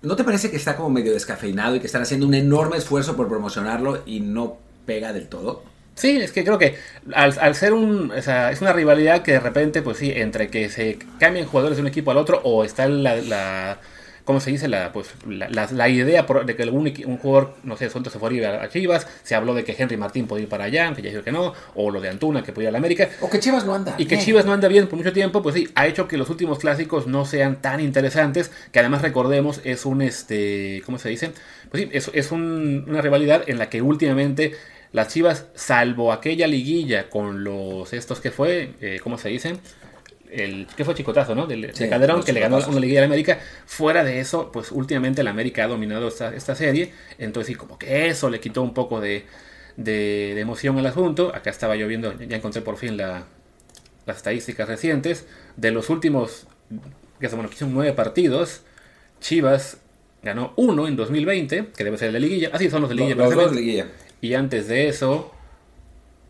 ¿no 0.00 0.16
te 0.16 0.24
parece 0.24 0.50
que 0.50 0.56
está 0.56 0.76
como 0.76 0.88
medio 0.88 1.12
descafeinado 1.12 1.76
y 1.76 1.80
que 1.80 1.86
están 1.86 2.00
haciendo 2.00 2.26
un 2.26 2.32
enorme 2.32 2.78
esfuerzo 2.78 3.16
por 3.16 3.28
promocionarlo 3.28 4.02
y 4.06 4.20
no 4.20 4.56
pega 4.86 5.12
del 5.12 5.28
todo? 5.28 5.69
Sí, 6.00 6.16
es 6.16 6.32
que 6.32 6.44
creo 6.44 6.58
que 6.58 6.76
al, 7.12 7.54
ser 7.54 7.72
un. 7.72 8.10
O 8.10 8.22
sea, 8.22 8.50
es 8.50 8.60
una 8.60 8.72
rivalidad 8.72 9.22
que 9.22 9.32
de 9.32 9.40
repente, 9.40 9.82
pues 9.82 9.98
sí, 9.98 10.12
entre 10.14 10.48
que 10.48 10.68
se 10.70 10.98
cambien 11.18 11.46
jugadores 11.46 11.76
de 11.76 11.82
un 11.82 11.88
equipo 11.88 12.10
al 12.10 12.16
otro 12.16 12.40
o 12.42 12.64
está 12.64 12.88
la 12.88 13.78
¿cómo 14.30 14.38
se 14.38 14.52
dice? 14.52 14.68
La, 14.68 14.92
pues, 14.92 15.08
la, 15.26 15.88
idea 15.88 16.22
de 16.22 16.56
que 16.56 16.62
algún, 16.62 16.92
un 17.04 17.18
jugador, 17.18 17.54
no 17.64 17.76
sé, 17.76 17.90
suelto 17.90 18.10
se 18.10 18.20
fuera 18.20 18.62
a 18.62 18.68
Chivas, 18.68 19.06
se 19.24 19.34
habló 19.34 19.54
de 19.54 19.64
que 19.64 19.74
Henry 19.76 19.96
Martín 19.96 20.28
podía 20.28 20.44
ir 20.44 20.48
para 20.48 20.66
allá, 20.66 20.92
que 20.94 21.02
ya 21.02 21.10
dijo 21.10 21.24
que 21.24 21.32
no, 21.32 21.52
o 21.74 21.90
lo 21.90 22.00
de 22.00 22.10
Antuna, 22.10 22.44
que 22.44 22.52
podía 22.52 22.66
ir 22.66 22.68
a 22.68 22.72
la 22.72 22.78
América. 22.78 23.08
O 23.20 23.28
que 23.28 23.40
Chivas 23.40 23.64
no 23.64 23.74
anda. 23.74 23.96
Y 23.98 24.06
que 24.06 24.18
Chivas 24.18 24.46
no 24.46 24.52
anda 24.52 24.68
bien 24.68 24.86
por 24.86 24.96
mucho 24.96 25.12
tiempo, 25.12 25.42
pues 25.42 25.56
sí, 25.56 25.68
ha 25.74 25.88
hecho 25.88 26.06
que 26.06 26.16
los 26.16 26.30
últimos 26.30 26.60
clásicos 26.60 27.08
no 27.08 27.24
sean 27.24 27.60
tan 27.60 27.80
interesantes, 27.80 28.52
que 28.70 28.78
además 28.78 29.02
recordemos 29.02 29.60
es 29.64 29.84
un, 29.84 30.00
este, 30.00 30.82
¿cómo 30.86 30.98
se 30.98 31.08
dice? 31.08 31.32
Pues 31.70 31.82
sí, 31.82 31.90
es, 31.92 32.10
es 32.14 32.30
una 32.30 33.02
rivalidad 33.02 33.42
en 33.48 33.58
la 33.58 33.68
que 33.68 33.82
últimamente 33.82 34.52
las 34.92 35.08
Chivas, 35.08 35.46
salvo 35.54 36.12
aquella 36.12 36.46
liguilla 36.46 37.08
con 37.08 37.44
los 37.44 37.92
estos 37.92 38.20
que 38.20 38.30
fue, 38.30 38.74
eh, 38.80 39.00
¿cómo 39.02 39.18
se 39.18 39.28
dice? 39.28 39.56
el 40.32 40.66
que 40.76 40.84
fue 40.84 40.94
chicotazo, 40.94 41.34
¿no? 41.34 41.46
Del, 41.46 41.72
de 41.72 41.88
Calderón, 41.88 42.22
que 42.22 42.32
le 42.32 42.40
ganó 42.40 42.58
una 42.58 42.80
liguilla 42.80 43.02
a 43.02 43.04
América. 43.04 43.38
Fuera 43.66 44.04
de 44.04 44.20
eso, 44.20 44.50
pues 44.52 44.72
últimamente 44.72 45.22
la 45.22 45.30
América 45.30 45.64
ha 45.64 45.68
dominado 45.68 46.08
esta, 46.08 46.54
serie. 46.54 46.92
Entonces, 47.18 47.48
sí, 47.48 47.54
como 47.54 47.78
que 47.78 48.08
eso 48.08 48.30
le 48.30 48.40
quitó 48.40 48.62
un 48.62 48.74
poco 48.74 49.00
de, 49.00 49.24
de, 49.76 50.38
emoción 50.40 50.78
al 50.78 50.86
asunto. 50.86 51.32
Acá 51.34 51.50
estaba 51.50 51.76
yo 51.76 51.86
viendo, 51.88 52.16
ya 52.18 52.36
encontré 52.36 52.62
por 52.62 52.76
fin 52.76 52.96
la, 52.96 53.24
las 54.06 54.18
estadísticas 54.18 54.68
recientes. 54.68 55.26
De 55.56 55.70
los 55.70 55.90
últimos, 55.90 56.46
que 57.18 57.28
son, 57.28 57.40
bueno, 57.40 57.54
son 57.56 57.74
nueve 57.74 57.92
partidos, 57.92 58.62
Chivas 59.20 59.78
ganó 60.22 60.52
uno 60.56 60.86
en 60.86 60.96
2020, 60.96 61.68
que 61.76 61.84
debe 61.84 61.98
ser 61.98 62.08
el 62.08 62.14
de 62.14 62.20
liguilla. 62.20 62.50
Así 62.52 62.70
son 62.70 62.82
los 62.82 62.90
de 62.90 62.96
liguilla. 62.96 63.86
Y 64.20 64.34
antes 64.34 64.68
de 64.68 64.88
eso, 64.88 65.32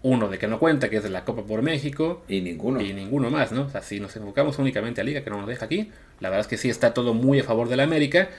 uno 0.02 0.28
de 0.28 0.38
que 0.38 0.46
no 0.46 0.58
cuenta, 0.58 0.88
que 0.88 0.96
es 0.96 1.02
de 1.02 1.10
la 1.10 1.24
Copa 1.24 1.42
por 1.42 1.62
México. 1.62 2.22
Y 2.28 2.40
ninguno. 2.40 2.80
Y 2.80 2.92
ninguno 2.92 3.30
más, 3.30 3.52
¿no? 3.52 3.62
O 3.62 3.68
sea, 3.68 3.82
si 3.82 4.00
nos 4.00 4.14
enfocamos 4.16 4.58
únicamente 4.58 5.00
a 5.00 5.04
Liga, 5.04 5.22
que 5.22 5.30
no 5.30 5.38
nos 5.38 5.46
deja 5.46 5.66
aquí, 5.66 5.90
la 6.20 6.30
verdad 6.30 6.42
es 6.42 6.46
que 6.46 6.56
sí 6.56 6.70
está 6.70 6.94
todo 6.94 7.14
muy 7.14 7.40
a 7.40 7.44
favor 7.44 7.68
de 7.68 7.76
la 7.76 7.82
América. 7.82 8.30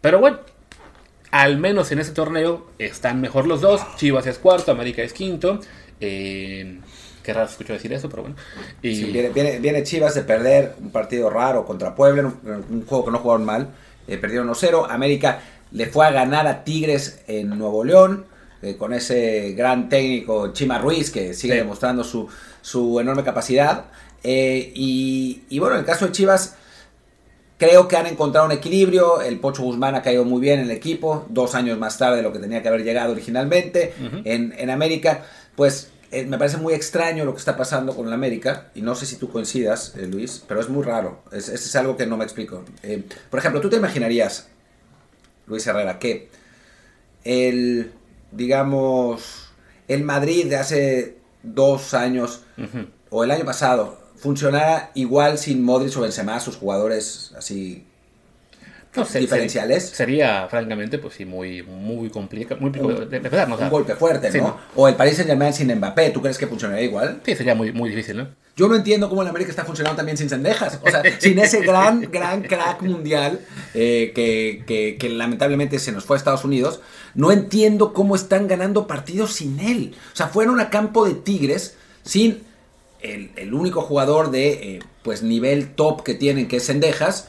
Pero 0.00 0.18
bueno, 0.18 0.40
al 1.30 1.58
menos 1.58 1.90
en 1.92 2.00
ese 2.00 2.12
torneo 2.12 2.66
están 2.78 3.20
mejor 3.20 3.46
los 3.46 3.60
dos. 3.60 3.80
Chivas 3.96 4.26
es 4.26 4.38
cuarto, 4.38 4.72
América 4.72 5.02
es 5.02 5.12
quinto. 5.12 5.60
Eh, 6.00 6.80
qué 7.22 7.32
raro 7.32 7.48
escucho 7.48 7.72
decir 7.72 7.92
eso, 7.92 8.08
pero 8.08 8.22
bueno. 8.22 8.36
Y... 8.82 9.04
viene, 9.04 9.82
Chivas 9.82 10.14
de 10.14 10.22
perder 10.22 10.74
un 10.80 10.90
partido 10.90 11.30
raro 11.30 11.64
contra 11.64 11.94
Puebla, 11.94 12.32
un, 12.44 12.84
juego 12.86 13.06
que 13.06 13.10
no 13.10 13.18
jugaron 13.18 13.44
mal. 13.44 13.70
Eh, 14.06 14.18
perdieron 14.18 14.48
1-0. 14.48 14.86
América 14.90 15.40
le 15.72 15.86
fue 15.86 16.06
a 16.06 16.10
ganar 16.10 16.46
a 16.46 16.62
Tigres 16.62 17.22
en 17.26 17.58
Nuevo 17.58 17.84
León. 17.84 18.26
Eh, 18.62 18.76
con 18.76 18.94
ese 18.94 19.52
gran 19.52 19.88
técnico 19.88 20.52
Chima 20.52 20.78
Ruiz 20.78 21.10
que 21.10 21.34
sigue 21.34 21.56
demostrando 21.56 22.02
su, 22.02 22.26
su, 22.62 22.98
enorme 22.98 23.22
capacidad. 23.22 23.86
Eh, 24.22 24.72
y, 24.74 25.58
bueno, 25.58 25.74
en 25.74 25.80
el 25.80 25.86
caso 25.86 26.06
de 26.06 26.12
Chivas, 26.12 26.56
creo 27.58 27.86
que 27.86 27.96
han 27.96 28.06
encontrado 28.06 28.46
un 28.46 28.52
equilibrio. 28.52 29.20
El 29.20 29.38
Pocho 29.40 29.62
Guzmán 29.62 29.94
ha 29.94 30.02
caído 30.02 30.24
muy 30.24 30.40
bien 30.40 30.60
en 30.60 30.66
el 30.66 30.70
equipo, 30.70 31.26
dos 31.28 31.54
años 31.54 31.78
más 31.78 31.98
tarde 31.98 32.16
de 32.16 32.22
lo 32.22 32.32
que 32.32 32.38
tenía 32.38 32.62
que 32.62 32.68
haber 32.68 32.82
llegado 32.82 33.12
originalmente. 33.12 33.92
en, 34.24 34.70
América, 34.70 35.24
pues 35.54 35.90
eh, 36.10 36.24
me 36.24 36.38
parece 36.38 36.56
muy 36.56 36.72
extraño 36.72 37.26
lo 37.26 37.34
que 37.34 37.40
está 37.40 37.58
pasando 37.58 37.94
con 37.94 38.06
el 38.06 38.14
América, 38.14 38.70
y 38.74 38.80
no 38.80 38.94
sé 38.94 39.04
si 39.04 39.16
tú 39.16 39.28
coincidas, 39.28 39.94
Luis, 39.96 40.42
pero 40.48 40.60
es 40.60 40.70
muy 40.70 40.82
raro. 40.82 41.22
Es, 41.30 41.50
es 41.50 41.76
algo 41.76 41.94
que 41.94 42.06
no 42.06 42.16
me 42.16 42.24
explico. 42.24 42.64
por 43.28 43.38
ejemplo, 43.38 43.60
¿tú 43.60 43.68
te 43.68 43.76
imaginarías, 43.76 44.48
Luis 45.46 45.66
Herrera, 45.66 45.98
que 45.98 46.30
el 47.22 47.92
digamos, 48.32 49.50
el 49.88 50.02
Madrid 50.04 50.46
de 50.46 50.56
hace 50.56 51.16
dos 51.42 51.94
años 51.94 52.42
o 53.10 53.24
el 53.24 53.30
año 53.30 53.44
pasado 53.44 53.98
funcionara 54.16 54.90
igual 54.94 55.38
sin 55.38 55.62
Modric 55.62 55.96
o 55.96 56.00
Benzema, 56.00 56.40
sus 56.40 56.56
jugadores 56.56 57.32
así 57.36 57.86
diferenciales. 59.12 59.88
Sería, 59.90 60.46
francamente, 60.48 60.98
pues 60.98 61.14
sí, 61.14 61.24
muy, 61.24 61.62
muy 61.62 62.10
complicado. 62.10 62.60
Muy, 62.60 62.70
un, 62.70 63.10
de, 63.10 63.20
un 63.20 63.70
golpe 63.70 63.94
fuerte, 63.94 64.30
¿no? 64.38 64.56
O 64.74 64.88
el 64.88 64.94
Paris 64.94 65.16
Saint 65.16 65.28
Germain 65.28 65.52
sin 65.52 65.74
Mbappé, 65.74 66.10
¿tú 66.10 66.20
crees 66.20 66.38
que 66.38 66.46
funcionaría 66.46 66.84
igual? 66.84 67.20
Sí, 67.24 67.34
sería 67.34 67.54
muy, 67.54 67.72
muy 67.72 67.90
difícil, 67.90 68.16
¿no? 68.16 68.28
Yo 68.56 68.68
no 68.68 68.74
entiendo 68.74 69.10
cómo 69.10 69.20
el 69.20 69.28
América 69.28 69.50
está 69.50 69.66
funcionando 69.66 69.98
también 69.98 70.16
sin 70.16 70.30
Sendejas. 70.30 70.80
O 70.82 70.90
sea, 70.90 71.02
sin 71.18 71.38
ese 71.38 71.60
gran, 71.60 72.00
gran 72.10 72.42
crack 72.42 72.80
mundial 72.82 73.40
eh, 73.74 74.12
que, 74.14 74.96
que, 74.98 75.08
lamentablemente 75.10 75.78
se 75.78 75.92
nos 75.92 76.04
fue 76.04 76.16
a 76.16 76.18
Estados 76.18 76.44
Unidos. 76.44 76.80
No 77.14 77.32
entiendo 77.32 77.92
cómo 77.92 78.16
están 78.16 78.48
ganando 78.48 78.86
partidos 78.86 79.34
sin 79.34 79.60
él. 79.60 79.94
O 80.12 80.16
sea, 80.16 80.28
fueron 80.28 80.58
a 80.58 80.70
campo 80.70 81.06
de 81.06 81.14
Tigres 81.14 81.76
sin 82.02 82.44
el, 83.00 83.30
el 83.36 83.52
único 83.52 83.82
jugador 83.82 84.30
de 84.30 84.52
eh, 84.52 84.78
pues 85.02 85.22
nivel 85.22 85.74
top 85.74 86.02
que 86.02 86.14
tienen, 86.14 86.48
que 86.48 86.56
es 86.56 86.64
Sendejas 86.64 87.28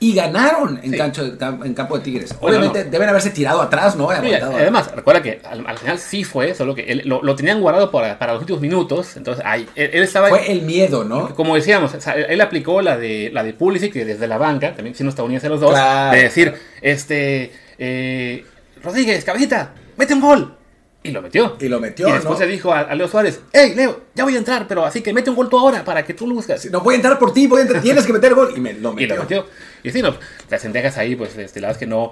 y 0.00 0.14
ganaron 0.14 0.78
en, 0.82 0.94
en 0.94 1.74
campo 1.74 1.96
de 1.96 2.04
Tigres. 2.04 2.34
Obviamente 2.40 2.84
deben 2.84 3.08
haberse 3.08 3.30
tirado 3.30 3.62
atrás, 3.62 3.96
¿no? 3.96 4.10
además, 4.10 4.90
recuerda 4.94 5.22
que 5.22 5.40
al, 5.44 5.78
final 5.78 5.98
sí 5.98 6.24
fue, 6.24 6.54
solo 6.54 6.74
que 6.74 7.02
lo, 7.04 7.36
tenían 7.36 7.60
guardado 7.60 7.90
para, 7.90 8.32
los 8.32 8.40
últimos 8.40 8.60
minutos. 8.60 9.16
Entonces, 9.16 9.44
ahí, 9.46 9.66
él, 9.74 10.02
estaba. 10.02 10.28
Fue 10.28 10.50
el 10.50 10.62
miedo, 10.62 11.04
¿no? 11.04 11.34
Como 11.34 11.54
decíamos, 11.54 11.92
él 12.14 12.40
aplicó 12.40 12.82
la 12.82 12.96
de 12.96 13.30
la 13.32 13.42
de 13.42 13.54
Pulisic, 13.54 13.92
que 13.92 14.04
desde 14.04 14.26
la 14.26 14.38
banca, 14.38 14.74
también 14.74 14.94
siendo 14.94 15.10
estadounidense 15.10 15.48
los 15.48 15.60
dos, 15.60 15.74
de 16.12 16.22
decir, 16.22 16.54
este. 16.80 17.52
Eh, 17.78 18.44
Rodríguez, 18.82 19.24
cabecita, 19.24 19.72
mete 19.96 20.14
un 20.14 20.20
gol. 20.20 20.56
Y 21.06 21.10
lo 21.10 21.20
metió. 21.20 21.56
Y 21.60 21.68
lo 21.68 21.80
metió. 21.80 22.08
Y 22.08 22.12
después 22.12 22.38
se 22.38 22.46
dijo 22.46 22.72
a, 22.72 22.94
Leo 22.94 23.06
Suárez: 23.06 23.40
Hey, 23.52 23.74
Leo, 23.76 24.04
ya 24.14 24.24
voy 24.24 24.34
a 24.34 24.38
entrar, 24.38 24.66
pero 24.66 24.86
así 24.86 25.02
que 25.02 25.12
mete 25.12 25.28
un 25.28 25.36
gol 25.36 25.50
tú 25.50 25.58
ahora 25.58 25.84
para 25.84 26.02
que 26.02 26.14
tú 26.14 26.26
lo 26.26 26.34
busques. 26.34 26.70
no 26.70 26.80
voy 26.80 26.94
a 26.94 26.96
entrar 26.96 27.18
por 27.18 27.34
ti, 27.34 27.46
voy 27.46 27.58
a 27.58 27.62
entrar, 27.62 27.82
tienes 27.82 28.06
que 28.06 28.12
meter 28.14 28.30
el 28.30 28.34
gol. 28.34 28.54
Y 28.56 28.60
me, 28.60 28.72
lo 28.72 28.94
metió. 28.94 29.04
Y 29.04 29.08
lo 29.16 29.22
metió. 29.22 29.46
Y 29.82 29.90
sí, 29.90 30.00
no, 30.00 30.16
las 30.48 30.62
sentejas 30.62 30.96
ahí, 30.96 31.14
pues 31.14 31.36
este, 31.36 31.60
la 31.60 31.68
verdad 31.68 31.76
es 31.76 31.86
que 31.86 31.86
no. 31.86 32.10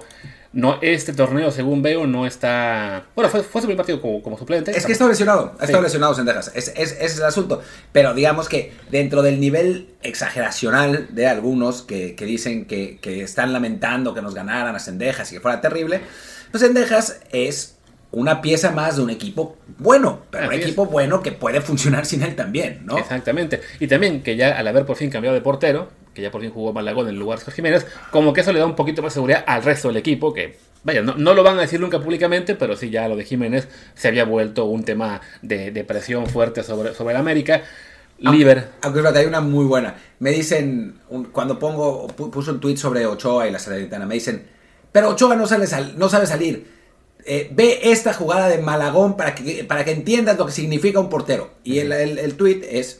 No, 0.53 0.77
este 0.83 1.13
torneo, 1.13 1.49
según 1.49 1.81
veo, 1.81 2.05
no 2.05 2.27
está. 2.27 3.07
Bueno, 3.15 3.31
fue, 3.31 3.41
fue 3.41 3.61
su 3.61 3.65
primer 3.65 3.77
partido 3.77 3.99
como, 3.99 4.21
como 4.21 4.37
suplente. 4.37 4.69
Es 4.69 4.85
que 4.85 4.91
está 4.91 5.07
lesionado, 5.07 5.55
ha 5.59 5.65
estado 5.65 5.81
lesionado 5.81 6.13
Sendejas. 6.13 6.51
Es, 6.53 6.67
es, 6.67 6.91
ese 6.91 7.05
es 7.05 7.17
el 7.17 7.25
asunto. 7.25 7.63
Pero 7.91 8.13
digamos 8.13 8.47
que 8.47 8.73
dentro 8.91 9.23
del 9.23 9.39
nivel 9.39 9.89
exageracional 10.03 11.07
de 11.09 11.25
algunos 11.25 11.81
que, 11.81 12.13
que 12.13 12.25
dicen 12.25 12.65
que, 12.65 12.99
que, 13.01 13.23
están 13.23 13.51
lamentando 13.51 14.13
que 14.13 14.21
nos 14.21 14.35
ganaran 14.35 14.75
a 14.75 14.79
Sendejas 14.79 15.31
y 15.31 15.35
que 15.35 15.41
fuera 15.41 15.59
terrible, 15.59 16.01
pues 16.51 16.61
Sendejas 16.61 17.21
es 17.31 17.72
una 18.13 18.41
pieza 18.41 18.71
más 18.71 18.95
de 18.95 19.01
un 19.01 19.09
equipo 19.09 19.57
bueno, 19.79 20.19
pero 20.29 20.47
un 20.47 20.53
equipo 20.53 20.85
bueno 20.85 21.21
que 21.23 21.31
puede 21.31 21.61
funcionar 21.61 22.05
sin 22.05 22.21
él 22.21 22.35
también, 22.35 22.85
¿no? 22.85 22.97
Exactamente. 22.97 23.59
Y 23.79 23.87
también 23.87 24.21
que 24.21 24.35
ya 24.35 24.57
al 24.57 24.67
haber 24.67 24.85
por 24.85 24.95
fin 24.95 25.09
cambiado 25.09 25.33
de 25.33 25.41
portero, 25.41 25.89
que 26.13 26.21
ya 26.21 26.29
por 26.29 26.41
fin 26.41 26.51
jugó 26.51 26.71
Malagón 26.73 27.09
en 27.09 27.17
lugar 27.17 27.39
de 27.39 27.45
Jorge 27.45 27.55
Jiménez, 27.55 27.87
como 28.11 28.31
que 28.31 28.41
eso 28.41 28.53
le 28.53 28.59
da 28.59 28.67
un 28.67 28.75
poquito 28.75 29.01
más 29.01 29.13
seguridad 29.13 29.43
al 29.47 29.63
resto 29.63 29.87
del 29.87 29.97
equipo, 29.97 30.31
que 30.31 30.57
vaya, 30.83 31.01
no, 31.01 31.15
no, 31.15 31.33
lo 31.33 31.41
van 31.41 31.57
a 31.57 31.61
decir 31.61 31.79
nunca 31.79 31.99
públicamente, 31.99 32.53
pero 32.53 32.75
sí 32.75 32.91
ya 32.91 33.07
lo 33.07 33.15
de 33.15 33.25
Jiménez 33.25 33.67
se 33.95 34.09
había 34.09 34.25
vuelto 34.25 34.65
un 34.65 34.83
tema 34.83 35.21
de, 35.41 35.83
presión 35.83 36.27
fuerte 36.27 36.61
sobre, 36.61 36.93
sobre 36.93 37.15
el 37.15 37.19
América. 37.19 37.63
Liber. 38.19 38.69
Aunque, 38.83 39.01
hay 39.17 39.25
una 39.25 39.41
muy 39.41 39.65
buena. 39.65 39.95
Me 40.19 40.29
dicen, 40.29 40.99
cuando 41.31 41.57
pongo, 41.57 42.07
puso 42.07 42.51
un 42.51 42.59
tweet 42.59 42.77
sobre 42.77 43.07
Ochoa 43.07 43.47
y 43.47 43.51
la 43.51 43.57
Salernitana, 43.57 44.05
me 44.05 44.13
dicen, 44.13 44.45
pero 44.91 45.09
Ochoa 45.09 45.35
no, 45.35 45.47
sale 45.47 45.65
no 45.97 46.09
sabe 46.09 46.27
salir 46.27 46.72
eh, 47.25 47.49
ve 47.53 47.79
esta 47.83 48.13
jugada 48.13 48.49
de 48.49 48.57
Malagón 48.57 49.15
para 49.15 49.35
que, 49.35 49.63
para 49.63 49.85
que 49.85 49.91
entiendas 49.91 50.37
lo 50.37 50.45
que 50.45 50.51
significa 50.51 50.99
un 50.99 51.09
portero. 51.09 51.51
Y 51.63 51.79
el, 51.79 51.91
el, 51.91 52.35
tweet 52.35 52.61
es, 52.69 52.99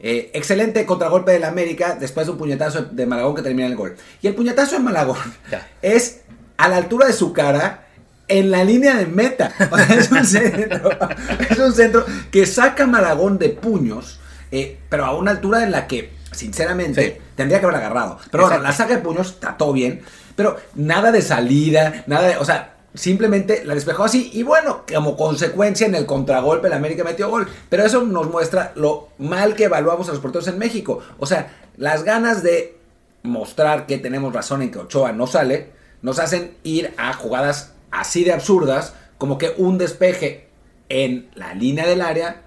eh, 0.00 0.30
excelente 0.34 0.84
contragolpe 0.84 1.32
del 1.32 1.44
América 1.44 1.96
después 1.98 2.26
de 2.26 2.32
un 2.32 2.38
puñetazo 2.38 2.82
de 2.82 3.06
Malagón 3.06 3.36
que 3.36 3.42
termina 3.42 3.68
el 3.68 3.76
gol. 3.76 3.96
Y 4.20 4.26
el 4.26 4.34
puñetazo 4.34 4.76
de 4.76 4.82
Malagón 4.82 5.18
es 5.82 6.22
a 6.56 6.68
la 6.68 6.76
altura 6.76 7.06
de 7.06 7.12
su 7.12 7.32
cara 7.32 7.86
en 8.26 8.50
la 8.50 8.64
línea 8.64 8.96
de 8.96 9.06
meta. 9.06 9.52
es, 9.90 10.10
un 10.10 10.24
centro, 10.26 10.90
es 11.50 11.58
un 11.58 11.72
centro 11.72 12.04
que 12.30 12.46
saca 12.46 12.86
Malagón 12.86 13.38
de 13.38 13.50
puños, 13.50 14.18
eh, 14.50 14.78
pero 14.88 15.04
a 15.04 15.16
una 15.16 15.30
altura 15.30 15.62
en 15.62 15.70
la 15.70 15.86
que, 15.86 16.12
sinceramente, 16.32 17.20
tendría 17.36 17.60
que 17.60 17.66
haber 17.66 17.78
agarrado. 17.78 18.18
Pero 18.30 18.48
bueno, 18.48 18.62
la 18.62 18.72
saca 18.72 18.96
de 18.96 19.02
puños, 19.02 19.38
trató 19.38 19.72
bien, 19.72 20.02
pero 20.34 20.56
nada 20.74 21.12
de 21.12 21.22
salida, 21.22 22.04
nada 22.06 22.28
de... 22.28 22.36
O 22.38 22.44
sea, 22.44 22.71
simplemente 22.94 23.64
la 23.64 23.74
despejó 23.74 24.04
así. 24.04 24.30
Y 24.32 24.42
bueno, 24.42 24.84
como 24.92 25.16
consecuencia 25.16 25.86
en 25.86 25.94
el 25.94 26.06
contragolpe 26.06 26.66
el 26.66 26.72
América 26.72 27.04
metió 27.04 27.28
gol. 27.28 27.48
Pero 27.68 27.84
eso 27.84 28.02
nos 28.02 28.30
muestra 28.30 28.72
lo 28.74 29.08
mal 29.18 29.54
que 29.54 29.64
evaluamos 29.64 30.08
a 30.08 30.12
los 30.12 30.20
porteros 30.20 30.48
en 30.48 30.58
México. 30.58 31.00
O 31.18 31.26
sea, 31.26 31.52
las 31.76 32.04
ganas 32.04 32.42
de 32.42 32.76
mostrar 33.22 33.86
que 33.86 33.98
tenemos 33.98 34.32
razón 34.32 34.62
en 34.62 34.70
que 34.70 34.78
Ochoa 34.78 35.12
no 35.12 35.26
sale, 35.26 35.70
nos 36.02 36.18
hacen 36.18 36.56
ir 36.64 36.92
a 36.96 37.12
jugadas 37.12 37.72
así 37.90 38.24
de 38.24 38.32
absurdas, 38.32 38.94
como 39.18 39.38
que 39.38 39.54
un 39.56 39.78
despeje 39.78 40.48
en 40.88 41.30
la 41.34 41.54
línea 41.54 41.86
del 41.86 42.02
área, 42.02 42.42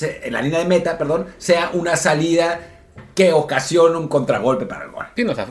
en 0.00 0.32
la 0.32 0.42
línea 0.42 0.60
de 0.60 0.66
meta, 0.66 0.96
perdón, 0.98 1.26
sea 1.38 1.70
una 1.72 1.96
salida 1.96 2.77
que 3.14 3.32
ocasiona 3.32 3.98
un 3.98 4.08
contragolpe 4.08 4.66
para 4.66 4.84
el 4.84 4.90
gol. 4.90 5.06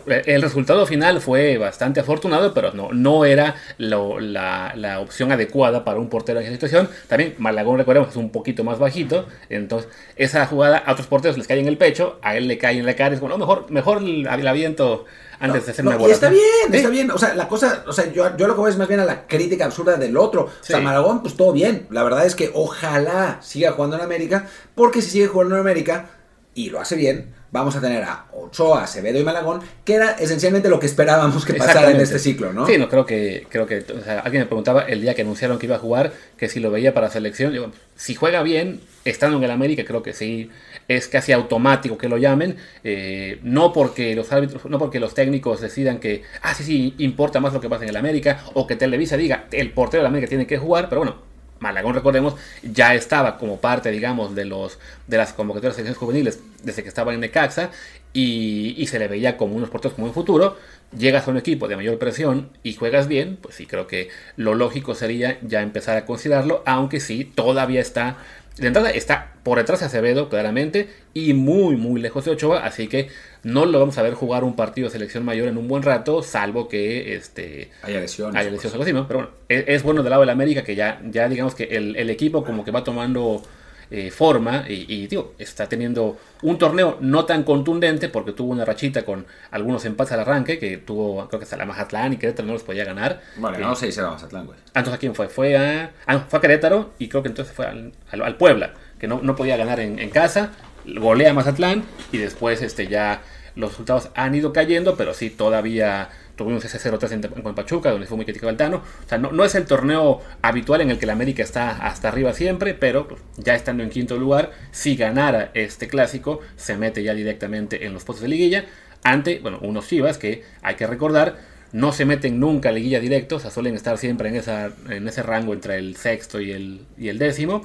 el 0.07 0.41
resultado 0.41 0.85
final 0.85 1.21
fue 1.21 1.57
bastante 1.57 1.99
afortunado, 1.99 2.53
pero 2.53 2.71
no, 2.73 2.93
no 2.93 3.25
era 3.25 3.55
la, 3.77 4.99
opción 5.01 5.31
adecuada 5.31 5.83
para 5.83 5.99
un 5.99 6.09
portero 6.09 6.39
en 6.39 6.45
esa 6.45 6.53
situación. 6.53 6.89
También 7.07 7.35
Malagón, 7.37 7.77
recordemos, 7.77 8.09
es 8.09 8.15
un 8.15 8.31
poquito 8.31 8.63
más 8.63 8.79
bajito, 8.79 9.27
entonces 9.49 9.89
esa 10.15 10.45
jugada 10.45 10.77
a 10.77 10.93
otros 10.93 11.07
porteros 11.07 11.37
les 11.37 11.47
cae 11.47 11.59
en 11.59 11.67
el 11.67 11.77
pecho, 11.77 12.19
a 12.21 12.37
él 12.37 12.47
le 12.47 12.57
cae 12.57 12.77
en 12.77 12.85
la 12.85 12.95
cara, 12.95 13.15
es 13.15 13.19
bueno, 13.19 13.37
mejor, 13.37 13.69
mejor 13.69 13.97
el, 13.97 14.47
aviento 14.47 15.05
antes 15.39 15.65
de 15.65 15.71
hacer 15.71 15.85
una 15.85 15.97
bola. 15.97 16.09
Y 16.09 16.13
está 16.13 16.29
bien, 16.29 16.43
está 16.71 16.89
bien. 16.89 17.11
O 17.11 17.17
sea, 17.17 17.35
la 17.35 17.47
cosa, 17.47 17.83
o 17.87 17.93
sea, 17.93 18.11
yo, 18.11 18.35
yo 18.37 18.47
lo 18.47 18.55
que 18.55 18.61
voy 18.61 18.71
es 18.71 18.77
más 18.77 18.87
bien 18.87 18.99
a 18.99 19.05
la 19.05 19.27
crítica 19.27 19.65
absurda 19.65 19.97
del 19.97 20.17
otro. 20.17 20.45
O 20.45 20.51
sea, 20.63 20.79
Malagón, 20.79 21.21
pues 21.21 21.35
todo 21.35 21.51
bien. 21.51 21.87
La 21.91 22.03
verdad 22.03 22.25
es 22.25 22.35
que 22.35 22.51
ojalá 22.53 23.39
siga 23.41 23.73
jugando 23.73 23.97
en 23.97 24.03
América, 24.03 24.47
porque 24.73 25.01
si 25.01 25.11
sigue 25.11 25.27
jugando 25.27 25.55
en 25.55 25.61
América 25.61 26.09
y 26.53 26.71
lo 26.71 26.79
hace 26.79 26.95
bien, 26.95 27.35
vamos 27.57 27.75
a 27.75 27.81
tener 27.81 28.03
a 28.03 28.25
Ochoa, 28.33 28.83
Acevedo 28.83 29.19
y 29.19 29.23
Malagón, 29.23 29.61
que 29.83 29.95
era 29.95 30.11
esencialmente 30.11 30.69
lo 30.69 30.79
que 30.79 30.85
esperábamos 30.85 31.45
que 31.45 31.53
pasara 31.53 31.91
en 31.91 31.99
este 32.01 32.19
ciclo, 32.19 32.53
¿no? 32.53 32.65
Sí, 32.65 32.77
no, 32.77 32.89
creo 32.89 33.05
que, 33.05 33.47
creo 33.49 33.65
que 33.65 33.83
alguien 34.23 34.43
me 34.43 34.45
preguntaba 34.45 34.81
el 34.81 35.01
día 35.01 35.13
que 35.13 35.21
anunciaron 35.21 35.59
que 35.59 35.65
iba 35.65 35.75
a 35.75 35.79
jugar, 35.79 36.13
que 36.37 36.49
si 36.49 36.59
lo 36.59 36.71
veía 36.71 36.93
para 36.93 37.09
selección, 37.09 37.51
digo, 37.51 37.71
si 37.95 38.15
juega 38.15 38.43
bien, 38.43 38.81
estando 39.05 39.37
en 39.37 39.43
el 39.43 39.51
América, 39.51 39.83
creo 39.85 40.03
que 40.03 40.13
sí, 40.13 40.49
es 40.87 41.07
casi 41.07 41.31
automático 41.31 41.97
que 41.97 42.09
lo 42.09 42.17
llamen, 42.17 42.57
eh, 42.83 43.39
no 43.43 43.73
porque 43.73 44.15
los 44.15 44.31
árbitros, 44.31 44.65
no 44.65 44.79
porque 44.79 44.99
los 44.99 45.13
técnicos 45.13 45.61
decidan 45.61 45.99
que, 45.99 46.23
ah, 46.41 46.53
sí, 46.53 46.63
sí, 46.63 46.95
importa 46.99 47.39
más 47.39 47.53
lo 47.53 47.61
que 47.61 47.69
pasa 47.69 47.83
en 47.83 47.89
el 47.89 47.97
América, 47.97 48.43
o 48.53 48.67
que 48.67 48.75
Televisa 48.75 49.17
diga, 49.17 49.47
el 49.51 49.71
portero 49.71 50.01
del 50.03 50.07
América 50.07 50.29
tiene 50.29 50.47
que 50.47 50.57
jugar, 50.57 50.89
pero 50.89 51.01
bueno, 51.01 51.26
Malagón, 51.59 51.93
recordemos, 51.93 52.35
ya 52.63 52.93
estaba 52.95 53.37
como 53.37 53.59
parte, 53.59 53.91
digamos, 53.91 54.35
de 54.35 54.45
los 54.45 54.79
de 55.07 55.17
las 55.17 55.33
convocatorias 55.33 55.75
de 55.75 55.83
selecciones 55.83 55.97
juveniles 55.97 56.39
desde 56.63 56.83
que 56.83 56.89
estaba 56.89 57.13
en 57.13 57.19
Necaxa 57.19 57.71
y, 58.13 58.85
se 58.87 58.99
le 58.99 59.07
veía 59.07 59.37
como 59.37 59.55
unos 59.55 59.69
porteros 59.69 59.95
como 59.95 60.07
en 60.07 60.13
futuro. 60.13 60.57
Llegas 60.97 61.27
a 61.27 61.31
un 61.31 61.37
equipo 61.37 61.67
de 61.67 61.75
mayor 61.75 61.99
presión 61.99 62.49
y 62.63 62.73
juegas 62.73 63.07
bien, 63.07 63.37
pues 63.41 63.55
sí 63.55 63.65
creo 63.65 63.87
que 63.87 64.09
lo 64.37 64.55
lógico 64.55 64.95
sería 64.95 65.37
ya 65.41 65.61
empezar 65.61 65.97
a 65.97 66.05
considerarlo, 66.05 66.63
aunque 66.65 66.99
sí, 66.99 67.25
todavía 67.25 67.81
está 67.81 68.17
de 68.57 68.67
entrada 68.67 68.89
está 68.89 69.33
por 69.43 69.57
detrás 69.59 69.79
de 69.79 69.85
Acevedo, 69.85 70.29
claramente, 70.29 70.89
y 71.13 71.33
muy, 71.33 71.75
muy 71.75 72.01
lejos 72.01 72.25
de 72.25 72.31
Ochoa, 72.31 72.65
así 72.65 72.87
que 72.87 73.09
no 73.43 73.65
lo 73.65 73.79
vamos 73.79 73.97
a 73.97 74.01
ver 74.01 74.13
jugar 74.13 74.43
un 74.43 74.55
partido 74.55 74.87
de 74.87 74.91
selección 74.91 75.23
mayor 75.23 75.47
en 75.47 75.57
un 75.57 75.67
buen 75.67 75.83
rato, 75.83 76.23
salvo 76.23 76.67
que 76.67 77.15
este, 77.15 77.69
haya 77.83 77.99
lesiones. 77.99 78.35
Haya 78.35 78.49
lesiones, 78.49 78.77
pues. 78.77 79.05
Pero 79.07 79.19
bueno, 79.19 79.29
es, 79.47 79.83
bueno 79.83 80.03
del 80.03 80.09
lado 80.09 80.21
de 80.21 80.25
la 80.25 80.33
América 80.33 80.63
que 80.63 80.75
ya, 80.75 81.01
ya 81.09 81.29
digamos 81.29 81.55
que 81.55 81.63
el, 81.65 81.95
el 81.95 82.09
equipo 82.09 82.43
como 82.43 82.65
que 82.65 82.71
va 82.71 82.83
tomando 82.83 83.43
eh, 83.89 84.11
forma 84.11 84.65
y, 84.67 85.07
digo, 85.07 85.33
está 85.37 85.69
teniendo 85.69 86.17
un 86.41 86.57
torneo 86.57 86.97
no 86.99 87.25
tan 87.25 87.43
contundente 87.43 88.09
porque 88.09 88.33
tuvo 88.33 88.51
una 88.51 88.65
rachita 88.65 89.03
con 89.03 89.25
algunos 89.51 89.85
empates 89.85 90.13
al 90.13 90.19
arranque 90.21 90.59
que 90.59 90.77
tuvo, 90.77 91.27
creo 91.27 91.39
que 91.39 91.45
hasta 91.45 91.57
la 91.57 91.65
Mazatlán 91.65 92.13
y 92.13 92.17
Querétaro 92.17 92.47
no 92.47 92.53
los 92.53 92.63
podía 92.63 92.83
ganar. 92.83 93.21
Vale, 93.37 93.59
no 93.59 93.75
sé 93.75 93.91
si 93.91 93.99
era 93.99 94.09
Mazatlán, 94.09 94.45
güey. 94.45 94.57
Ah, 94.73 94.79
entonces, 94.79 94.93
¿a 94.95 94.97
quién 94.97 95.15
fue? 95.15 95.29
Fue 95.29 95.55
a, 95.55 95.91
ah, 96.05 96.25
fue 96.27 96.39
a 96.39 96.41
Querétaro 96.41 96.91
y 96.99 97.07
creo 97.07 97.23
que 97.23 97.29
entonces 97.29 97.53
fue 97.55 97.65
al, 97.65 97.93
al, 98.11 98.35
Puebla, 98.35 98.73
que 98.99 99.07
no, 99.07 99.21
no 99.21 99.35
podía 99.35 99.55
ganar 99.57 99.79
en, 99.79 99.99
en, 99.99 100.09
casa, 100.09 100.51
golea 100.85 101.31
a 101.31 101.33
Mazatlán 101.33 101.83
y 102.11 102.17
después 102.17 102.61
este, 102.61 102.87
ya 102.87 103.21
los 103.55 103.71
resultados 103.71 104.09
han 104.15 104.35
ido 104.35 104.53
cayendo, 104.53 104.95
pero 104.97 105.13
sí 105.13 105.29
todavía 105.29 106.09
tuvimos 106.37 106.63
ese 106.63 106.79
0-3 106.79 107.11
en, 107.11 107.55
Pachuca, 107.55 107.91
donde 107.91 108.07
fue 108.07 108.15
muy 108.15 108.25
criticado 108.25 108.51
el. 108.51 108.73
O 108.75 108.81
sea, 109.07 109.17
no, 109.17 109.31
no, 109.31 109.43
es 109.43 109.55
el 109.55 109.65
torneo 109.65 110.21
habitual 110.41 110.81
en 110.81 110.91
el 110.91 110.99
que 110.99 111.05
la 111.05 111.13
América 111.13 111.43
está 111.43 111.71
hasta 111.71 112.07
arriba 112.07 112.33
siempre, 112.33 112.73
pero 112.73 113.07
ya 113.35 113.55
estando 113.55 113.83
en 113.83 113.89
quinto 113.89 114.17
lugar, 114.17 114.51
si 114.71 114.95
ganara 114.95 115.51
este 115.55 115.87
clásico, 115.87 116.39
se 116.55 116.77
mete 116.77 117.03
ya 117.03 117.13
directamente 117.13 117.85
en 117.85 117.93
los 117.93 118.05
puestos 118.05 118.21
de 118.21 118.29
liguilla, 118.29 118.65
ante, 119.03 119.39
bueno, 119.39 119.59
unos 119.61 119.87
Chivas 119.87 120.17
que 120.17 120.43
hay 120.61 120.75
que 120.75 120.87
recordar, 120.87 121.37
no 121.73 121.91
se 121.91 122.05
meten 122.05 122.39
nunca 122.39 122.69
a 122.69 122.71
liguilla 122.71 122.99
directo, 122.99 123.37
o 123.37 123.39
sea, 123.39 123.51
suelen 123.51 123.75
estar 123.75 123.97
siempre 123.97 124.29
en, 124.29 124.35
esa, 124.35 124.71
en 124.89 125.07
ese 125.07 125.23
rango 125.23 125.53
entre 125.53 125.77
el 125.77 125.97
sexto 125.97 126.39
y 126.39 126.51
el, 126.51 126.85
y 126.97 127.09
el 127.09 127.17
décimo. 127.17 127.63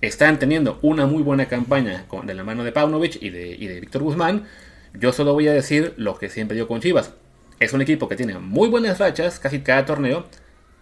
Están 0.00 0.38
teniendo 0.38 0.78
una 0.82 1.06
muy 1.06 1.22
buena 1.22 1.46
campaña 1.46 2.04
con, 2.08 2.26
de 2.26 2.34
la 2.34 2.44
mano 2.44 2.62
de 2.62 2.72
Paunovic 2.72 3.22
y 3.22 3.30
de, 3.30 3.48
y 3.48 3.66
de 3.66 3.80
Víctor 3.80 4.02
Guzmán. 4.02 4.44
Yo 4.92 5.12
solo 5.12 5.32
voy 5.32 5.48
a 5.48 5.52
decir 5.52 5.94
lo 5.96 6.18
que 6.18 6.28
siempre 6.28 6.54
digo 6.54 6.68
con 6.68 6.80
Chivas 6.80 7.12
es 7.60 7.72
un 7.72 7.82
equipo 7.82 8.08
que 8.08 8.16
tiene 8.16 8.38
muy 8.38 8.68
buenas 8.68 8.98
rachas 8.98 9.38
casi 9.38 9.60
cada 9.60 9.84
torneo 9.84 10.26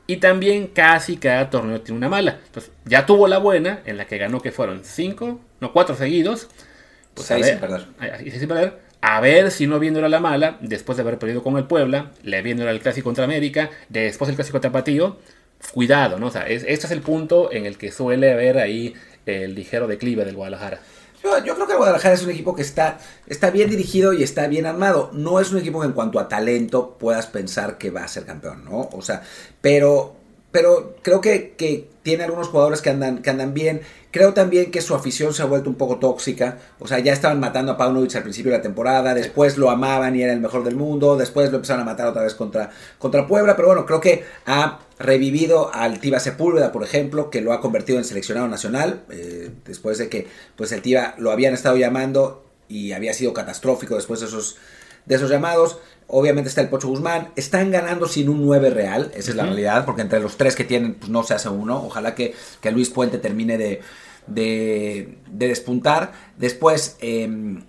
y 0.07 0.17
también 0.17 0.67
casi 0.67 1.17
cada 1.17 1.49
torneo 1.51 1.81
tiene 1.81 1.99
una 1.99 2.09
mala. 2.09 2.41
Entonces, 2.47 2.73
ya 2.85 3.07
tuvo 3.07 3.29
la 3.29 3.39
buena 3.39 3.81
en 3.87 3.97
la 3.97 4.07
que 4.07 4.19
ganó 4.19 4.41
que 4.41 4.53
fueron 4.53 4.85
cinco, 4.85 5.41
no 5.61 5.73
cuatro 5.73 5.95
seguidos. 5.95 6.49
Pues 7.15 7.29
seis 7.29 7.47
sin 7.47 7.59
perder. 7.59 7.87
sin 8.31 8.49
perder. 8.49 8.79
A 9.01 9.21
ver 9.21 9.51
si 9.51 9.67
no 9.67 9.79
viéndola 9.79 10.09
la 10.09 10.21
mala, 10.21 10.59
después 10.61 10.97
de 10.97 11.03
haber 11.03 11.19
perdido 11.19 11.43
con 11.43 11.57
el 11.57 11.65
Puebla, 11.65 12.13
le 12.23 12.41
viéndola 12.41 12.71
el 12.71 12.81
clásico 12.81 13.07
contra 13.07 13.25
América, 13.25 13.71
después 13.89 14.29
el 14.31 14.37
clásico 14.37 14.61
tapatío, 14.61 15.19
cuidado, 15.73 16.19
¿no? 16.19 16.29
O 16.29 16.31
sea, 16.31 16.47
este 16.47 16.73
es 16.73 16.91
el 16.91 17.01
punto 17.01 17.53
en 17.53 17.67
el 17.67 17.79
que 17.79 17.91
suele 17.91 18.33
haber 18.33 18.59
ahí 18.59 18.95
el 19.27 19.55
ligero 19.55 19.87
declive 19.89 20.25
del 20.25 20.37
Guadalajara. 20.37 20.81
Yo, 21.23 21.55
creo 21.55 21.67
que 21.67 21.77
Guadalajara 21.77 22.15
es 22.15 22.25
un 22.25 22.31
equipo 22.31 22.55
que 22.55 22.63
está, 22.63 22.99
está 23.29 23.51
bien 23.51 23.71
dirigido 23.71 24.13
y 24.13 24.23
está 24.23 24.49
bien 24.49 24.67
armado. 24.67 25.11
No 25.13 25.39
es 25.39 25.53
un 25.53 25.59
equipo 25.59 25.81
que 25.81 25.87
en 25.87 25.93
cuanto 25.93 26.19
a 26.19 26.29
talento 26.29 26.97
puedas 26.99 27.27
pensar 27.27 27.79
que 27.79 27.91
va 27.91 28.03
a 28.03 28.09
ser 28.09 28.25
campeón, 28.25 28.65
¿no? 28.65 28.89
O 28.93 29.03
sea, 29.03 29.23
pero, 29.61 30.17
pero 30.51 30.97
creo 31.03 31.21
que, 31.21 31.55
que 31.57 31.89
tiene 32.03 32.25
algunos 32.25 32.49
jugadores 32.49 32.83
que 32.83 32.91
andan, 32.91 33.23
que 33.23 33.31
andan 33.31 33.55
bien. 33.55 33.83
Creo 34.13 34.35
también 34.35 34.71
que 34.71 34.83
su 34.83 34.95
afición 34.95 35.33
se 35.33 35.41
ha 35.41 35.47
vuelto 35.47 35.71
un 35.71 35.77
poco 35.77 35.97
tóxica. 35.97 36.59
O 36.79 36.87
sea, 36.87 36.99
ya 36.99 37.15
estaban 37.15 37.41
matando 37.41 37.73
a 37.73 37.77
Paunovic 37.79 38.15
al 38.15 38.23
principio 38.23 38.53
de 38.53 38.59
la 38.59 38.63
temporada, 38.63 39.15
después 39.15 39.57
lo 39.57 39.71
amaban 39.71 40.15
y 40.15 40.23
era 40.23 40.35
el 40.35 40.41
mejor 40.41 40.65
del 40.65 40.77
mundo, 40.77 41.17
después 41.17 41.51
lo 41.51 41.57
empezaron 41.57 41.81
a 41.81 41.87
matar 41.87 42.09
otra 42.09 42.23
vez 42.23 42.35
contra, 42.35 42.71
contra 42.99 43.27
Puebla, 43.27 43.57
pero 43.57 43.69
bueno, 43.69 43.87
creo 43.87 44.01
que 44.01 44.25
ha 44.45 44.81
revivido 44.99 45.75
al 45.75 45.99
Tiva 45.99 46.21
Sepúlveda, 46.21 46.73
por 46.73 46.85
ejemplo, 46.85 47.31
que 47.31 47.41
lo 47.41 47.55
ha 47.55 47.63
convertido 47.63 47.99
en 47.99 48.05
seleccionado 48.05 48.49
nacional, 48.49 49.03
eh, 49.11 49.51
después 49.65 49.97
de 49.97 50.11
que 50.11 50.29
pues 50.57 50.73
el 50.73 50.83
Tiva 50.83 51.15
lo 51.17 51.31
habían 51.31 51.55
estado 51.55 51.79
llamando 51.79 52.45
y 52.69 52.93
había 52.93 53.15
sido 53.15 53.33
catastrófico 53.33 53.95
después 53.95 54.21
de 54.21 54.27
esos, 54.27 54.59
de 55.07 55.15
esos 55.15 55.31
llamados. 55.31 55.79
Obviamente 56.09 56.49
está 56.49 56.61
el 56.61 56.69
Pocho 56.69 56.89
Guzmán. 56.89 57.31
Están 57.37 57.71
ganando 57.71 58.07
sin 58.07 58.29
un 58.29 58.45
9 58.45 58.71
real, 58.71 59.11
esa 59.15 59.31
es 59.31 59.37
la 59.37 59.45
realidad, 59.45 59.85
porque 59.87 60.03
entre 60.03 60.21
los 60.21 60.37
tres 60.37 60.55
que 60.55 60.65
tienen 60.65 60.95
pues 60.95 61.11
no 61.11 61.23
se 61.23 61.35
hace 61.35 61.49
uno. 61.49 61.83
Ojalá 61.85 62.15
que, 62.15 62.35
que 62.61 62.71
Luis 62.71 62.91
Puente 62.91 63.19
termine 63.19 63.57
de, 63.57 63.81
de, 64.27 65.17
despuntar. 65.31 66.13
Después, 66.37 66.97
em, 67.01 67.65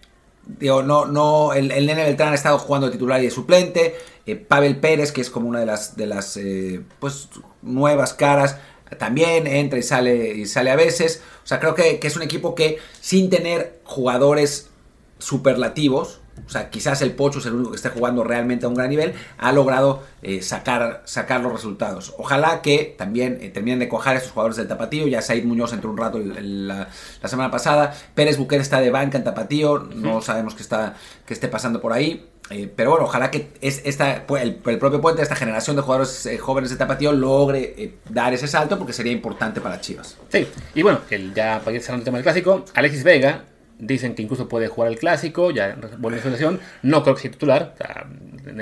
digo, 0.46 0.84
no, 0.84 1.06
no, 1.06 1.54
el, 1.54 1.72
el, 1.72 1.86
Nene 1.86 2.04
Beltrán 2.04 2.34
ha 2.34 2.36
estado 2.36 2.60
jugando 2.60 2.88
de 2.88 2.94
titular 2.94 3.22
y 3.22 3.26
de 3.26 3.32
suplente. 3.32 3.96
Eh, 4.26 4.36
Pavel 4.36 4.78
Pérez, 4.78 5.12
que 5.12 5.22
es 5.22 5.30
como 5.30 5.48
una 5.48 5.60
de 5.60 5.66
las, 5.66 5.96
de 5.96 6.06
las 6.06 6.38
eh, 6.38 6.82
pues, 7.00 7.30
nuevas 7.62 8.14
caras, 8.14 8.58
también 8.98 9.48
entra 9.48 9.80
y 9.80 9.84
sale, 9.84 10.34
y 10.36 10.46
sale 10.46 10.70
a 10.70 10.76
veces. 10.76 11.22
O 11.44 11.48
sea, 11.48 11.60
creo 11.60 11.76
que, 11.76 12.00
que 12.00 12.08
es 12.08 12.16
un 12.16 12.22
equipo 12.24 12.56
que 12.56 12.78
sin 13.02 13.30
tener 13.30 13.80
jugadores 13.84 14.70
superlativos, 15.18 16.20
o 16.46 16.50
sea, 16.50 16.70
quizás 16.70 17.02
el 17.02 17.12
Pocho 17.12 17.40
es 17.40 17.46
el 17.46 17.54
único 17.54 17.72
que 17.72 17.78
esté 17.78 17.90
jugando 17.90 18.24
realmente 18.24 18.66
a 18.66 18.70
un 18.70 18.76
gran 18.76 18.90
nivel, 18.90 19.14
ha 19.38 19.52
logrado 19.52 20.04
eh, 20.22 20.42
sacar, 20.42 21.02
sacar 21.06 21.42
los 21.42 21.52
resultados. 21.54 22.14
Ojalá 22.18 22.62
que 22.62 22.96
también 22.98 23.38
eh, 23.42 23.50
terminen 23.50 23.80
de 23.80 23.88
cojar 23.88 24.16
a 24.16 24.18
estos 24.18 24.34
jugadores 24.34 24.58
del 24.58 24.68
Tapatío. 24.68 25.08
Ya 25.08 25.22
Said 25.22 25.46
Muñoz 25.46 25.74
entró 25.74 25.90
un 25.90 25.98
rato 25.98 26.20
la, 26.20 26.90
semana 27.24 27.50
pasada. 27.50 27.94
Pérez 28.14 28.38
Buquer 28.38 28.62
está 28.62 28.82
de 28.82 28.90
banca 28.90 29.18
en 29.18 29.24
Tapatío. 29.24 29.80
No 29.80 30.22
sabemos 30.22 30.56
qué, 30.56 30.64
está, 30.64 30.96
que 31.26 31.34
esté 31.34 31.48
pasando 31.48 31.80
por 31.80 31.94
ahí. 31.94 32.30
Eh, 32.50 32.70
pero 32.76 32.92
bueno, 32.92 33.06
ojalá 33.06 33.32
que 33.32 33.54
es 33.62 33.82
esta, 33.86 34.26
el, 34.42 34.56
propio 34.56 35.00
puente 35.00 35.20
de 35.20 35.24
esta 35.24 35.36
generación 35.36 35.78
de 35.78 35.82
jugadores 35.82 36.30
jóvenes 36.42 36.72
de 36.72 36.76
Tapatío 36.76 37.14
logre 37.14 37.94
dar 38.10 38.34
ese 38.34 38.50
salto 38.50 38.78
porque 38.78 38.92
sería 38.92 39.14
importante 39.14 39.62
para 39.62 39.80
Chivas. 39.80 40.18
Sí, 40.28 40.46
y 40.76 40.82
bueno, 40.82 41.00
el, 41.10 41.34
ya 41.34 41.62
para 41.64 41.78
ir 41.78 41.82
cerrando 41.82 42.02
el 42.02 42.06
tema 42.06 42.18
del 42.18 42.24
clásico, 42.24 42.66
Alexis 42.74 43.04
Vega 43.06 43.46
Dicen 43.86 44.16
que 44.16 44.22
incluso 44.22 44.48
puede 44.48 44.68
jugar 44.68 44.92
el 44.92 44.98
clásico, 44.98 45.52
ya 45.52 45.78
buena 45.98 46.22
selección. 46.22 46.60
No 46.82 47.04
creo 47.04 47.16
que 47.16 47.22
sea 47.22 47.32
titular, 47.32 47.76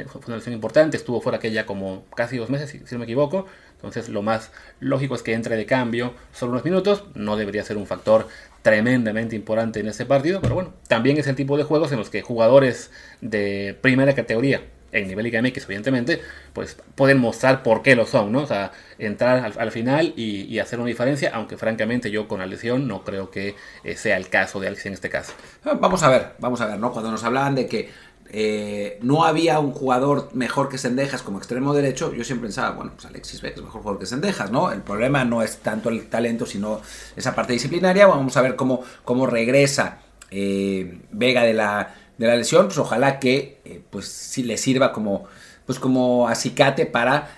fue 0.08 0.22
una 0.28 0.38
lesión 0.38 0.54
importante, 0.54 0.98
estuvo 0.98 1.22
fuera 1.22 1.38
aquella 1.38 1.66
como 1.66 2.06
casi 2.16 2.38
dos 2.38 2.50
meses, 2.50 2.70
si, 2.70 2.96
no 2.96 3.00
me 3.00 3.06
equivoco. 3.06 3.46
Entonces 3.76 4.10
lo 4.10 4.22
más 4.22 4.52
lógico 4.80 5.16
es 5.16 5.22
que 5.22 5.34
entre 5.34 5.56
de 5.56 5.66
cambio 5.66 6.14
solo 6.34 6.54
unos 6.54 6.66
minutos, 6.66 7.06
no 7.14 7.36
debería 7.36 7.64
ser 7.64 7.78
un 7.78 7.86
factor 7.86 8.28
tremendamente 8.62 9.36
importante 9.36 9.80
en 9.80 9.88
este 9.88 10.06
partido, 10.06 10.42
pero 10.42 10.56
bueno, 10.56 10.74
también 10.88 11.18
es 11.18 11.28
el 11.28 11.36
tipo 11.36 11.58
de 11.58 11.64
juegos 11.64 11.92
en 11.92 12.00
los 12.00 12.10
que 12.10 12.22
jugadores 12.22 12.92
de 13.22 13.78
primera 13.82 14.14
categoría 14.14 14.62
en 14.92 15.08
nivel 15.08 15.26
Liga 15.26 15.42
MX, 15.42 15.66
evidentemente, 15.66 16.22
pues 16.54 16.78
pueden 16.96 17.20
mostrar 17.20 17.64
por 17.64 17.82
qué 17.82 17.96
lo 17.96 18.06
son, 18.06 18.32
¿no? 18.32 18.42
O 18.42 18.48
sea, 18.48 18.72
entrar 19.00 19.54
al, 19.58 19.72
final 19.72 20.14
y, 20.16 20.60
hacer 20.60 20.80
una 20.80 20.88
diferencia, 20.88 21.32
aunque 21.34 21.58
francamente 21.58 22.12
yo 22.12 22.28
con 22.28 22.40
la 22.40 22.46
lesión 22.46 22.88
no 22.88 23.04
creo 23.04 23.32
que 23.32 23.56
eh, 23.84 23.96
sea 23.96 24.18
el 24.18 24.30
caso 24.30 24.60
de 24.60 24.68
Alexis 24.68 24.88
en 24.88 24.94
este 24.94 25.10
caso. 25.10 25.34
Ah, 25.64 25.78
vamos 25.80 26.04
a 26.04 26.10
ver, 26.10 26.34
vamos 26.40 26.62
a 26.62 26.68
ver, 26.68 26.78
¿no? 26.78 26.92
Cuando 26.92 27.12
nos 27.12 27.24
hablaban 27.24 27.56
de 27.56 27.68
que 27.68 27.90
eh, 28.34 28.98
no 29.02 29.26
había 29.26 29.60
un 29.60 29.74
jugador 29.74 30.30
mejor 30.34 30.70
que 30.70 30.78
Sendejas 30.78 31.22
como 31.22 31.38
extremo 31.38 31.74
derecho, 31.74 32.14
yo 32.14 32.24
siempre 32.24 32.48
pensaba, 32.48 32.72
bueno, 32.72 32.92
pues 32.94 33.06
Alexis 33.06 33.42
Beck 33.42 33.58
es 33.58 33.64
mejor 33.64 33.82
jugador 33.82 34.00
que 34.00 34.06
Sendejas, 34.06 34.52
¿no? 34.52 34.72
El 34.72 34.82
problema 34.82 35.26
no 35.26 35.42
es 35.42 35.58
tanto 35.58 35.90
el 35.90 36.08
talento, 36.08 36.46
sino 36.46 36.82
esa 37.16 37.36
parte 37.36 37.54
disciplinaria. 37.54 38.08
Vamos 38.08 38.38
a 38.38 38.42
ver 38.42 38.56
cómo, 38.56 38.84
cómo 39.04 39.28
regresa 39.28 40.00
eh, 40.30 41.02
Vega 41.12 41.44
de 41.44 41.54
la, 41.54 41.94
de 42.22 42.28
la 42.28 42.36
lesión, 42.38 42.68
pues 42.68 42.78
ojalá 42.78 43.20
que 43.20 43.60
eh, 43.66 43.82
pues 43.90 44.08
sí 44.08 44.44
le 44.44 44.58
sirva 44.58 44.94
como, 44.94 45.26
pues 45.66 45.80
como 45.80 46.28
acicate 46.28 46.86
para 46.86 47.38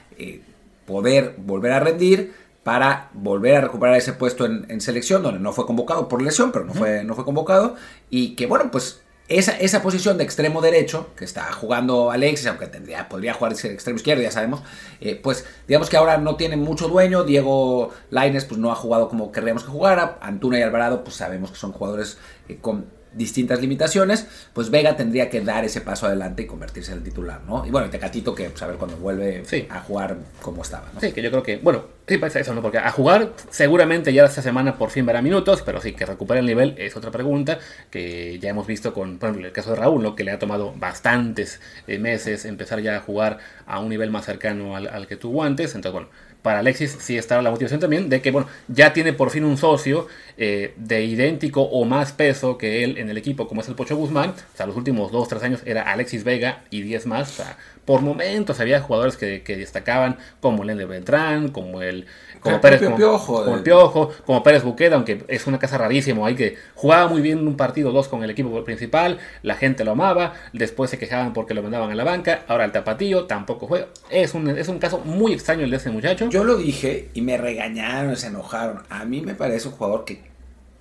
poder 0.86 1.36
volver 1.38 1.72
a 1.72 1.80
rendir 1.80 2.34
para 2.64 3.10
volver 3.14 3.56
a 3.56 3.62
recuperar 3.62 3.98
ese 3.98 4.14
puesto 4.14 4.46
en, 4.46 4.80
selección, 4.82 5.22
donde 5.22 5.40
no 5.40 5.52
fue 5.52 5.66
convocado 5.66 6.08
por 6.08 6.22
lesión, 6.22 6.52
pero 6.52 6.66
no 6.66 6.74
fue, 6.74 7.04
no 7.04 7.14
fue 7.14 7.26
convocado, 7.26 7.76
y 8.10 8.36
que 8.36 8.46
bueno, 8.46 8.72
pues 8.72 9.02
esa, 9.28 9.58
esa, 9.58 9.82
posición 9.82 10.18
de 10.18 10.24
extremo 10.24 10.62
derecho, 10.62 11.10
que 11.16 11.26
está 11.26 11.52
jugando 11.52 12.12
Alexis, 12.12 12.48
aunque 12.48 12.68
tendría, 12.68 13.10
podría 13.10 13.34
jugar 13.34 13.56
de 13.56 13.74
extremo 13.74 13.98
izquierdo, 13.98 14.22
ya 14.22 14.32
sabemos, 14.32 14.64
eh, 15.02 15.16
pues 15.22 15.46
digamos 15.68 15.90
que 15.90 15.98
ahora 15.98 16.18
no 16.18 16.36
tiene 16.36 16.58
mucho 16.58 16.88
dueño. 16.90 17.24
Diego 17.24 17.92
Laines 18.10 18.46
pues 18.46 18.60
no 18.60 18.72
ha 18.72 18.76
jugado 18.76 19.08
como 19.08 19.32
querríamos 19.32 19.64
que 19.64 19.72
jugara. 19.72 20.20
Antuna 20.22 20.60
y 20.60 20.62
Alvarado 20.62 21.06
pues 21.06 21.16
sabemos 21.16 21.52
que 21.52 21.58
son 21.58 21.72
jugadores 21.72 22.18
eh, 22.50 22.58
con 22.62 22.86
distintas 23.14 23.62
limitaciones, 23.62 24.28
pues 24.54 24.70
Vega 24.70 24.96
tendría 24.96 25.30
que 25.30 25.42
dar 25.42 25.66
ese 25.66 25.82
paso 25.82 26.08
adelante 26.08 26.44
y 26.44 26.46
convertirse 26.46 26.92
en 26.92 27.00
el 27.00 27.04
titular, 27.04 27.42
¿no? 27.48 27.66
Y 27.66 27.72
bueno, 27.72 27.90
Tecatito 27.90 28.34
que, 28.34 28.50
pues 28.50 28.62
a 28.62 28.68
ver 28.68 28.78
cuando 28.78 28.98
vuelve 28.98 29.44
a 29.70 29.80
jugar 29.80 30.18
como 30.42 30.62
estaba, 30.62 30.90
¿no? 30.94 31.00
Sí, 31.00 31.12
que 31.12 31.22
yo 31.22 31.30
creo 31.30 31.44
que, 31.44 31.58
bueno, 31.58 31.86
sí 32.08 32.18
pasa 32.18 32.40
eso, 32.40 32.54
¿no? 32.54 32.62
Porque 32.62 32.78
a 32.78 32.92
jugar 32.92 33.34
seguramente 33.50 34.14
ya 34.14 34.26
esta 34.26 34.42
semana 34.42 34.78
por 34.78 34.90
fin 34.90 35.06
verá 35.06 35.22
minutos, 35.22 35.62
pero 35.66 35.82
sí, 35.82 35.94
que 35.94 36.06
recupere 36.06 36.40
el 36.40 36.46
nivel 36.46 36.76
es 36.78 36.96
otra 36.96 37.12
pregunta 37.12 37.60
que 37.90 38.40
ya 38.40 38.50
hemos 38.50 38.68
visto 38.68 38.94
con, 38.94 39.18
por 39.18 39.30
ejemplo, 39.30 39.48
el 39.48 39.54
caso 39.54 39.72
de 39.72 39.78
Raúl, 39.78 40.02
¿no? 40.04 40.16
Que 40.16 40.24
le 40.24 40.32
ha 40.32 40.40
tomado 40.40 40.74
bastantes 40.76 41.60
eh, 41.88 42.00
meses 42.00 42.46
empezar 42.46 42.82
ya 42.82 42.98
a 42.98 43.00
jugar 43.00 43.40
a 43.66 43.80
un 43.80 43.90
nivel 43.90 44.12
más 44.12 44.26
cercano 44.26 44.76
al, 44.76 44.88
al 44.88 45.08
que 45.08 45.16
tuvo 45.16 45.44
antes, 45.44 45.76
entonces, 45.76 45.94
bueno, 45.94 46.10
para 46.44 46.60
Alexis 46.60 46.98
sí 47.00 47.18
estaba 47.18 47.42
la 47.42 47.50
motivación 47.50 47.80
también 47.80 48.10
de 48.10 48.22
que, 48.22 48.30
bueno, 48.30 48.48
ya 48.68 48.94
tiene 48.94 49.14
por 49.14 49.32
fin 49.32 49.46
un 49.46 49.58
socio 49.58 50.08
eh, 50.38 50.74
de 50.76 51.06
idéntico 51.06 51.62
o 51.62 51.86
más 51.86 52.12
peso 52.12 52.58
que 52.58 52.84
él 52.84 52.98
en 52.98 53.10
el 53.10 53.18
equipo, 53.18 53.48
como 53.48 53.62
es 53.62 53.70
el 53.70 53.76
Pocho 53.76 53.96
Guzmán. 53.96 54.32
O 54.32 54.58
sea, 54.58 54.66
los 54.68 54.76
últimos 54.76 55.12
2-3 55.12 55.42
años 55.42 55.62
era 55.66 55.84
Alexis 55.84 56.24
Vega 56.24 56.64
y 56.70 56.82
10 56.82 57.08
más. 57.08 57.32
O 57.32 57.44
sea, 57.44 57.58
por 57.86 58.02
momentos 58.02 58.60
había 58.60 58.82
jugadores 58.82 59.16
que, 59.18 59.42
destacaban, 59.58 60.18
como 60.42 60.64
el 60.64 60.78
de 60.78 60.86
Beltrán, 60.86 61.48
como 61.48 61.82
el 61.82 62.06
como 62.44 62.62
Pérez, 62.62 62.82
como, 62.82 62.96
como, 62.96 63.56
el 63.56 63.64
Piojo, 63.64 64.12
como 64.26 64.44
Pérez 64.44 64.64
Buqueda, 64.64 64.96
aunque 64.96 65.24
es 65.28 65.48
una 65.48 65.60
casa 65.60 65.78
rarísimo, 65.78 66.26
hay 66.26 66.36
que 66.36 66.58
jugaba 66.76 67.08
muy 67.08 67.22
bien 67.22 67.48
un 67.48 67.56
partido 67.56 67.92
dos 67.92 68.08
con 68.08 68.24
el 68.24 68.30
equipo 68.30 68.64
principal, 68.64 69.20
la 69.42 69.56
gente 69.56 69.84
lo 69.84 69.92
amaba, 69.92 70.34
después 70.52 70.90
se 70.90 70.98
quejaban 70.98 71.34
porque 71.34 71.54
lo 71.54 71.64
mandaban 71.64 71.90
a 71.92 71.96
la 71.96 72.04
banca, 72.04 72.44
ahora 72.48 72.66
el 72.66 72.72
tapatío 72.72 73.26
tampoco 73.26 73.68
juega. 73.68 73.88
Es 74.10 74.34
un, 74.34 74.50
es 74.50 74.68
un 74.68 74.80
caso 74.80 75.00
muy 75.00 75.34
extraño 75.34 75.64
el 75.64 75.72
de 75.72 75.78
ese 75.78 75.90
muchacho. 75.90 76.30
Yo 76.30 76.44
lo 76.44 76.58
dije 76.58 77.10
y 77.14 77.22
me 77.22 77.38
regañaron, 77.38 78.16
se 78.18 78.28
enojaron. 78.28 78.84
A 78.90 79.06
mí 79.06 79.22
me 79.22 79.36
parece 79.36 79.70
un 79.70 79.76
jugador 79.76 80.06
que 80.06 80.22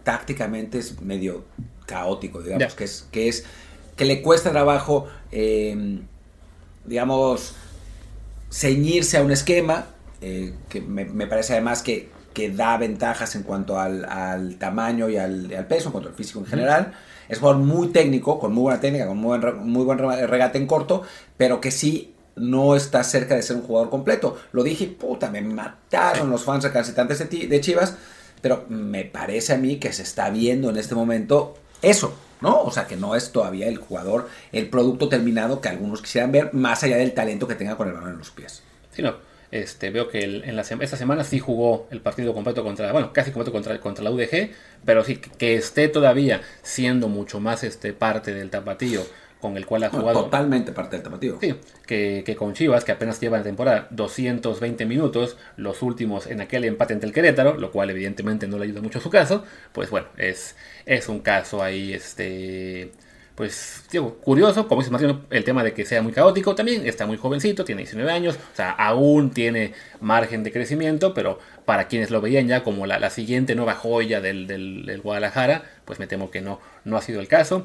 tácticamente 0.03 0.79
es 0.79 1.01
medio 1.01 1.45
caótico, 1.87 2.43
digamos, 2.43 2.75
que 2.75 2.85
es, 2.85 3.07
que 3.13 3.29
es 3.29 3.45
que 3.97 4.05
le 4.05 4.23
cuesta 4.23 4.51
trabajo, 4.51 5.07
eh, 5.31 6.01
digamos, 6.85 7.55
ceñirse 8.51 9.17
a 9.19 9.23
un 9.23 9.31
esquema, 9.31 9.87
eh, 10.23 10.55
que 10.69 10.81
me, 10.81 11.27
parece 11.27 11.55
además 11.55 11.83
que, 11.83 12.09
que, 12.33 12.51
da 12.51 12.77
ventajas 12.79 13.35
en 13.35 13.43
cuanto 13.43 13.79
al, 13.79 14.57
tamaño 14.59 15.09
y 15.09 15.17
al, 15.17 15.67
peso, 15.69 15.89
en 15.89 15.93
cuanto 15.93 16.09
al 16.09 16.15
físico 16.15 16.39
en 16.41 16.47
general. 16.47 16.95
Es 17.29 17.39
un 17.39 17.43
jugador 17.43 17.63
muy 17.63 17.89
técnico, 17.89 18.39
con 18.39 18.53
muy 18.53 18.63
buena 18.63 18.81
técnica, 18.81 19.07
con 19.07 19.19
muy 19.19 19.39
buen, 19.39 19.67
muy 19.67 19.85
buen 19.85 19.99
regate 19.99 20.59
en 20.59 20.67
corto, 20.67 21.03
pero 21.37 21.61
que 21.61 21.71
sí 21.71 22.15
no 22.37 22.77
está 22.77 23.03
cerca 23.05 23.35
de 23.35 23.43
ser 23.43 23.57
un 23.57 23.63
jugador 23.63 23.91
completo. 23.91 24.39
Lo 24.53 24.63
dije, 24.63 24.87
puta, 24.87 25.31
me 25.31 25.41
mataron 25.41 26.31
los 26.31 26.45
fans 26.45 26.65
recalcitrantes 26.65 27.19
de, 27.19 27.47
de 27.47 27.61
Chivas, 27.61 27.97
pero 28.41 28.65
me 28.69 29.05
parece 29.05 29.55
a 29.55 29.59
mí 29.59 29.77
que 29.77 29.93
se 29.93 30.03
está 30.03 30.31
viendo 30.31 30.71
en 30.71 30.77
este 30.77 30.95
momento 30.95 31.55
eso, 31.81 32.15
¿no? 32.41 32.63
O 32.63 32.71
sea, 32.71 32.87
que 32.87 32.97
no 32.97 33.17
es 33.17 33.33
todavía 33.33 33.67
el 33.67 33.79
jugador, 33.79 34.29
el 34.53 34.69
producto 34.69 35.09
terminado 35.09 35.61
que 35.61 35.69
algunos 35.69 36.01
quisieran 36.01 36.33
ver, 36.33 36.55
más 36.55 36.83
allá 36.83 36.97
del 36.97 37.13
talento 37.13 37.49
que 37.49 37.55
tenga 37.55 37.77
con 37.77 37.89
el 37.89 37.95
balón 37.95 38.11
en 38.11 38.19
los 38.19 38.31
pies. 38.31 38.63
Sí, 38.93 39.03
no. 39.03 39.32
Este, 39.53 39.91
veo 39.91 40.09
que 40.09 40.25
en 40.25 40.57
la, 40.57 40.63
esta 40.63 40.97
semana 40.97 41.25
sí 41.25 41.39
jugó 41.39 41.87
el 41.91 42.01
partido 42.01 42.33
completo 42.33 42.65
contra, 42.65 42.91
bueno, 42.91 43.13
casi 43.13 43.33
completo 43.33 43.53
contra, 43.53 43.79
contra 43.81 44.03
la 44.03 44.11
UDG, 44.11 44.51
pero 44.87 45.05
sí 45.05 45.17
que 45.17 45.57
esté 45.57 45.89
todavía 45.89 46.41
siendo 46.63 47.09
mucho 47.09 47.39
más 47.39 47.63
este, 47.63 47.93
parte 47.93 48.33
del 48.33 48.49
tapatío 48.49 49.03
con 49.43 49.59
el 49.59 49.67
cual 49.67 49.85
ha 49.85 49.91
jugado. 49.91 50.25
totalmente 50.25 50.73
parte 50.73 50.97
del 50.97 51.03
tapatío. 51.03 51.37
Sí, 51.39 51.55
que, 51.85 52.23
que, 52.25 52.35
con 52.35 52.55
Chivas, 52.55 52.85
que 52.85 52.93
apenas 52.93 53.21
lleva 53.21 53.37
en 53.37 53.43
temporada 53.43 53.89
220 53.91 54.87
minutos, 54.87 55.37
los 55.59 55.83
últimos 55.83 56.29
en 56.29 56.41
aquel 56.41 56.65
empate 56.65 56.95
entre 56.95 57.09
el 57.09 57.13
Querétaro, 57.13 57.59
lo 57.59 57.73
cual 57.73 57.91
evidentemente 57.91 58.49
no 58.49 58.57
le 58.57 58.65
ayuda 58.65 58.81
mucho 58.81 59.01
a 59.01 59.03
su 59.03 59.11
caso, 59.11 59.45
pues 59.73 59.91
bueno, 59.91 60.07
es, 60.17 60.57
es 60.87 61.11
un 61.11 61.21
caso 61.21 61.63
ahí, 61.63 61.93
este 61.93 62.93
pues, 63.35 63.85
digo, 63.91 64.17
curioso, 64.17 64.69
como 64.69 64.83
dice 64.83 64.91
Martín, 64.91 65.21
el 65.31 65.45
tema 65.45 65.65
de 65.65 65.73
que 65.73 65.87
sea 65.87 66.03
muy 66.03 66.13
caótico 66.13 66.55
también, 66.55 66.87
está 66.87 67.07
muy 67.07 67.17
jovencito, 67.17 67.65
tiene 67.65 67.81
19 67.81 68.11
años, 68.11 68.37
o 68.37 68.57
sea, 68.57 68.71
aún 68.71 69.31
tiene 69.31 69.73
margen 70.01 70.43
de 70.45 70.53
crecimiento, 70.53 71.15
pero 71.15 71.39
para 71.65 71.89
quienes 71.89 72.11
lo 72.11 72.21
veían 72.21 72.47
ya 72.47 72.63
como 72.63 72.87
la, 72.87 73.11
siguiente 73.11 73.55
nueva 73.55 73.75
joya 73.75 74.21
del, 74.21 74.47
del, 74.47 75.01
Guadalajara, 75.03 75.65
pues 75.85 75.99
me 75.99 76.07
temo 76.07 76.31
que 76.31 76.43
no, 76.43 76.61
no 76.85 76.97
ha 76.97 77.03
sido 77.03 77.21
el 77.21 77.29
caso. 77.29 77.65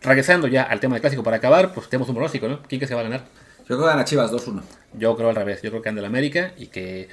Regresando 0.00 0.46
ya 0.46 0.62
al 0.62 0.78
tema 0.78 0.94
del 0.94 1.00
clásico 1.00 1.24
para 1.24 1.38
acabar, 1.38 1.74
pues 1.74 1.88
tenemos 1.88 2.08
un 2.08 2.14
pronóstico, 2.14 2.46
¿no? 2.46 2.62
¿Quién 2.62 2.80
que 2.80 2.86
se 2.86 2.94
va 2.94 3.00
a 3.00 3.04
ganar? 3.04 3.24
Yo 3.68 3.76
creo 3.76 3.80
que 3.80 3.86
gana 3.86 4.04
Chivas 4.04 4.30
2-1. 4.30 4.62
Yo 4.94 5.16
creo 5.16 5.28
al 5.28 5.34
revés, 5.34 5.60
yo 5.62 5.70
creo 5.70 5.82
que 5.82 5.88
anda 5.88 6.00
el 6.00 6.06
América 6.06 6.52
y 6.56 6.68
que 6.68 7.08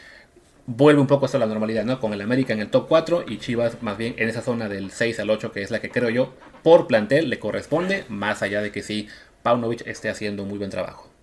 vuelve 0.67 1.01
un 1.01 1.07
poco 1.07 1.27
a 1.31 1.37
la 1.37 1.45
normalidad, 1.45 1.85
¿no? 1.85 1.99
Con 1.99 2.13
el 2.13 2.21
América 2.21 2.53
en 2.53 2.59
el 2.59 2.69
top 2.69 2.87
4 2.87 3.25
y 3.27 3.37
Chivas 3.37 3.81
más 3.81 3.97
bien 3.97 4.15
en 4.17 4.29
esa 4.29 4.41
zona 4.41 4.69
del 4.69 4.91
6 4.91 5.19
al 5.19 5.29
8, 5.29 5.51
que 5.51 5.61
es 5.61 5.71
la 5.71 5.79
que 5.79 5.91
creo 5.91 6.09
yo 6.09 6.33
por 6.63 6.87
plantel 6.87 7.29
le 7.29 7.39
corresponde, 7.39 8.05
más 8.09 8.41
allá 8.41 8.61
de 8.61 8.71
que 8.71 8.81
sí, 8.81 9.07
Paunovic 9.43 9.85
esté 9.85 10.09
haciendo 10.09 10.45
muy 10.45 10.57
buen 10.57 10.71
trabajo. 10.71 11.14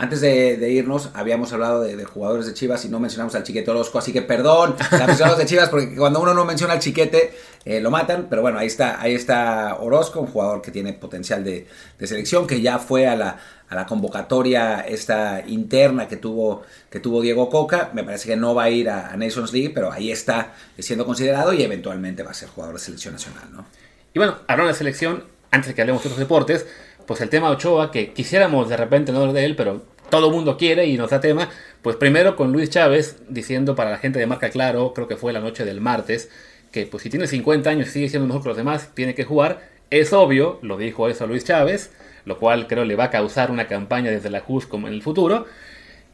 Antes 0.00 0.22
de, 0.22 0.70
irnos, 0.72 1.10
habíamos 1.12 1.52
hablado 1.52 1.82
de, 1.82 2.02
jugadores 2.06 2.46
de 2.46 2.54
Chivas 2.54 2.82
y 2.86 2.88
no 2.88 2.98
mencionamos 2.98 3.34
al 3.34 3.42
Chiquete 3.42 3.70
Orozco, 3.70 3.98
así 3.98 4.14
que 4.14 4.22
perdón, 4.22 4.74
mencionamos 5.06 5.36
de 5.36 5.44
Chivas, 5.44 5.68
porque 5.68 5.94
cuando 5.94 6.22
uno 6.22 6.32
no 6.32 6.46
menciona 6.46 6.72
al 6.72 6.78
Chiquete, 6.78 7.34
eh, 7.66 7.82
lo 7.82 7.90
matan, 7.90 8.28
pero 8.30 8.40
bueno, 8.40 8.58
ahí 8.58 8.66
está, 8.66 8.98
ahí 8.98 9.14
está 9.14 9.76
Orozco, 9.78 10.20
un 10.20 10.28
jugador 10.28 10.62
que 10.62 10.70
tiene 10.70 10.94
potencial 10.94 11.44
de, 11.44 11.66
selección, 12.02 12.46
que 12.46 12.62
ya 12.62 12.78
fue 12.78 13.08
a 13.08 13.14
la, 13.14 13.40
a 13.68 13.74
la, 13.74 13.84
convocatoria 13.84 14.80
esta 14.80 15.46
interna 15.46 16.08
que 16.08 16.16
tuvo, 16.16 16.62
que 16.88 16.98
tuvo 16.98 17.20
Diego 17.20 17.50
Coca, 17.50 17.90
me 17.92 18.02
parece 18.02 18.26
que 18.26 18.36
no 18.36 18.54
va 18.54 18.62
a 18.62 18.70
ir 18.70 18.88
a, 18.88 19.14
Nations 19.18 19.52
League, 19.52 19.72
pero 19.74 19.92
ahí 19.92 20.10
está 20.10 20.54
siendo 20.78 21.04
considerado 21.04 21.52
y 21.52 21.62
eventualmente 21.62 22.22
va 22.22 22.30
a 22.30 22.34
ser 22.34 22.48
jugador 22.48 22.76
de 22.76 22.80
selección 22.80 23.12
nacional, 23.12 23.52
¿no? 23.52 23.66
Y 24.14 24.18
bueno, 24.18 24.38
hablando 24.46 24.72
de 24.72 24.78
selección, 24.78 25.24
antes 25.50 25.68
de 25.68 25.74
que 25.74 25.82
hablemos 25.82 26.02
de 26.02 26.08
otros 26.08 26.18
deportes, 26.18 26.64
pues 27.10 27.20
el 27.22 27.28
tema 27.28 27.50
Ochoa, 27.50 27.90
que 27.90 28.12
quisiéramos 28.12 28.68
de 28.68 28.76
repente 28.76 29.10
no 29.10 29.18
hablar 29.18 29.34
de 29.34 29.44
él, 29.44 29.56
pero 29.56 29.82
todo 30.10 30.28
el 30.28 30.32
mundo 30.32 30.56
quiere 30.56 30.86
y 30.86 30.96
nos 30.96 31.10
da 31.10 31.18
tema, 31.18 31.48
pues 31.82 31.96
primero 31.96 32.36
con 32.36 32.52
Luis 32.52 32.70
Chávez 32.70 33.16
diciendo 33.28 33.74
para 33.74 33.90
la 33.90 33.98
gente 33.98 34.20
de 34.20 34.28
marca 34.28 34.48
claro, 34.50 34.94
creo 34.94 35.08
que 35.08 35.16
fue 35.16 35.32
la 35.32 35.40
noche 35.40 35.64
del 35.64 35.80
martes, 35.80 36.30
que 36.70 36.86
pues 36.86 37.02
si 37.02 37.10
tiene 37.10 37.26
50 37.26 37.68
años 37.68 37.88
y 37.88 37.90
sigue 37.90 38.08
siendo 38.08 38.28
mejor 38.28 38.44
que 38.44 38.50
los 38.50 38.56
demás, 38.56 38.90
tiene 38.94 39.16
que 39.16 39.24
jugar. 39.24 39.58
Es 39.90 40.12
obvio, 40.12 40.60
lo 40.62 40.76
dijo 40.76 41.08
eso 41.08 41.26
Luis 41.26 41.44
Chávez, 41.44 41.90
lo 42.26 42.38
cual 42.38 42.68
creo 42.68 42.84
le 42.84 42.94
va 42.94 43.06
a 43.06 43.10
causar 43.10 43.50
una 43.50 43.66
campaña 43.66 44.12
desde 44.12 44.30
la 44.30 44.42
JUS 44.42 44.66
como 44.66 44.86
en 44.86 44.94
el 44.94 45.02
futuro. 45.02 45.46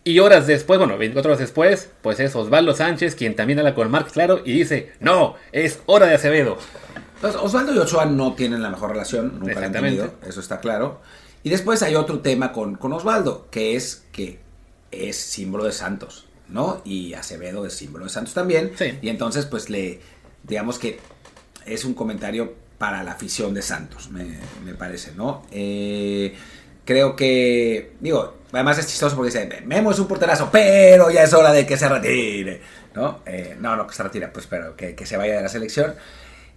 Y 0.02 0.20
horas 0.20 0.46
después, 0.46 0.78
bueno, 0.78 0.96
24 0.96 1.32
horas 1.32 1.40
después, 1.40 1.90
pues 2.00 2.20
es 2.20 2.34
Osvaldo 2.34 2.72
Sánchez 2.72 3.16
quien 3.16 3.36
también 3.36 3.58
habla 3.58 3.74
con 3.74 3.90
Marc 3.90 4.12
Claro 4.12 4.40
y 4.42 4.52
dice, 4.52 4.92
no, 5.00 5.34
es 5.52 5.82
hora 5.84 6.06
de 6.06 6.14
Acevedo. 6.14 6.56
Entonces, 7.16 7.40
Osvaldo 7.40 7.74
y 7.74 7.78
Ochoa 7.78 8.04
no 8.04 8.34
tienen 8.34 8.62
la 8.62 8.70
mejor 8.70 8.90
relación, 8.90 9.40
nunca 9.40 9.64
han 9.64 9.72
tenido, 9.72 10.14
eso 10.26 10.40
está 10.40 10.60
claro. 10.60 11.00
Y 11.42 11.50
después 11.50 11.82
hay 11.82 11.94
otro 11.94 12.20
tema 12.20 12.52
con, 12.52 12.76
con 12.76 12.92
Osvaldo, 12.92 13.48
que 13.50 13.74
es 13.74 14.04
que 14.12 14.40
es 14.90 15.16
símbolo 15.16 15.64
de 15.64 15.72
Santos, 15.72 16.26
¿no? 16.48 16.82
Y 16.84 17.14
Acevedo 17.14 17.64
es 17.64 17.72
símbolo 17.74 18.04
de 18.04 18.10
Santos 18.10 18.34
también. 18.34 18.72
Y 19.00 19.08
entonces, 19.08 19.46
pues 19.46 19.70
le, 19.70 20.00
digamos 20.42 20.78
que 20.78 21.00
es 21.64 21.84
un 21.84 21.94
comentario 21.94 22.54
para 22.78 23.02
la 23.02 23.12
afición 23.12 23.54
de 23.54 23.62
Santos, 23.62 24.10
me, 24.10 24.74
parece, 24.74 25.12
¿no? 25.12 25.46
Eh, 25.50 26.34
creo 26.84 27.16
que, 27.16 27.92
digo, 28.00 28.38
además 28.52 28.78
es 28.78 28.88
chistoso 28.88 29.16
porque 29.16 29.30
dice, 29.30 29.62
Memo 29.64 29.90
es 29.90 29.98
un 29.98 30.06
porterazo, 30.06 30.50
pero 30.52 31.10
ya 31.10 31.22
es 31.22 31.32
hora 31.32 31.52
de 31.52 31.64
que 31.66 31.78
se 31.78 31.88
retire, 31.88 32.60
¿no? 32.94 33.20
Eh, 33.24 33.56
no, 33.58 33.74
no, 33.74 33.86
que 33.86 33.94
se 33.94 34.02
retire, 34.02 34.28
pues, 34.28 34.46
pero 34.46 34.76
que, 34.76 34.94
que 34.94 35.06
se 35.06 35.16
vaya 35.16 35.36
de 35.36 35.42
la 35.42 35.48
selección 35.48 35.94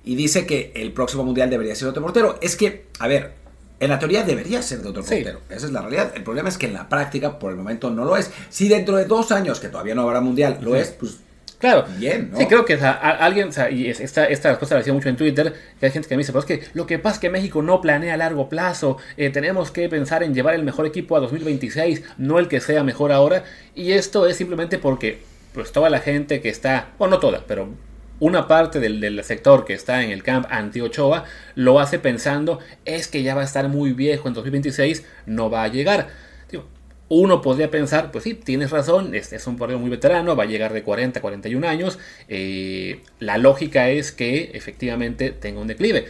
y 0.03 0.15
dice 0.15 0.45
que 0.45 0.71
el 0.75 0.91
próximo 0.91 1.23
mundial 1.23 1.49
debería 1.49 1.75
ser 1.75 1.87
otro 1.87 2.01
portero. 2.01 2.37
Es 2.41 2.55
que, 2.55 2.85
a 2.99 3.07
ver, 3.07 3.39
En 3.81 3.89
la 3.89 3.97
teoría 3.97 4.23
debería 4.23 4.61
ser 4.61 4.81
de 4.81 4.89
otro 4.89 5.03
portero. 5.03 5.39
Esa 5.49 5.65
es 5.65 5.71
la 5.71 5.79
realidad. 5.79 6.11
El 6.13 6.23
problema 6.23 6.49
es 6.49 6.57
que 6.57 6.65
en 6.65 6.73
la 6.73 6.89
práctica, 6.89 7.39
por 7.39 7.51
el 7.51 7.57
momento, 7.57 7.89
no 7.89 8.03
lo 8.03 8.17
es. 8.17 8.29
Si 8.49 8.67
dentro 8.67 8.97
de 8.97 9.05
dos 9.05 9.31
años, 9.31 9.61
que 9.61 9.69
todavía 9.69 9.95
no 9.95 10.01
habrá 10.01 10.19
mundial, 10.19 10.57
lo 10.61 10.75
es, 10.75 10.89
pues 10.89 11.19
Claro. 11.59 11.85
Bien, 11.97 12.29
¿no? 12.31 12.37
Sí, 12.37 12.45
creo 12.47 12.63
que 12.63 12.75
alguien, 12.75 13.49
o 13.49 13.51
sea, 13.51 13.69
y 13.69 13.89
esta, 13.89 14.25
esta 14.25 14.49
respuesta 14.49 14.75
la 14.75 14.79
decía 14.79 14.93
mucho 14.93 15.09
en 15.09 15.17
Twitter, 15.17 15.53
que 15.79 15.85
hay 15.85 15.91
gente 15.91 16.07
que 16.07 16.15
me 16.15 16.21
dice, 16.21 16.31
pues 16.31 16.49
es 16.49 16.59
que 16.59 16.67
lo 16.73 16.87
que 16.87 16.99
pasa 16.99 17.15
es 17.15 17.19
que 17.19 17.29
México 17.29 17.61
no 17.61 17.81
planea 17.81 18.13
a 18.13 18.17
largo 18.17 18.47
plazo, 18.47 18.97
eh, 19.17 19.29
tenemos 19.29 19.69
que 19.69 19.89
pensar 19.89 20.23
en 20.23 20.33
llevar 20.33 20.55
el 20.55 20.63
mejor 20.63 20.85
equipo 20.85 21.17
a 21.17 21.19
2026, 21.19 22.01
no 22.17 22.39
el 22.39 22.47
que 22.47 22.61
sea 22.61 22.83
mejor 22.83 23.11
ahora, 23.11 23.43
y 23.75 23.91
esto 23.91 24.25
es 24.25 24.37
simplemente 24.37 24.77
porque, 24.77 25.19
pues 25.53 25.73
toda 25.73 25.89
la 25.89 25.99
gente 25.99 26.39
que 26.39 26.47
está, 26.47 26.91
o 26.97 27.07
no 27.07 27.19
toda, 27.19 27.43
pero 27.45 27.67
una 28.19 28.47
parte 28.47 28.79
del, 28.79 28.99
del, 28.99 29.23
sector 29.23 29.65
que 29.65 29.73
está 29.73 30.03
en 30.03 30.11
el 30.11 30.23
camp 30.23 30.47
anti-Ochoa 30.49 31.25
lo 31.55 31.79
hace 31.79 31.99
pensando, 31.99 32.59
es 32.85 33.07
que 33.07 33.23
ya 33.23 33.35
va 33.35 33.41
a 33.41 33.45
estar 33.45 33.67
muy 33.69 33.93
viejo 33.93 34.27
en 34.27 34.33
2026, 34.33 35.05
no 35.25 35.49
va 35.49 35.63
a 35.63 35.67
llegar 35.67 36.07
uno 37.09 37.41
podría 37.41 37.71
pensar, 37.71 38.11
pues 38.11 38.23
sí, 38.23 38.35
tienes 38.35 38.69
razón, 38.69 39.15
este 39.15 39.35
es 39.35 39.47
un 39.47 39.57
portero 39.57 39.79
muy 39.79 39.89
veterano, 39.89 40.35
va 40.35 40.43
a 40.43 40.47
llegar 40.47 40.73
de 40.73 40.83
40 40.83 41.19
a 41.19 41.21
41 41.21 41.67
años, 41.67 41.99
eh, 42.27 43.01
la 43.19 43.37
lógica 43.37 43.89
es 43.89 44.11
que 44.11 44.51
efectivamente 44.53 45.31
tenga 45.31 45.59
un 45.59 45.67
declive. 45.67 46.05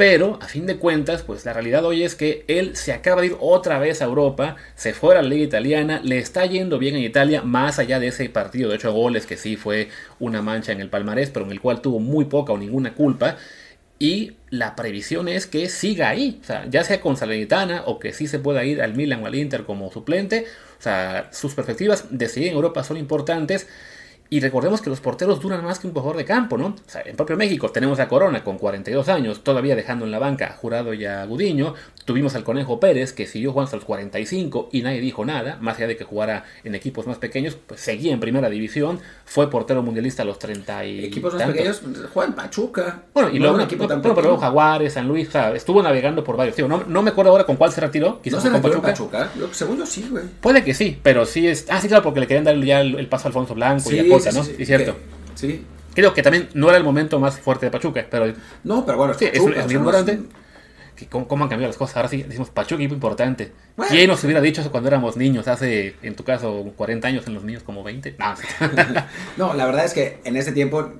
Pero, 0.00 0.38
a 0.40 0.48
fin 0.48 0.64
de 0.64 0.78
cuentas, 0.78 1.22
pues 1.24 1.44
la 1.44 1.52
realidad 1.52 1.84
hoy 1.84 2.04
es 2.04 2.14
que 2.14 2.46
él 2.48 2.74
se 2.74 2.94
acaba 2.94 3.20
de 3.20 3.26
ir 3.26 3.36
otra 3.38 3.78
vez 3.78 4.00
a 4.00 4.06
Europa, 4.06 4.56
se 4.74 4.94
fue 4.94 5.14
a 5.14 5.20
la 5.20 5.28
liga 5.28 5.44
italiana, 5.44 6.00
le 6.02 6.16
está 6.16 6.46
yendo 6.46 6.78
bien 6.78 6.96
en 6.96 7.02
Italia, 7.02 7.42
más 7.42 7.78
allá 7.78 8.00
de 8.00 8.06
ese 8.06 8.26
partido 8.30 8.70
de 8.70 8.76
8 8.76 8.94
goles 8.94 9.26
que 9.26 9.36
sí 9.36 9.56
fue 9.56 9.90
una 10.18 10.40
mancha 10.40 10.72
en 10.72 10.80
el 10.80 10.88
palmarés, 10.88 11.28
pero 11.28 11.44
en 11.44 11.52
el 11.52 11.60
cual 11.60 11.82
tuvo 11.82 11.98
muy 11.98 12.24
poca 12.24 12.54
o 12.54 12.56
ninguna 12.56 12.94
culpa. 12.94 13.36
Y 13.98 14.38
la 14.48 14.74
previsión 14.74 15.28
es 15.28 15.46
que 15.46 15.68
siga 15.68 16.08
ahí, 16.08 16.40
o 16.40 16.46
sea, 16.46 16.64
ya 16.70 16.82
sea 16.82 17.02
con 17.02 17.18
Salernitana 17.18 17.82
o 17.84 17.98
que 17.98 18.14
sí 18.14 18.26
se 18.26 18.38
pueda 18.38 18.64
ir 18.64 18.80
al 18.80 18.94
Milan 18.94 19.22
o 19.22 19.26
al 19.26 19.34
Inter 19.34 19.64
como 19.64 19.92
suplente. 19.92 20.46
O 20.78 20.82
sea, 20.82 21.28
sus 21.30 21.52
perspectivas 21.52 22.06
de 22.08 22.26
seguir 22.28 22.48
en 22.48 22.54
Europa 22.54 22.84
son 22.84 22.96
importantes. 22.96 23.68
Y 24.32 24.38
recordemos 24.38 24.80
que 24.80 24.90
los 24.90 25.00
porteros 25.00 25.40
duran 25.40 25.64
más 25.64 25.80
que 25.80 25.88
un 25.88 25.92
jugador 25.92 26.16
de 26.16 26.24
campo, 26.24 26.56
¿no? 26.56 26.66
O 26.66 26.74
sea, 26.86 27.02
en 27.04 27.16
propio 27.16 27.36
México 27.36 27.70
tenemos 27.70 27.98
a 27.98 28.06
Corona 28.06 28.44
con 28.44 28.58
42 28.58 29.08
años, 29.08 29.42
todavía 29.42 29.74
dejando 29.74 30.04
en 30.04 30.12
la 30.12 30.20
banca 30.20 30.46
a 30.46 30.52
Jurado 30.52 30.94
y 30.94 31.04
a 31.04 31.24
Gudiño. 31.24 31.74
Tuvimos 32.04 32.36
al 32.36 32.44
Conejo 32.44 32.78
Pérez, 32.78 33.12
que 33.12 33.26
siguió 33.26 33.50
jugando 33.50 33.66
hasta 33.66 33.76
los 33.78 33.84
45 33.86 34.68
y 34.70 34.82
nadie 34.82 35.00
dijo 35.00 35.24
nada, 35.24 35.58
más 35.60 35.78
allá 35.78 35.88
de 35.88 35.96
que 35.96 36.04
jugara 36.04 36.44
en 36.62 36.76
equipos 36.76 37.08
más 37.08 37.18
pequeños, 37.18 37.56
pues 37.66 37.80
seguía 37.80 38.12
en 38.12 38.20
primera 38.20 38.48
división, 38.48 39.00
fue 39.24 39.50
portero 39.50 39.82
mundialista 39.82 40.22
a 40.22 40.26
los 40.26 40.38
30 40.38 40.84
y 40.84 41.04
Equipos 41.06 41.34
más 41.34 41.42
pequeños, 41.48 41.82
juega 42.14 42.32
Pachuca. 42.32 43.02
Bueno, 43.12 43.30
y 43.30 43.40
luego, 43.40 43.56
un 43.56 43.62
equipo 43.62 43.88
tan 43.88 44.00
pero 44.00 44.14
luego 44.22 44.38
Jaguares, 44.38 44.92
San 44.92 45.08
Luis, 45.08 45.26
o 45.28 45.32
sea, 45.32 45.52
estuvo 45.54 45.82
navegando 45.82 46.22
por 46.22 46.36
varios. 46.36 46.54
Tío, 46.54 46.68
no, 46.68 46.84
no, 46.86 47.02
me 47.02 47.10
acuerdo 47.10 47.32
ahora 47.32 47.42
con 47.42 47.56
cuál 47.56 47.72
se 47.72 47.80
retiró. 47.80 48.22
Quizás 48.22 48.44
¿No 48.44 48.58
se 48.58 48.60
con 48.60 48.82
Pachuca. 48.82 49.28
Pachuca? 49.28 49.30
Según 49.52 49.78
yo 49.78 49.86
sí, 49.86 50.06
güey. 50.08 50.24
Puede 50.40 50.62
que 50.62 50.72
sí, 50.72 50.96
pero 51.02 51.26
sí 51.26 51.48
es... 51.48 51.66
Ah, 51.68 51.80
sí, 51.80 51.88
claro, 51.88 52.04
porque 52.04 52.20
le 52.20 52.28
querían 52.28 52.44
dar 52.44 52.56
ya 52.60 52.80
el, 52.80 53.08
paso 53.08 53.26
a 53.26 53.28
Alfonso 53.28 53.54
Blanco 53.54 53.90
y 53.90 53.98
a 53.98 54.19
Cosa, 54.24 54.38
¿no? 54.38 54.44
Sí, 54.44 54.56
es 54.58 54.66
cierto. 54.66 54.96
Sí. 55.34 55.64
Creo 55.94 56.14
que 56.14 56.22
también 56.22 56.48
no 56.54 56.68
era 56.68 56.78
el 56.78 56.84
momento 56.84 57.18
más 57.18 57.38
fuerte 57.40 57.66
de 57.66 57.72
Pachuca, 57.72 58.06
pero. 58.10 58.32
No, 58.64 58.86
pero 58.86 58.98
bueno, 58.98 59.14
sí, 59.14 59.26
es, 59.32 59.40
muy 59.40 59.52
importante. 59.74 60.20
¿cómo, 61.08 61.44
han 61.44 61.48
cambiado 61.48 61.68
las 61.68 61.76
cosas? 61.76 61.96
Ahora 61.96 62.08
sí 62.08 62.22
decimos 62.22 62.50
Pachuca, 62.50 62.76
equipo 62.76 62.94
importante. 62.94 63.52
¿Quién 63.88 64.08
nos 64.08 64.22
hubiera 64.24 64.40
dicho 64.40 64.60
eso 64.60 64.70
cuando 64.70 64.88
éramos 64.88 65.16
niños? 65.16 65.48
Hace, 65.48 65.96
en 66.02 66.14
tu 66.14 66.24
caso, 66.24 66.72
40 66.76 67.08
años, 67.08 67.26
en 67.26 67.34
los 67.34 67.44
niños 67.44 67.62
como 67.62 67.82
20. 67.82 68.16
No, 68.18 68.34
no 69.36 69.54
la 69.54 69.66
verdad 69.66 69.84
es 69.84 69.94
que 69.94 70.20
en 70.24 70.36
ese 70.36 70.52
tiempo 70.52 70.92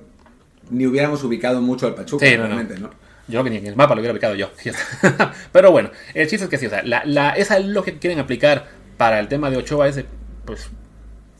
ni 0.69 0.85
hubiéramos 0.87 1.23
ubicado 1.23 1.61
mucho 1.61 1.87
al 1.87 1.95
Pachuca, 1.95 2.25
sí, 2.25 2.35
realmente, 2.35 2.79
¿no? 2.79 2.89
Yo 3.27 3.43
que 3.43 3.49
ni 3.49 3.57
en 3.57 3.67
el 3.67 3.75
mapa 3.75 3.93
lo 3.93 4.01
hubiera 4.01 4.13
ubicado 4.13 4.35
yo. 4.35 4.49
Pero 5.51 5.71
bueno, 5.71 5.91
el 6.13 6.27
chiste 6.27 6.45
es 6.45 6.49
que 6.49 6.57
sí, 6.57 6.65
o 6.65 6.69
sea, 6.69 6.83
la, 6.83 7.03
la, 7.05 7.31
esa 7.31 7.57
es 7.57 7.65
lo 7.65 7.83
que 7.83 7.97
quieren 7.97 8.19
aplicar 8.19 8.67
para 8.97 9.19
el 9.19 9.27
tema 9.27 9.49
de 9.49 9.57
Ochoa, 9.57 9.87
es 9.87 10.03
pues 10.45 10.69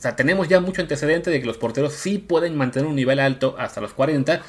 o 0.02 0.04
sea, 0.04 0.16
tenemos 0.16 0.48
ya 0.48 0.60
mucho 0.60 0.82
antecedente 0.82 1.30
de 1.30 1.40
que 1.40 1.46
los 1.46 1.60
porteros 1.60 1.94
sí 1.94 2.18
pueden 2.18 2.58
mantener 2.58 2.90
un 2.90 2.96
nivel 2.96 3.20
alto 3.20 3.54
hasta 3.60 3.82
los 3.82 3.94
40. 3.94 4.42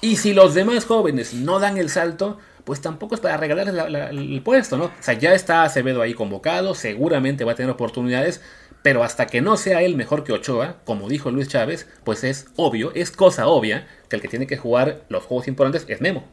Y 0.00 0.16
si 0.16 0.34
los 0.34 0.52
demás 0.52 0.84
jóvenes 0.84 1.32
no 1.32 1.60
dan 1.60 1.78
el 1.78 1.90
salto, 1.90 2.38
pues 2.64 2.80
tampoco 2.80 3.14
es 3.14 3.20
para 3.20 3.36
regalarles 3.36 3.72
el 4.10 4.42
puesto, 4.42 4.76
¿no? 4.76 4.86
O 4.86 4.92
sea, 4.98 5.14
ya 5.14 5.32
está 5.32 5.62
Acevedo 5.62 6.02
ahí 6.02 6.12
convocado, 6.12 6.74
seguramente 6.74 7.44
va 7.44 7.52
a 7.52 7.54
tener 7.54 7.70
oportunidades, 7.70 8.40
pero 8.82 9.04
hasta 9.04 9.28
que 9.28 9.40
no 9.40 9.56
sea 9.56 9.80
él 9.82 9.94
mejor 9.94 10.24
que 10.24 10.32
Ochoa, 10.32 10.78
como 10.84 11.08
dijo 11.08 11.30
Luis 11.30 11.46
Chávez, 11.46 11.86
pues 12.02 12.24
es 12.24 12.48
obvio, 12.56 12.90
es 12.96 13.12
cosa 13.12 13.46
obvia, 13.46 13.86
que 14.08 14.16
el 14.16 14.22
que 14.22 14.26
tiene 14.26 14.48
que 14.48 14.56
jugar 14.56 15.02
los 15.08 15.22
juegos 15.22 15.46
importantes 15.46 15.84
es 15.86 16.00
Memo. 16.00 16.24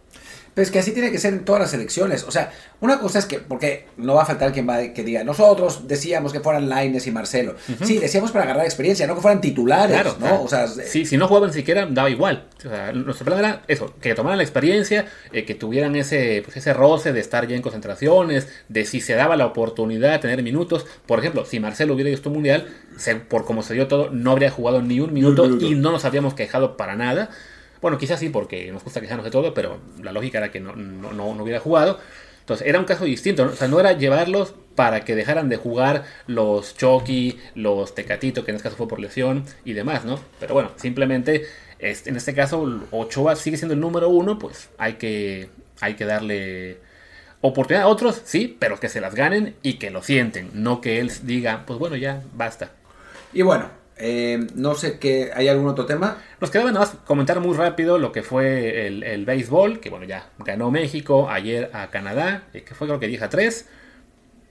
Pero 0.57 0.65
es 0.65 0.71
que 0.71 0.79
así 0.79 0.91
tiene 0.91 1.11
que 1.11 1.19
ser 1.19 1.33
en 1.33 1.45
todas 1.45 1.61
las 1.61 1.73
elecciones. 1.75 2.23
O 2.23 2.31
sea, 2.31 2.51
una 2.81 2.97
cosa 2.97 3.19
es 3.19 3.27
que, 3.27 3.37
porque 3.37 3.85
no 3.95 4.15
va 4.15 4.23
a 4.23 4.25
faltar 4.25 4.51
quien 4.53 4.67
va 4.67 4.91
que 4.91 5.03
diga, 5.03 5.23
nosotros 5.23 5.87
decíamos 5.87 6.33
que 6.33 6.39
fueran 6.39 6.67
Laines 6.67 7.05
y 7.05 7.11
Marcelo. 7.11 7.53
Sí, 7.83 7.99
decíamos 7.99 8.31
para 8.31 8.45
agarrar 8.45 8.65
experiencia, 8.65 9.05
no 9.05 9.13
que 9.13 9.21
fueran 9.21 9.39
titulares, 9.39 10.17
¿no? 10.17 10.41
O 10.41 10.47
sea, 10.47 10.67
sí, 10.67 11.05
si 11.05 11.15
no 11.15 11.27
jugaban 11.27 11.53
siquiera, 11.53 11.85
daba 11.85 12.09
igual. 12.09 12.47
O 12.57 12.69
sea, 12.69 12.91
nuestro 12.91 13.23
plan 13.23 13.37
era 13.37 13.61
eso, 13.67 13.93
que 14.01 14.15
tomaran 14.15 14.39
la 14.39 14.43
experiencia, 14.43 15.05
eh, 15.31 15.45
que 15.45 15.53
tuvieran 15.53 15.95
ese, 15.95 16.41
pues, 16.43 16.57
ese 16.57 16.73
roce 16.73 17.13
de 17.13 17.19
estar 17.19 17.47
ya 17.47 17.55
en 17.55 17.61
concentraciones, 17.61 18.47
de 18.67 18.83
si 18.85 18.99
se 18.99 19.13
daba 19.13 19.35
la 19.35 19.45
oportunidad 19.45 20.13
de 20.13 20.17
tener 20.17 20.41
minutos. 20.41 20.87
Por 21.05 21.19
ejemplo, 21.19 21.45
si 21.45 21.59
Marcelo 21.59 21.93
hubiera 21.93 22.09
ido 22.09 22.19
a 22.25 22.29
mundial, 22.29 22.65
por 23.29 23.45
como 23.45 23.61
se 23.61 23.75
dio 23.75 23.87
todo, 23.87 24.09
no 24.09 24.31
habría 24.31 24.49
jugado 24.49 24.81
ni 24.81 25.01
un 25.01 25.13
minuto 25.13 25.45
y 25.45 25.75
no 25.75 25.91
nos 25.91 26.03
habríamos 26.03 26.33
quejado 26.33 26.77
para 26.77 26.95
nada. 26.95 27.29
Bueno, 27.87 27.99
quizás 27.99 28.19
sí, 28.19 28.27
porque 28.27 28.69
nos 28.69 28.83
gusta 28.83 28.99
quejarnos 28.99 29.23
de 29.23 29.31
todo, 29.31 29.53
pero 29.53 29.79
la 30.03 30.11
lógica 30.11 30.39
era 30.39 30.51
que 30.51 30.59
no, 30.59 30.75
no, 30.75 31.29
hubiera 31.41 31.61
jugado. 31.61 32.01
Entonces, 32.41 32.67
era 32.67 32.79
un 32.79 32.83
caso 32.83 33.05
distinto, 33.05 33.45
¿no? 33.45 33.53
O 33.53 33.55
sea, 33.55 33.69
no 33.69 33.79
era 33.79 33.93
llevarlos 33.93 34.53
para 34.75 35.05
que 35.05 35.15
dejaran 35.15 35.47
de 35.47 35.55
jugar 35.55 36.03
los 36.25 36.75
Chucky, 36.75 37.39
los 37.55 37.95
Tecatito, 37.95 38.43
que 38.43 38.51
en 38.51 38.57
este 38.57 38.67
caso 38.67 38.75
fue 38.75 38.89
por 38.89 38.99
lesión 38.99 39.45
y 39.63 39.71
demás, 39.71 40.03
¿no? 40.03 40.19
Pero 40.37 40.53
bueno, 40.53 40.71
simplemente, 40.75 41.47
en 41.79 42.17
este 42.17 42.33
caso, 42.33 42.61
Ochoa 42.91 43.37
sigue 43.37 43.55
siendo 43.55 43.73
el 43.73 43.79
número 43.79 44.09
uno, 44.09 44.37
pues 44.37 44.67
hay 44.77 44.95
que, 44.95 45.47
hay 45.79 45.93
que 45.93 46.03
darle 46.03 46.79
oportunidad 47.39 47.83
a 47.83 47.87
otros, 47.87 48.21
sí, 48.25 48.57
pero 48.59 48.81
que 48.81 48.89
se 48.89 48.99
las 48.99 49.15
ganen 49.15 49.55
y 49.63 49.75
que 49.75 49.91
lo 49.91 50.03
sienten, 50.03 50.49
no 50.51 50.81
que 50.81 50.99
él 50.99 51.09
diga, 51.23 51.63
pues 51.65 51.79
bueno, 51.79 51.95
ya 51.95 52.21
basta. 52.33 52.71
Y 53.31 53.43
bueno, 53.43 53.69
eh, 53.99 54.47
no 54.55 54.75
sé 54.75 54.99
qué, 54.99 55.31
¿hay 55.33 55.47
algún 55.47 55.67
otro 55.67 55.85
tema? 55.85 56.17
Nos 56.39 56.51
quedaba 56.51 56.71
nada 56.71 56.85
más 56.85 56.95
comentar 57.05 57.39
muy 57.39 57.55
rápido 57.55 57.97
lo 57.97 58.11
que 58.11 58.23
fue 58.23 58.87
el, 58.87 59.25
béisbol, 59.25 59.79
que 59.79 59.89
bueno, 59.89 60.05
ya 60.05 60.29
ganó 60.39 60.71
México 60.71 61.29
ayer 61.29 61.69
a 61.73 61.89
Canadá, 61.89 62.43
eh, 62.53 62.63
que 62.63 62.75
fue 62.75 62.87
creo 62.87 62.99
que 62.99 63.07
10 63.07 63.21
a 63.23 63.29
3. 63.29 63.69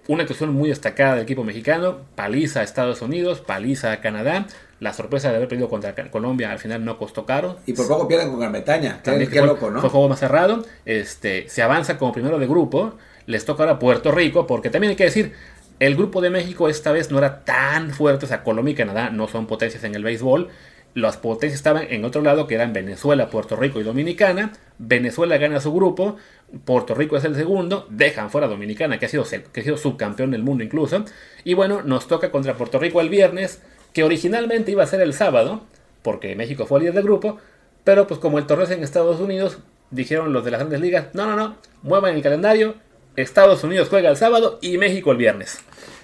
Una 0.09 0.23
actuación 0.23 0.53
muy 0.53 0.69
destacada 0.69 1.15
del 1.15 1.25
equipo 1.25 1.43
mexicano, 1.43 1.99
paliza 2.15 2.61
a 2.61 2.63
Estados 2.63 3.03
Unidos, 3.03 3.41
paliza 3.41 3.91
a 3.91 4.01
Canadá. 4.01 4.47
La 4.79 4.93
sorpresa 4.93 5.31
de 5.31 5.37
haber 5.37 5.49
perdido 5.49 5.69
contra 5.69 5.95
Colombia 6.11 6.53
al 6.53 6.59
final 6.59 6.85
no 6.85 6.99
costó 6.99 7.27
caro. 7.27 7.57
Y 7.67 7.73
por 7.73 7.89
poco 7.89 8.07
pierden 8.07 8.31
con 8.31 8.39
Gran 8.39 8.53
Bretaña. 8.53 9.01
También 9.03 9.31
qué 9.31 9.41
loco, 9.41 9.71
¿no? 9.71 9.81
Fue 9.81 9.91
juego 9.91 10.09
más 10.09 10.21
cerrado. 10.21 10.65
Este, 10.85 11.49
se 11.49 11.63
avanza 11.63 11.99
como 11.99 12.13
primero 12.13 12.39
de 12.39 12.47
grupo. 12.47 12.95
Les 13.27 13.45
toca 13.45 13.65
ahora 13.65 13.81
Puerto 13.81 14.13
Rico, 14.13 14.47
porque 14.47 14.71
también 14.71 14.91
hay 14.91 14.97
que 14.97 15.05
decir, 15.05 15.33
el 15.79 15.97
grupo 15.97 16.21
de 16.21 16.31
México 16.31 16.69
esta 16.69 16.93
vez 16.93 17.11
no 17.11 17.19
era 17.19 17.45
tan 17.45 17.91
fuerte, 17.91 18.27
o 18.27 18.29
sea, 18.29 18.43
Colombia 18.43 18.73
y 18.73 18.77
Canadá 18.77 19.11
no 19.11 19.29
son 19.29 19.47
potencias 19.47 19.85
en 19.85 19.95
el 19.95 20.05
béisbol. 20.05 20.49
Las 20.95 21.19
potencias 21.19 21.59
estaban 21.59 21.87
en 21.91 22.07
otro 22.07 22.23
lado, 22.23 22.47
que 22.47 22.55
eran 22.55 22.73
Venezuela, 22.73 23.29
Puerto 23.29 23.55
Rico 23.55 23.79
y 23.79 23.83
Dominicana. 23.83 24.53
Venezuela 24.79 25.37
gana 25.37 25.61
su 25.61 25.75
grupo, 25.75 26.17
Puerto 26.65 26.95
Rico 26.95 27.19
es 27.19 27.25
el 27.25 27.35
segundo, 27.35 27.87
dejan 27.91 28.31
fuera 28.31 28.47
Dominicana, 28.47 28.99
que 28.99 29.05
ha, 29.05 29.09
sido, 29.11 29.25
que 29.53 29.61
ha 29.61 29.65
sido 29.65 29.77
subcampeón 29.77 30.31
del 30.31 30.43
mundo 30.43 30.65
incluso. 30.65 31.05
Y 31.45 31.53
bueno, 31.53 31.83
nos 31.83 32.09
toca 32.09 32.31
contra 32.31 32.55
Puerto 32.55 32.79
Rico 32.79 33.03
el 33.03 33.11
viernes, 33.11 33.61
que 33.93 34.05
originalmente 34.05 34.71
iba 34.71 34.83
a 34.83 34.87
ser 34.87 35.03
el 35.03 35.13
sábado, 35.13 35.65
porque 36.03 36.35
México 36.35 36.65
fue 36.65 36.81
líder 36.81 36.95
del 36.95 37.05
grupo, 37.05 37.39
pero 37.85 38.07
pues 38.07 38.19
como 38.19 38.39
el 38.39 38.47
torneo 38.47 38.65
es 38.65 38.71
en 38.71 38.83
Estados 38.83 39.21
Unidos, 39.21 39.59
dijeron 39.91 40.33
los 40.33 40.45
de 40.45 40.51
las 40.51 40.61
grandes 40.61 40.81
ligas, 40.81 41.09
no, 41.13 41.27
no, 41.27 41.37
no, 41.37 41.57
muevan 41.83 42.15
el 42.15 42.23
calendario, 42.23 42.75
Estados 43.17 43.65
Unidos 43.65 43.89
juega 43.89 44.11
el 44.11 44.17
sábado 44.17 44.59
y 44.63 44.79
México 44.79 45.13
el 45.13 45.19
viernes. 45.19 45.59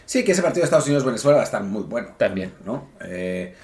Sí, 0.06 0.24
que 0.24 0.32
ese 0.32 0.42
partido 0.42 0.62
de 0.62 0.64
Estados 0.64 0.86
Unidos-Venezuela 0.86 1.36
va 1.36 1.42
a 1.42 1.46
estar 1.46 1.62
muy 1.62 1.82
bueno. 1.82 2.08
También. 2.18 2.52
¿no? 2.64 2.90
Eh, 3.04 3.54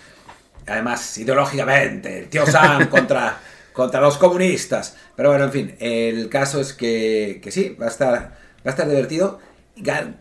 además, 0.66 1.18
ideológicamente, 1.18 2.20
el 2.20 2.28
tío 2.28 2.46
Sam 2.46 2.86
contra, 2.90 3.38
contra 3.72 4.00
los 4.00 4.16
comunistas. 4.16 4.96
Pero 5.16 5.30
bueno, 5.30 5.44
en 5.44 5.52
fin, 5.52 5.76
el 5.80 6.28
caso 6.28 6.60
es 6.60 6.72
que, 6.72 7.40
que 7.42 7.50
sí, 7.50 7.76
va 7.80 7.86
a 7.86 7.90
estar, 7.90 8.12
va 8.14 8.30
a 8.64 8.70
estar 8.70 8.88
divertido. 8.88 9.40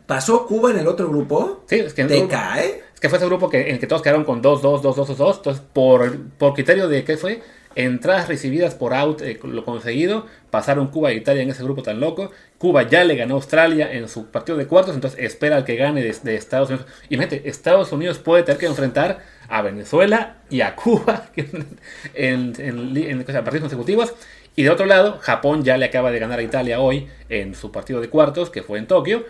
¿Pasó 0.05 0.45
Cuba 0.45 0.71
en 0.71 0.79
el 0.79 0.87
otro 0.87 1.09
grupo? 1.09 1.63
Sí, 1.67 1.79
es 1.79 1.93
que 1.93 2.05
¿Te 2.05 2.27
cae? 2.27 2.83
Es 2.93 2.99
que 2.99 3.09
fue 3.09 3.17
ese 3.17 3.27
grupo 3.27 3.49
que, 3.49 3.61
en 3.61 3.75
el 3.75 3.79
que 3.79 3.87
todos 3.87 4.01
quedaron 4.01 4.23
con 4.23 4.41
2, 4.41 4.61
2, 4.61 4.81
2, 4.81 4.95
2, 4.95 5.17
2. 5.17 5.37
Entonces, 5.37 5.63
por, 5.73 6.19
por 6.31 6.53
criterio 6.53 6.87
de 6.87 7.03
qué 7.03 7.17
fue, 7.17 7.41
entradas 7.77 8.27
recibidas 8.27 8.73
por 8.73 8.95
out, 8.95 9.21
eh, 9.21 9.39
lo 9.43 9.63
conseguido, 9.63 10.25
pasaron 10.49 10.87
Cuba 10.87 11.11
e 11.11 11.15
Italia 11.15 11.43
en 11.43 11.51
ese 11.51 11.63
grupo 11.63 11.83
tan 11.83 11.99
loco. 11.99 12.31
Cuba 12.57 12.81
ya 12.83 13.03
le 13.03 13.15
ganó 13.15 13.35
a 13.35 13.37
Australia 13.37 13.93
en 13.93 14.09
su 14.09 14.31
partido 14.31 14.57
de 14.57 14.65
cuartos, 14.65 14.95
entonces 14.95 15.19
espera 15.19 15.57
al 15.57 15.63
que 15.63 15.75
gane 15.75 16.01
de, 16.01 16.35
Estados 16.35 16.69
Unidos. 16.69 16.87
Y 17.07 17.17
mete, 17.17 17.47
Estados 17.47 17.91
Unidos 17.91 18.17
puede 18.17 18.41
tener 18.41 18.59
que 18.59 18.65
enfrentar 18.65 19.19
a 19.47 19.61
Venezuela 19.61 20.37
y 20.49 20.61
a 20.61 20.75
Cuba 20.75 21.29
en, 22.15 22.53
en, 22.57 23.23
partidos 23.23 23.59
consecutivos. 23.59 24.15
Y 24.55 24.63
de 24.63 24.71
otro 24.71 24.87
lado, 24.87 25.19
Japón 25.21 25.63
ya 25.63 25.77
le 25.77 25.85
acaba 25.85 26.09
de 26.09 26.17
ganar 26.17 26.39
a 26.39 26.43
Italia 26.43 26.79
hoy 26.79 27.07
en 27.29 27.53
su 27.53 27.71
partido 27.71 28.01
de 28.01 28.09
cuartos, 28.09 28.49
que 28.49 28.63
fue 28.63 28.79
en 28.79 28.87
Tokio, 28.87 29.23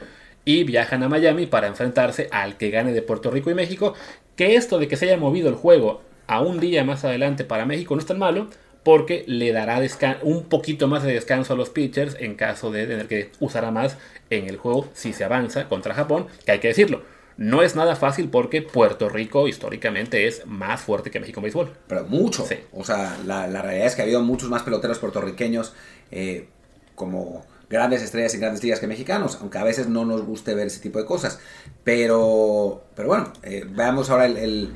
y 0.45 0.64
viajan 0.64 1.04
a 1.04 1.10
Miami 1.10 1.48
para 1.48 1.68
enfrentarse 1.68 2.30
al 2.32 2.56
que 2.56 2.70
gane 2.70 2.93
de 2.93 3.02
Puerto 3.02 3.30
Rico 3.30 3.52
y 3.52 3.54
México. 3.54 3.93
Que 4.38 4.56
esto 4.56 4.80
de 4.80 4.88
que 4.88 4.95
se 4.95 5.06
haya 5.06 5.18
movido 5.18 5.50
el 5.50 5.56
juego 5.56 6.07
a 6.28 6.42
un 6.42 6.60
día 6.60 6.84
más 6.84 7.04
adelante 7.04 7.44
para 7.44 7.66
México 7.66 7.96
no 7.96 8.02
es 8.02 8.06
tan 8.06 8.20
malo, 8.20 8.50
porque 8.84 9.26
le 9.28 9.52
dará 9.52 9.82
un 10.22 10.46
poquito 10.46 10.88
más 10.88 11.04
de 11.04 11.14
descanso 11.14 11.54
a 11.54 11.58
los 11.58 11.70
pitchers 11.70 12.16
en 12.20 12.36
caso 12.36 12.72
de 12.72 12.88
tener 12.88 13.08
que 13.08 13.32
usar 13.40 13.70
más 13.72 13.98
en 14.30 14.48
el 14.48 14.56
juego 14.56 14.88
si 14.94 15.12
se 15.12 15.26
avanza 15.26 15.68
contra 15.68 15.94
Japón, 15.94 16.28
que 16.46 16.54
hay 16.54 16.60
que 16.60 16.70
decirlo. 16.70 17.02
No 17.36 17.64
es 17.64 17.76
nada 17.76 17.96
fácil 17.96 18.30
porque 18.30 18.62
Puerto 18.62 19.10
Rico 19.10 19.48
históricamente 19.48 20.26
es 20.26 20.46
más 20.46 20.82
fuerte 20.82 21.12
que 21.12 21.20
México 21.20 21.40
en 21.40 21.44
béisbol. 21.44 21.74
Pero 21.88 22.06
mucho. 22.06 22.48
O 22.72 22.84
sea, 22.84 23.18
la, 23.26 23.46
realidad 23.62 23.88
es 23.88 23.96
que 23.96 24.02
ha 24.02 24.06
habido 24.06 24.24
muchos 24.24 24.50
más 24.50 24.64
peloteros 24.64 25.00
puertorriqueños 25.00 25.74
eh, 26.10 26.48
como 26.96 27.46
grandes 27.70 28.02
estrellas 28.02 28.34
y 28.36 28.40
grandes 28.40 28.64
ligas 28.64 28.80
que 28.80 28.88
mexicanos, 28.88 29.38
aunque 29.42 29.58
a 29.58 29.66
veces 29.66 29.90
no 29.90 30.06
nos 30.06 30.22
guste 30.24 30.56
ver 30.56 30.68
ese 30.68 30.80
tipo 30.80 30.98
de 30.98 31.06
cosas. 31.06 31.40
Pero, 31.84 32.84
pero 32.96 33.10
bueno, 33.10 33.34
eh, 33.44 33.66
veamos 33.68 34.10
ahora 34.10 34.26
el 34.26 34.38
el 34.38 34.70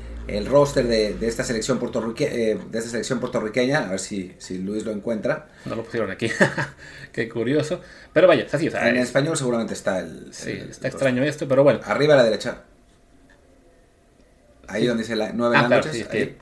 roster 0.46 0.88
de, 0.88 1.16
esta 1.22 1.44
selección 1.44 1.80
eh, 2.20 2.58
de 2.70 2.78
esta 2.78 2.90
selección 2.90 3.20
puertorriqueña, 3.20 3.88
a 3.88 3.92
ver 3.92 4.00
si, 4.00 4.34
si 4.38 4.58
Luis 4.58 4.86
lo 4.86 4.92
encuentra. 4.92 5.48
No 5.66 5.76
lo 5.76 5.84
pusieron 5.84 6.12
aquí, 6.12 6.30
qué 7.12 7.30
curioso. 7.30 7.82
Pero 8.14 8.28
vaya, 8.28 8.46
así. 8.52 8.68
O 8.68 8.78
en 8.78 8.98
español 8.98 9.38
seguramente 9.38 9.74
está 9.74 10.00
el. 10.00 10.34
Sí, 10.34 10.52
está 10.52 10.88
extraño 10.88 11.24
esto, 11.24 11.48
pero 11.48 11.64
bueno. 11.64 11.80
Arriba 11.84 12.14
a 12.14 12.18
la 12.18 12.24
derecha. 12.24 12.64
Ahí 14.68 14.88
donde 14.88 15.04
dice 15.04 15.18
la, 15.18 15.34
nueve 15.34 15.58
ah, 15.58 15.68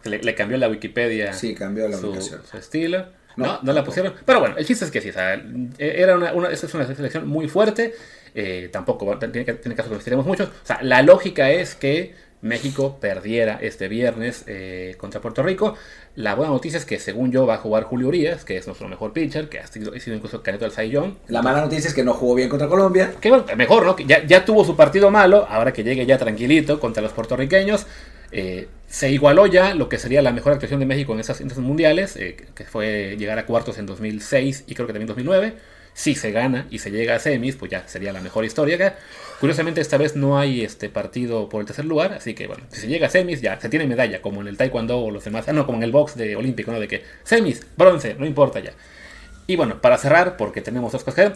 le, 0.04 0.36
cambió 0.36 0.58
la 0.58 0.70
Wikipedia. 0.70 1.34
Sí, 1.34 1.56
cambió 1.56 1.88
la 1.88 1.98
su, 1.98 2.14
su 2.22 2.58
estilo. 2.58 3.08
No, 3.36 3.60
no, 3.64 3.74
la 3.74 3.84
pusieron. 3.84 4.14
Pero 4.26 4.40
bueno, 4.40 4.58
el 4.58 4.66
chiste 4.66 4.86
es 4.86 4.92
que 4.92 5.02
sí, 5.02 5.10
o 5.10 5.14
sea, 5.14 5.42
era 5.78 6.16
una, 6.16 6.34
una, 6.34 6.50
esta 6.50 6.68
es 6.68 6.74
una 6.74 6.86
selección 6.86 7.28
muy 7.28 7.48
fuerte. 7.48 7.94
Eh, 8.36 8.70
tampoco 8.72 9.18
tiene, 9.18 9.46
tiene 9.54 9.76
caso 9.76 9.90
que 9.90 9.96
nos 9.96 10.04
tiremos 10.04 10.26
mucho. 10.26 10.44
O 10.44 10.66
sea, 10.66 10.80
la 10.84 11.02
lógica 11.02 11.50
es 11.50 11.76
que 11.76 12.14
México 12.42 12.98
perdiera 13.02 13.60
este 13.62 13.88
viernes 13.88 14.44
eh, 14.48 14.96
contra 14.98 15.20
Puerto 15.20 15.44
Rico. 15.44 15.76
La 16.16 16.36
buena 16.36 16.52
noticia 16.52 16.78
es 16.78 16.86
que 16.86 17.00
según 17.00 17.32
yo 17.32 17.46
va 17.46 17.56
a 17.56 17.58
jugar 17.58 17.84
Julio 17.84 18.08
Urias, 18.08 18.46
que 18.46 18.58
es 18.58 18.66
nuestro 18.66 18.88
mejor 18.88 19.12
pitcher, 19.12 19.50
que 19.50 19.60
ha 19.60 19.68
sido, 19.68 19.94
incluso 19.96 20.42
caneto 20.42 20.66
del 20.66 20.72
Saiyón. 20.72 21.18
La 21.28 21.42
mala 21.42 21.62
noticia 21.62 21.88
es 21.90 21.94
que 21.94 22.04
no 22.04 22.14
jugó 22.14 22.36
bien 22.36 22.50
contra 22.50 22.68
Colombia. 22.68 23.14
Que 23.20 23.30
bueno, 23.30 23.46
mejor, 23.58 23.86
¿no? 23.86 23.98
ya, 24.00 24.26
ya 24.26 24.46
tuvo 24.46 24.64
su 24.64 24.76
partido 24.76 25.12
malo, 25.12 25.46
ahora 25.50 25.74
que 25.74 25.84
llegue 25.84 26.06
ya 26.06 26.18
tranquilito 26.18 26.80
contra 26.80 27.04
los 27.04 27.12
puertorriqueños. 27.12 27.86
Eh, 28.32 28.68
se 28.88 29.12
igualó 29.12 29.48
ya 29.48 29.74
lo 29.74 29.90
que 29.90 29.98
sería 29.98 30.22
la 30.22 30.32
mejor 30.32 30.54
actuación 30.54 30.80
de 30.80 30.86
México 30.86 31.14
en 31.14 31.20
esas, 31.20 31.42
mundiales, 31.58 32.16
eh, 32.16 32.38
que 32.56 32.64
fue 32.64 33.16
llegar 33.18 33.38
a 33.40 33.46
cuartos 33.46 33.78
en 33.80 33.86
2006 33.86 34.66
y 34.68 34.76
creo 34.76 34.88
que 34.88 34.94
también 34.94 35.08
2009 35.08 35.56
si 35.94 36.16
se 36.16 36.32
gana 36.32 36.66
y 36.70 36.80
se 36.80 36.92
llega 36.92 37.16
a 37.16 37.20
semis, 37.20 37.58
pues 37.58 37.72
ya 37.72 37.86
sería 37.88 38.14
la 38.14 38.22
mejor 38.22 38.46
historia. 38.46 38.98
Curiosamente 39.40 39.82
esta 39.82 39.98
vez 39.98 40.16
no 40.16 40.38
hay 40.38 40.62
este 40.62 40.90
partido 40.90 41.48
por 41.48 41.62
el 41.62 41.68
tercer 41.68 41.86
lugar, 41.86 42.14
así 42.14 42.34
que 42.34 42.48
bueno, 42.48 42.64
si 42.70 42.82
se 42.82 42.88
llega 42.88 43.08
a 43.08 43.10
semis 43.10 43.42
ya 43.42 43.60
se 43.60 43.70
tiene 43.70 43.88
medalla, 43.88 44.22
como 44.22 44.42
en 44.42 44.48
el 44.48 44.58
taekwondo 44.58 45.00
o 45.00 45.12
los 45.12 45.24
demás, 45.24 45.48
ah 45.48 45.54
no, 45.54 45.66
como 45.66 45.78
en 45.78 45.84
el 45.84 45.92
box 45.92 46.16
de 46.16 46.36
olímpico, 46.36 46.72
¿no? 46.72 46.80
De 46.80 46.88
que 46.88 47.04
semis, 47.24 47.66
bronce, 47.78 48.16
no 48.16 48.26
importa 48.26 48.60
ya. 48.60 48.74
Y 49.48 49.56
bueno, 49.56 49.82
para 49.82 49.98
cerrar, 49.98 50.38
porque 50.38 50.62
tenemos 50.62 50.92
dos 50.92 51.04
cosas 51.04 51.34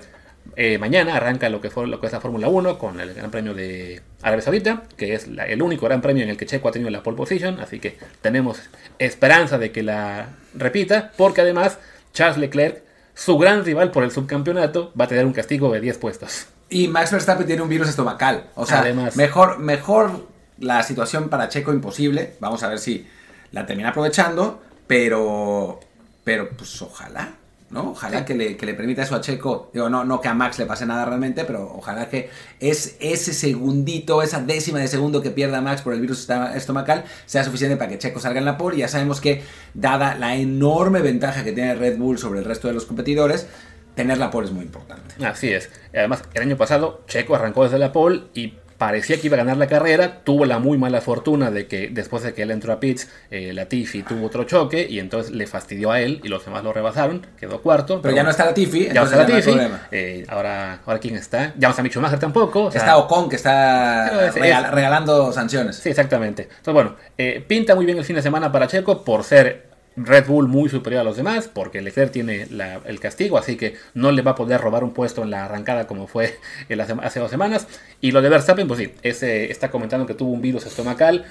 eh, 0.56 0.78
mañana 0.78 1.16
arranca 1.16 1.50
lo 1.50 1.62
que, 1.62 1.70
fue, 1.70 1.88
lo 1.88 2.00
que 2.00 2.08
es 2.08 2.14
la 2.14 2.20
Fórmula 2.20 2.48
1 2.48 2.78
con 2.78 3.00
el 3.00 3.14
Gran 3.14 3.32
Premio 3.32 3.54
de 3.54 4.02
Arabia 4.22 4.44
Saudita, 4.44 4.84
que 4.98 5.14
es 5.14 5.28
el 5.28 5.62
único 5.62 5.86
Gran 5.86 6.02
Premio 6.02 6.24
en 6.24 6.30
el 6.30 6.38
que 6.38 6.46
Checo 6.46 6.68
ha 6.68 6.72
tenido 6.72 6.92
la 6.92 7.02
pole 7.02 7.18
position, 7.18 7.60
así 7.60 7.80
que 7.80 7.98
tenemos 8.22 8.62
esperanza 9.00 9.58
de 9.58 9.72
que 9.72 9.84
la 9.84 10.30
repita, 10.54 11.12
porque 11.18 11.42
además 11.42 11.80
Charles 12.14 12.38
Leclerc 12.38 12.84
su 13.16 13.38
gran 13.38 13.64
rival 13.64 13.92
por 13.92 14.04
el 14.04 14.12
subcampeonato 14.12 14.92
va 15.00 15.06
a 15.06 15.08
tener 15.08 15.26
un 15.26 15.34
castigo 15.34 15.72
de 15.72 15.80
10 15.80 15.98
puestos. 15.98 16.48
Y 16.74 16.88
Max 16.88 17.12
Verstappen 17.12 17.46
tiene 17.46 17.62
un 17.62 17.70
virus 17.70 17.90
estomacal. 17.90 18.50
O 18.56 18.66
sea, 18.66 18.84
mejor, 19.16 19.60
mejor 19.60 20.28
la 20.58 20.82
situación 20.82 21.30
para 21.30 21.48
Checo 21.48 21.72
imposible. 21.72 22.34
Vamos 22.40 22.64
a 22.64 22.68
ver 22.68 22.80
si 22.80 23.08
la 23.52 23.68
termina 23.68 23.90
aprovechando. 23.90 24.60
Pero, 24.88 25.80
pero 26.24 26.50
pues 26.50 26.82
ojalá. 26.82 27.36
¿no? 27.70 27.92
Ojalá 27.92 28.26
que, 28.26 28.34
le, 28.36 28.58
que 28.58 28.66
le 28.66 28.74
permita 28.74 29.04
eso 29.04 29.16
a 29.16 29.22
Checo. 29.22 29.70
Digo, 29.72 29.88
no, 29.88 30.04
no 30.04 30.20
que 30.20 30.30
a 30.30 30.34
Max 30.34 30.58
le 30.58 30.66
pase 30.66 30.88
nada 30.88 31.06
realmente, 31.06 31.46
pero 31.46 31.74
ojalá 31.76 32.10
que 32.10 32.30
es 32.60 32.96
ese 33.00 33.34
segundito, 33.34 34.24
esa 34.24 34.42
décima 34.42 34.80
de 34.80 34.88
segundo 34.88 35.22
que 35.22 35.30
pierda 35.30 35.62
Max 35.62 35.82
por 35.82 35.94
el 35.94 36.02
virus 36.02 36.28
estomacal 36.56 37.04
sea 37.26 37.44
suficiente 37.44 37.78
para 37.78 37.90
que 37.90 38.00
Checo 38.00 38.20
salga 38.20 38.40
en 38.40 38.46
la 38.46 38.58
pole. 38.58 38.78
Y 38.78 38.80
ya 38.80 38.88
sabemos 38.88 39.22
que, 39.22 39.44
dada 39.76 40.16
la 40.16 40.36
enorme 40.36 41.02
ventaja 41.02 41.44
que 41.44 41.52
tiene 41.52 41.76
Red 41.76 41.98
Bull 41.98 42.18
sobre 42.18 42.40
el 42.40 42.46
resto 42.46 42.68
de 42.68 42.74
los 42.74 42.86
competidores, 42.86 43.48
tener 43.96 44.18
la 44.18 44.32
pole 44.32 44.48
es 44.48 44.54
muy 44.54 44.66
importante. 44.66 45.26
Así 45.26 45.52
es. 45.52 45.70
Además, 45.94 46.24
el 46.34 46.42
año 46.42 46.58
pasado 46.58 47.04
Checo 47.08 47.36
arrancó 47.36 47.64
desde 47.64 47.80
la 47.80 47.92
pole 47.92 48.24
y 48.34 48.54
parecía 48.78 49.16
que 49.18 49.28
iba 49.28 49.36
a 49.36 49.38
ganar 49.38 49.56
la 49.56 49.68
carrera, 49.68 50.24
tuvo 50.26 50.46
la 50.46 50.60
muy 50.60 50.78
mala 50.78 51.00
fortuna 51.00 51.52
de 51.52 51.68
que 51.68 51.88
después 51.90 52.22
de 52.24 52.34
que 52.34 52.42
él 52.42 52.52
entró 52.52 52.74
a 52.74 52.82
pits, 52.82 53.10
eh, 53.32 53.54
Latifi 53.54 54.04
tuvo 54.04 54.26
otro 54.26 54.44
choque 54.44 54.86
y 54.90 55.00
entonces 55.00 55.32
le 55.32 55.48
fastidió 55.48 55.92
a 55.92 56.02
él 56.02 56.20
y 56.22 56.28
los 56.28 56.44
demás 56.44 56.66
lo 56.66 56.74
rebasaron, 56.74 57.26
quedó 57.40 57.62
cuarto. 57.62 58.02
Pero, 58.02 58.14
ya 58.14 58.24
no 58.24 58.32
está 58.32 58.46
Latifi, 58.46 58.88
ya 58.88 58.96
no 58.96 59.04
está 59.04 59.18
Latifi. 59.18 59.52
Eh, 59.92 60.26
ahora, 60.28 60.82
ahora 60.86 61.00
quién 61.00 61.16
está, 61.16 61.54
ya 61.58 61.68
no 61.68 61.70
está 61.70 61.82
Micho 61.82 61.94
Schumacher 61.94 62.20
tampoco. 62.20 62.70
está 62.74 62.98
Ocon 62.98 63.30
que 63.30 63.38
está 63.38 64.32
regalando 64.72 65.32
sanciones. 65.32 65.78
Sí, 65.78 65.90
exactamente. 65.90 66.44
Entonces 66.44 66.74
bueno, 66.74 66.96
eh, 67.18 67.42
pinta 67.48 67.76
muy 67.76 67.86
bien 67.86 67.98
el 67.98 68.04
fin 68.04 68.18
de 68.18 68.22
semana 68.22 68.52
para 68.52 68.68
Checo 68.68 69.06
por 69.06 69.24
ser 69.24 69.73
Red 69.96 70.28
Bull 70.28 70.48
muy 70.48 70.70
superior 70.70 71.02
a 71.02 71.04
los 71.04 71.18
demás, 71.18 71.50
porque 71.52 71.82
Leclerc 71.82 72.12
tiene 72.12 72.48
el 72.86 73.00
castigo, 73.00 73.38
así 73.38 73.56
que 73.56 73.76
no 73.94 74.12
le 74.12 74.22
va 74.22 74.32
a 74.32 74.36
poder 74.36 74.60
robar 74.60 74.84
un 74.84 74.94
puesto 74.94 75.24
en 75.24 75.30
la 75.30 75.46
arrancada 75.46 75.88
como 75.88 76.08
fue 76.08 76.38
hace 77.02 77.20
dos 77.20 77.32
semanas. 77.32 77.68
Y 78.02 78.12
lo 78.12 78.22
de 78.22 78.30
Verstappen, 78.30 78.68
pues 78.68 78.80
sí, 78.80 78.92
ese 79.04 79.52
está 79.52 79.70
comentando 79.70 80.06
que 80.06 80.14
tuvo 80.14 80.32
un 80.32 80.42
virus 80.42 80.66
estomacal. 80.66 81.26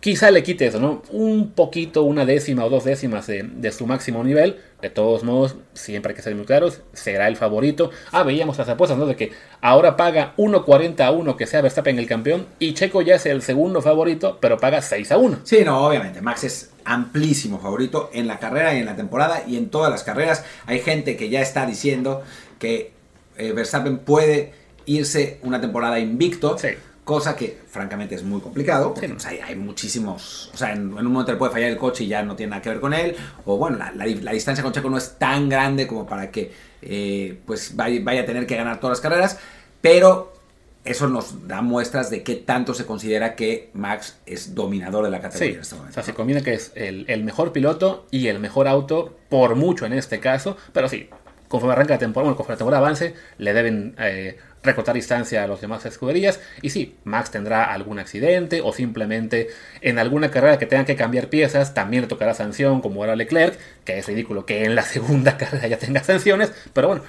Quizá 0.00 0.30
le 0.30 0.44
quite 0.44 0.66
eso, 0.66 0.78
¿no? 0.78 1.02
Un 1.10 1.50
poquito, 1.50 2.04
una 2.04 2.24
décima 2.24 2.64
o 2.64 2.70
dos 2.70 2.84
décimas 2.84 3.26
de, 3.26 3.72
su 3.72 3.86
máximo 3.86 4.22
nivel. 4.22 4.60
De 4.80 4.90
todos 4.90 5.24
modos, 5.24 5.56
siempre 5.72 6.10
hay 6.10 6.16
que 6.16 6.22
ser 6.22 6.34
muy 6.36 6.44
claros, 6.44 6.82
será 6.92 7.26
el 7.26 7.36
favorito. 7.36 7.90
Ah, 8.12 8.22
veíamos 8.22 8.56
las 8.58 8.68
apuestas, 8.68 8.98
¿no? 8.98 9.06
De 9.06 9.16
que 9.16 9.32
ahora 9.60 9.96
paga 9.96 10.34
1.40 10.36 11.00
a 11.00 11.10
1 11.10 11.36
que 11.36 11.46
sea 11.46 11.62
Verstappen 11.62 11.98
el 11.98 12.06
campeón 12.06 12.46
y 12.60 12.74
Checo 12.74 13.02
ya 13.02 13.16
es 13.16 13.26
el 13.26 13.42
segundo 13.42 13.82
favorito, 13.82 14.38
pero 14.40 14.58
paga 14.58 14.80
6 14.80 15.10
a 15.10 15.16
1. 15.16 15.38
Sí, 15.42 15.62
no, 15.64 15.84
obviamente. 15.84 16.20
Max 16.20 16.44
es 16.44 16.75
amplísimo 16.86 17.58
favorito 17.58 18.10
en 18.12 18.26
la 18.26 18.38
carrera 18.38 18.74
y 18.74 18.78
en 18.78 18.86
la 18.86 18.96
temporada 18.96 19.42
y 19.46 19.56
en 19.56 19.68
todas 19.68 19.90
las 19.90 20.02
carreras. 20.02 20.44
Hay 20.64 20.80
gente 20.80 21.16
que 21.16 21.28
ya 21.28 21.42
está 21.42 21.66
diciendo 21.66 22.22
que 22.58 22.92
eh, 23.36 23.52
Verstappen 23.52 23.98
puede 23.98 24.54
irse 24.86 25.38
una 25.42 25.60
temporada 25.60 25.98
invicto. 25.98 26.56
Cosa 27.04 27.36
que 27.36 27.60
francamente 27.68 28.16
es 28.16 28.24
muy 28.24 28.40
complicado. 28.40 28.94
hay, 29.46 29.54
muchísimos. 29.54 30.50
O 30.52 30.56
sea, 30.56 30.72
en, 30.72 30.92
un 30.92 31.04
momento 31.06 31.30
le 31.30 31.38
puede 31.38 31.52
fallar 31.52 31.70
el 31.70 31.76
coche 31.76 32.02
y 32.02 32.08
ya 32.08 32.22
no 32.24 32.34
tiene 32.34 32.50
nada 32.50 32.62
que 32.62 32.70
ver 32.70 32.80
con 32.80 32.94
él. 32.94 33.14
O 33.44 33.58
bueno, 33.58 33.78
la, 33.78 34.32
distancia 34.32 34.64
con 34.64 34.72
Checo 34.72 34.90
no 34.90 34.98
es 34.98 35.16
tan 35.18 35.48
grande 35.48 35.86
como 35.86 36.04
para 36.06 36.30
que 36.30 36.50
eh, 36.82 37.38
pues 37.46 37.76
vaya, 37.76 38.00
vaya, 38.02 38.22
a 38.22 38.26
tener 38.26 38.46
que 38.46 38.56
ganar 38.56 38.80
todas 38.80 38.98
las 38.98 39.00
carreras. 39.00 39.38
Pero 39.80 40.35
eso 40.86 41.08
nos 41.08 41.46
da 41.48 41.62
muestras 41.62 42.10
de 42.10 42.22
qué 42.22 42.36
tanto 42.36 42.74
se 42.74 42.86
considera 42.86 43.34
que 43.34 43.70
Max 43.74 44.18
es 44.26 44.54
dominador 44.54 45.04
de 45.04 45.10
la 45.10 45.20
categoría 45.20 45.54
en 45.54 45.60
este 45.60 45.74
momento. 45.74 45.92
O 45.92 45.94
sea, 45.94 46.02
se 46.02 46.14
combina 46.14 46.40
que 46.40 46.54
es 46.54 46.72
el, 46.74 47.24
mejor 47.24 47.52
piloto 47.52 48.06
y 48.10 48.28
el 48.28 48.38
mejor 48.38 48.68
auto, 48.68 49.16
por 49.28 49.56
mucho 49.56 49.86
en 49.86 49.92
este 49.92 50.20
caso, 50.20 50.56
pero 50.72 50.88
sí, 50.88 51.08
conforme 51.48 51.72
arranca 51.72 51.94
la 51.94 51.98
temporada, 51.98 52.24
bueno, 52.24 52.36
conforme 52.36 52.54
la 52.54 52.58
temporada 52.58 52.86
avance, 52.86 53.14
le 53.38 53.52
deben 53.52 53.94
eh, 53.98 54.38
recortar 54.62 54.94
distancia 54.94 55.42
a 55.42 55.46
los 55.46 55.60
demás 55.60 55.84
escuderías. 55.86 56.40
Y 56.62 56.70
sí, 56.70 56.96
Max 57.04 57.30
tendrá 57.30 57.64
algún 57.64 57.98
accidente 57.98 58.60
o 58.62 58.72
simplemente 58.72 59.48
en 59.80 59.98
alguna 59.98 60.30
carrera 60.30 60.58
que 60.58 60.66
tenga 60.66 60.84
que 60.84 60.96
cambiar 60.96 61.28
piezas, 61.28 61.74
también 61.74 62.02
le 62.02 62.08
tocará 62.08 62.34
sanción, 62.34 62.80
como 62.80 63.04
era 63.04 63.16
Leclerc, 63.16 63.58
que 63.84 63.98
es 63.98 64.06
ridículo 64.06 64.46
que 64.46 64.64
en 64.64 64.74
la 64.74 64.82
segunda 64.82 65.36
carrera 65.38 65.66
ya 65.66 65.78
tenga 65.78 66.02
sanciones, 66.02 66.52
pero 66.72 66.88
bueno 66.88 67.02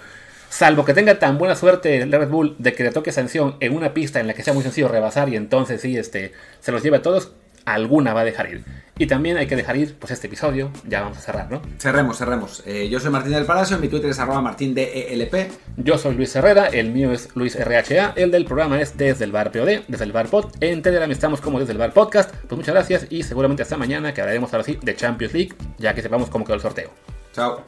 Salvo 0.50 0.86
que 0.86 0.94
tenga 0.94 1.20
tan 1.20 1.38
buena 1.38 1.56
suerte 1.56 1.98
el 1.98 2.12
Red 2.12 2.30
Bull 2.30 2.56
de 2.58 2.74
que 2.74 2.84
le 2.84 2.92
toque 2.92 3.12
sanción 3.12 3.56
en 3.60 3.76
una 3.76 3.94
pista 3.94 4.20
en 4.20 4.28
la 4.28 4.34
que 4.34 4.44
sea 4.44 4.54
muy 4.54 4.64
sencillo 4.64 4.88
rebasar 4.88 5.30
y 5.30 5.36
entonces 5.36 5.82
sí 5.82 5.98
este, 5.98 6.34
se 6.60 6.72
los 6.72 6.82
lleve 6.84 6.98
a 6.98 7.02
todos, 7.02 7.34
alguna 7.66 8.14
va 8.14 8.22
a 8.22 8.26
dejar 8.26 8.50
ir. 8.50 8.64
Y 8.98 9.06
también 9.06 9.38
hay 9.38 9.46
que 9.46 9.56
dejar 9.56 9.78
ir 9.78 9.96
pues 10.00 10.12
este 10.12 10.28
episodio, 10.28 10.72
ya 10.88 11.02
vamos 11.02 11.20
a 11.20 11.22
cerrar, 11.22 11.52
¿no? 11.52 11.62
Cerremos, 11.78 12.18
cerremos. 12.18 12.64
Eh, 12.66 12.90
yo 12.90 13.00
soy 13.00 13.12
Martín 13.12 13.34
del 13.34 13.46
Palacio, 13.46 13.78
mi 13.78 13.90
Twitter 13.90 14.10
es 14.10 14.18
arroba 14.18 14.42
martindelp. 14.42 15.36
Yo 15.76 15.98
soy 15.98 16.16
Luis 16.16 16.36
Herrera, 16.36 16.68
el 16.68 16.92
mío 16.92 17.12
es 17.12 17.30
Luis 17.36 17.56
RHA, 17.56 18.14
el 18.16 18.32
del 18.32 18.46
programa 18.46 18.82
es 18.82 18.98
Desde 18.98 19.26
el 19.26 19.32
Bar 19.32 19.52
POD, 19.52 19.82
Desde 19.88 20.04
el 20.06 20.12
Bar 20.14 20.28
Pod. 20.28 20.46
En 20.62 20.82
Telegram 20.82 21.12
estamos 21.12 21.42
como 21.42 21.60
Desde 21.60 21.74
el 21.74 21.78
Bar 21.78 21.94
Podcast. 21.94 22.34
Pues 22.34 22.58
muchas 22.58 22.74
gracias 22.74 23.08
y 23.10 23.22
seguramente 23.22 23.62
hasta 23.62 23.78
mañana 23.78 24.14
que 24.14 24.22
hablaremos 24.22 24.52
ahora 24.54 24.64
sí 24.64 24.80
de 24.82 24.96
Champions 24.96 25.34
League, 25.34 25.54
ya 25.78 25.94
que 25.94 26.02
sepamos 26.02 26.30
cómo 26.30 26.44
quedó 26.44 26.56
el 26.56 26.62
sorteo. 26.62 26.90
Chao. 27.34 27.64